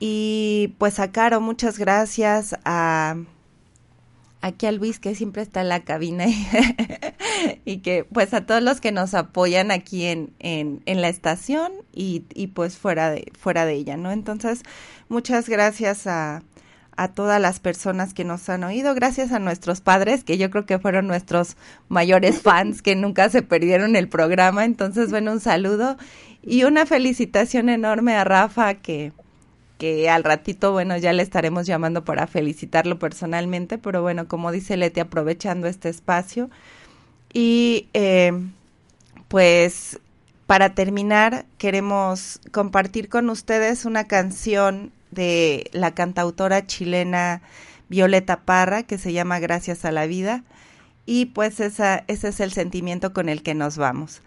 Y 0.00 0.74
pues 0.78 0.98
a 0.98 1.12
Caro, 1.12 1.40
muchas 1.40 1.78
gracias. 1.78 2.56
A 2.64 3.16
aquí 4.42 4.66
a 4.66 4.72
Luis 4.72 4.98
que 4.98 5.14
siempre 5.14 5.40
está 5.42 5.60
en 5.60 5.68
la 5.68 5.84
cabina 5.84 6.24
y 7.64 7.78
que 7.78 8.04
pues 8.04 8.34
a 8.34 8.44
todos 8.44 8.60
los 8.60 8.80
que 8.80 8.90
nos 8.90 9.14
apoyan 9.14 9.70
aquí 9.70 10.04
en, 10.06 10.34
en, 10.40 10.82
en 10.84 11.00
la 11.00 11.08
estación 11.08 11.72
y, 11.92 12.24
y, 12.34 12.48
pues 12.48 12.76
fuera 12.76 13.10
de, 13.10 13.30
fuera 13.38 13.64
de 13.64 13.74
ella, 13.74 13.96
¿no? 13.96 14.10
Entonces, 14.10 14.62
muchas 15.08 15.48
gracias 15.48 16.08
a, 16.08 16.42
a 16.96 17.08
todas 17.08 17.40
las 17.40 17.60
personas 17.60 18.14
que 18.14 18.24
nos 18.24 18.48
han 18.48 18.64
oído, 18.64 18.94
gracias 18.94 19.32
a 19.32 19.38
nuestros 19.38 19.80
padres, 19.80 20.24
que 20.24 20.38
yo 20.38 20.50
creo 20.50 20.66
que 20.66 20.78
fueron 20.78 21.06
nuestros 21.06 21.56
mayores 21.88 22.42
fans, 22.42 22.82
que 22.82 22.96
nunca 22.96 23.28
se 23.30 23.42
perdieron 23.42 23.96
el 23.96 24.08
programa. 24.08 24.64
Entonces, 24.64 25.10
bueno, 25.10 25.32
un 25.32 25.40
saludo 25.40 25.96
y 26.42 26.64
una 26.64 26.86
felicitación 26.86 27.68
enorme 27.68 28.14
a 28.14 28.24
Rafa, 28.24 28.74
que 28.74 29.12
que 29.78 30.08
al 30.08 30.22
ratito, 30.22 30.70
bueno, 30.70 30.96
ya 30.96 31.12
le 31.12 31.24
estaremos 31.24 31.66
llamando 31.66 32.04
para 32.04 32.28
felicitarlo 32.28 33.00
personalmente, 33.00 33.78
pero 33.78 34.00
bueno, 34.00 34.28
como 34.28 34.52
dice 34.52 34.76
Leti, 34.76 35.00
aprovechando 35.00 35.66
este 35.66 35.88
espacio. 35.88 36.50
Y 37.32 37.88
eh, 37.92 38.32
pues 39.26 39.98
para 40.46 40.74
terminar, 40.74 41.46
queremos 41.58 42.38
compartir 42.52 43.08
con 43.08 43.28
ustedes 43.28 43.84
una 43.84 44.04
canción 44.04 44.92
de 45.12 45.70
la 45.72 45.92
cantautora 45.92 46.66
chilena 46.66 47.42
Violeta 47.88 48.40
Parra 48.40 48.82
que 48.82 48.98
se 48.98 49.12
llama 49.12 49.38
Gracias 49.38 49.84
a 49.84 49.92
la 49.92 50.06
Vida. 50.06 50.42
Y 51.06 51.26
pues 51.26 51.60
esa, 51.60 52.04
ese 52.08 52.28
es 52.28 52.40
el 52.40 52.52
sentimiento 52.52 53.12
con 53.12 53.28
el 53.28 53.42
que 53.42 53.54
nos 53.54 53.76
vamos. 53.76 54.22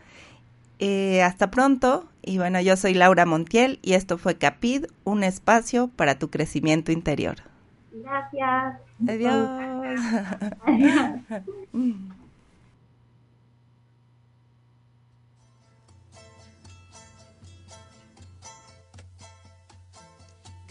Eh, 0.79 1.21
hasta 1.23 1.51
pronto. 1.51 2.07
Y 2.21 2.37
bueno, 2.37 2.59
yo 2.61 2.77
soy 2.77 2.93
Laura 2.93 3.25
Montiel 3.25 3.79
y 3.81 3.93
esto 3.93 4.17
fue 4.17 4.37
Capid, 4.37 4.85
un 5.03 5.23
espacio 5.23 5.89
para 5.95 6.19
tu 6.19 6.29
crecimiento 6.29 6.91
interior. 6.91 7.37
Gracias. 7.91 8.75
Adiós. 9.07 9.49
Adiós. 10.65 11.21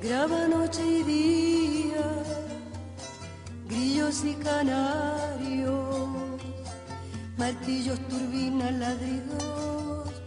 graba 0.00 0.46
noche 0.46 0.80
y 0.84 1.02
día, 1.02 2.22
grillos 3.68 4.24
y 4.24 4.34
canarios, 4.34 6.08
martillos, 7.36 7.98
turbinas, 8.08 8.72
ladridos 8.74 10.22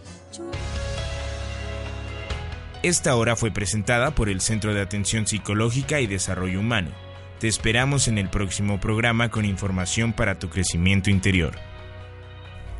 Esta 2.82 3.16
hora 3.16 3.36
fue 3.36 3.50
presentada 3.50 4.14
por 4.14 4.28
el 4.28 4.40
Centro 4.40 4.74
de 4.74 4.80
Atención 4.80 5.26
Psicológica 5.26 6.00
y 6.00 6.06
Desarrollo 6.06 6.60
Humano. 6.60 6.90
Te 7.38 7.48
esperamos 7.48 8.08
en 8.08 8.18
el 8.18 8.28
próximo 8.28 8.80
programa 8.80 9.30
con 9.30 9.44
información 9.44 10.12
para 10.12 10.38
tu 10.38 10.48
crecimiento 10.48 11.10
interior. 11.10 11.54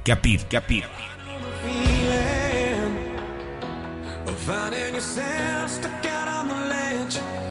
Capir, 0.05 0.45
capir. 0.47 0.84
capir. 5.62 6.11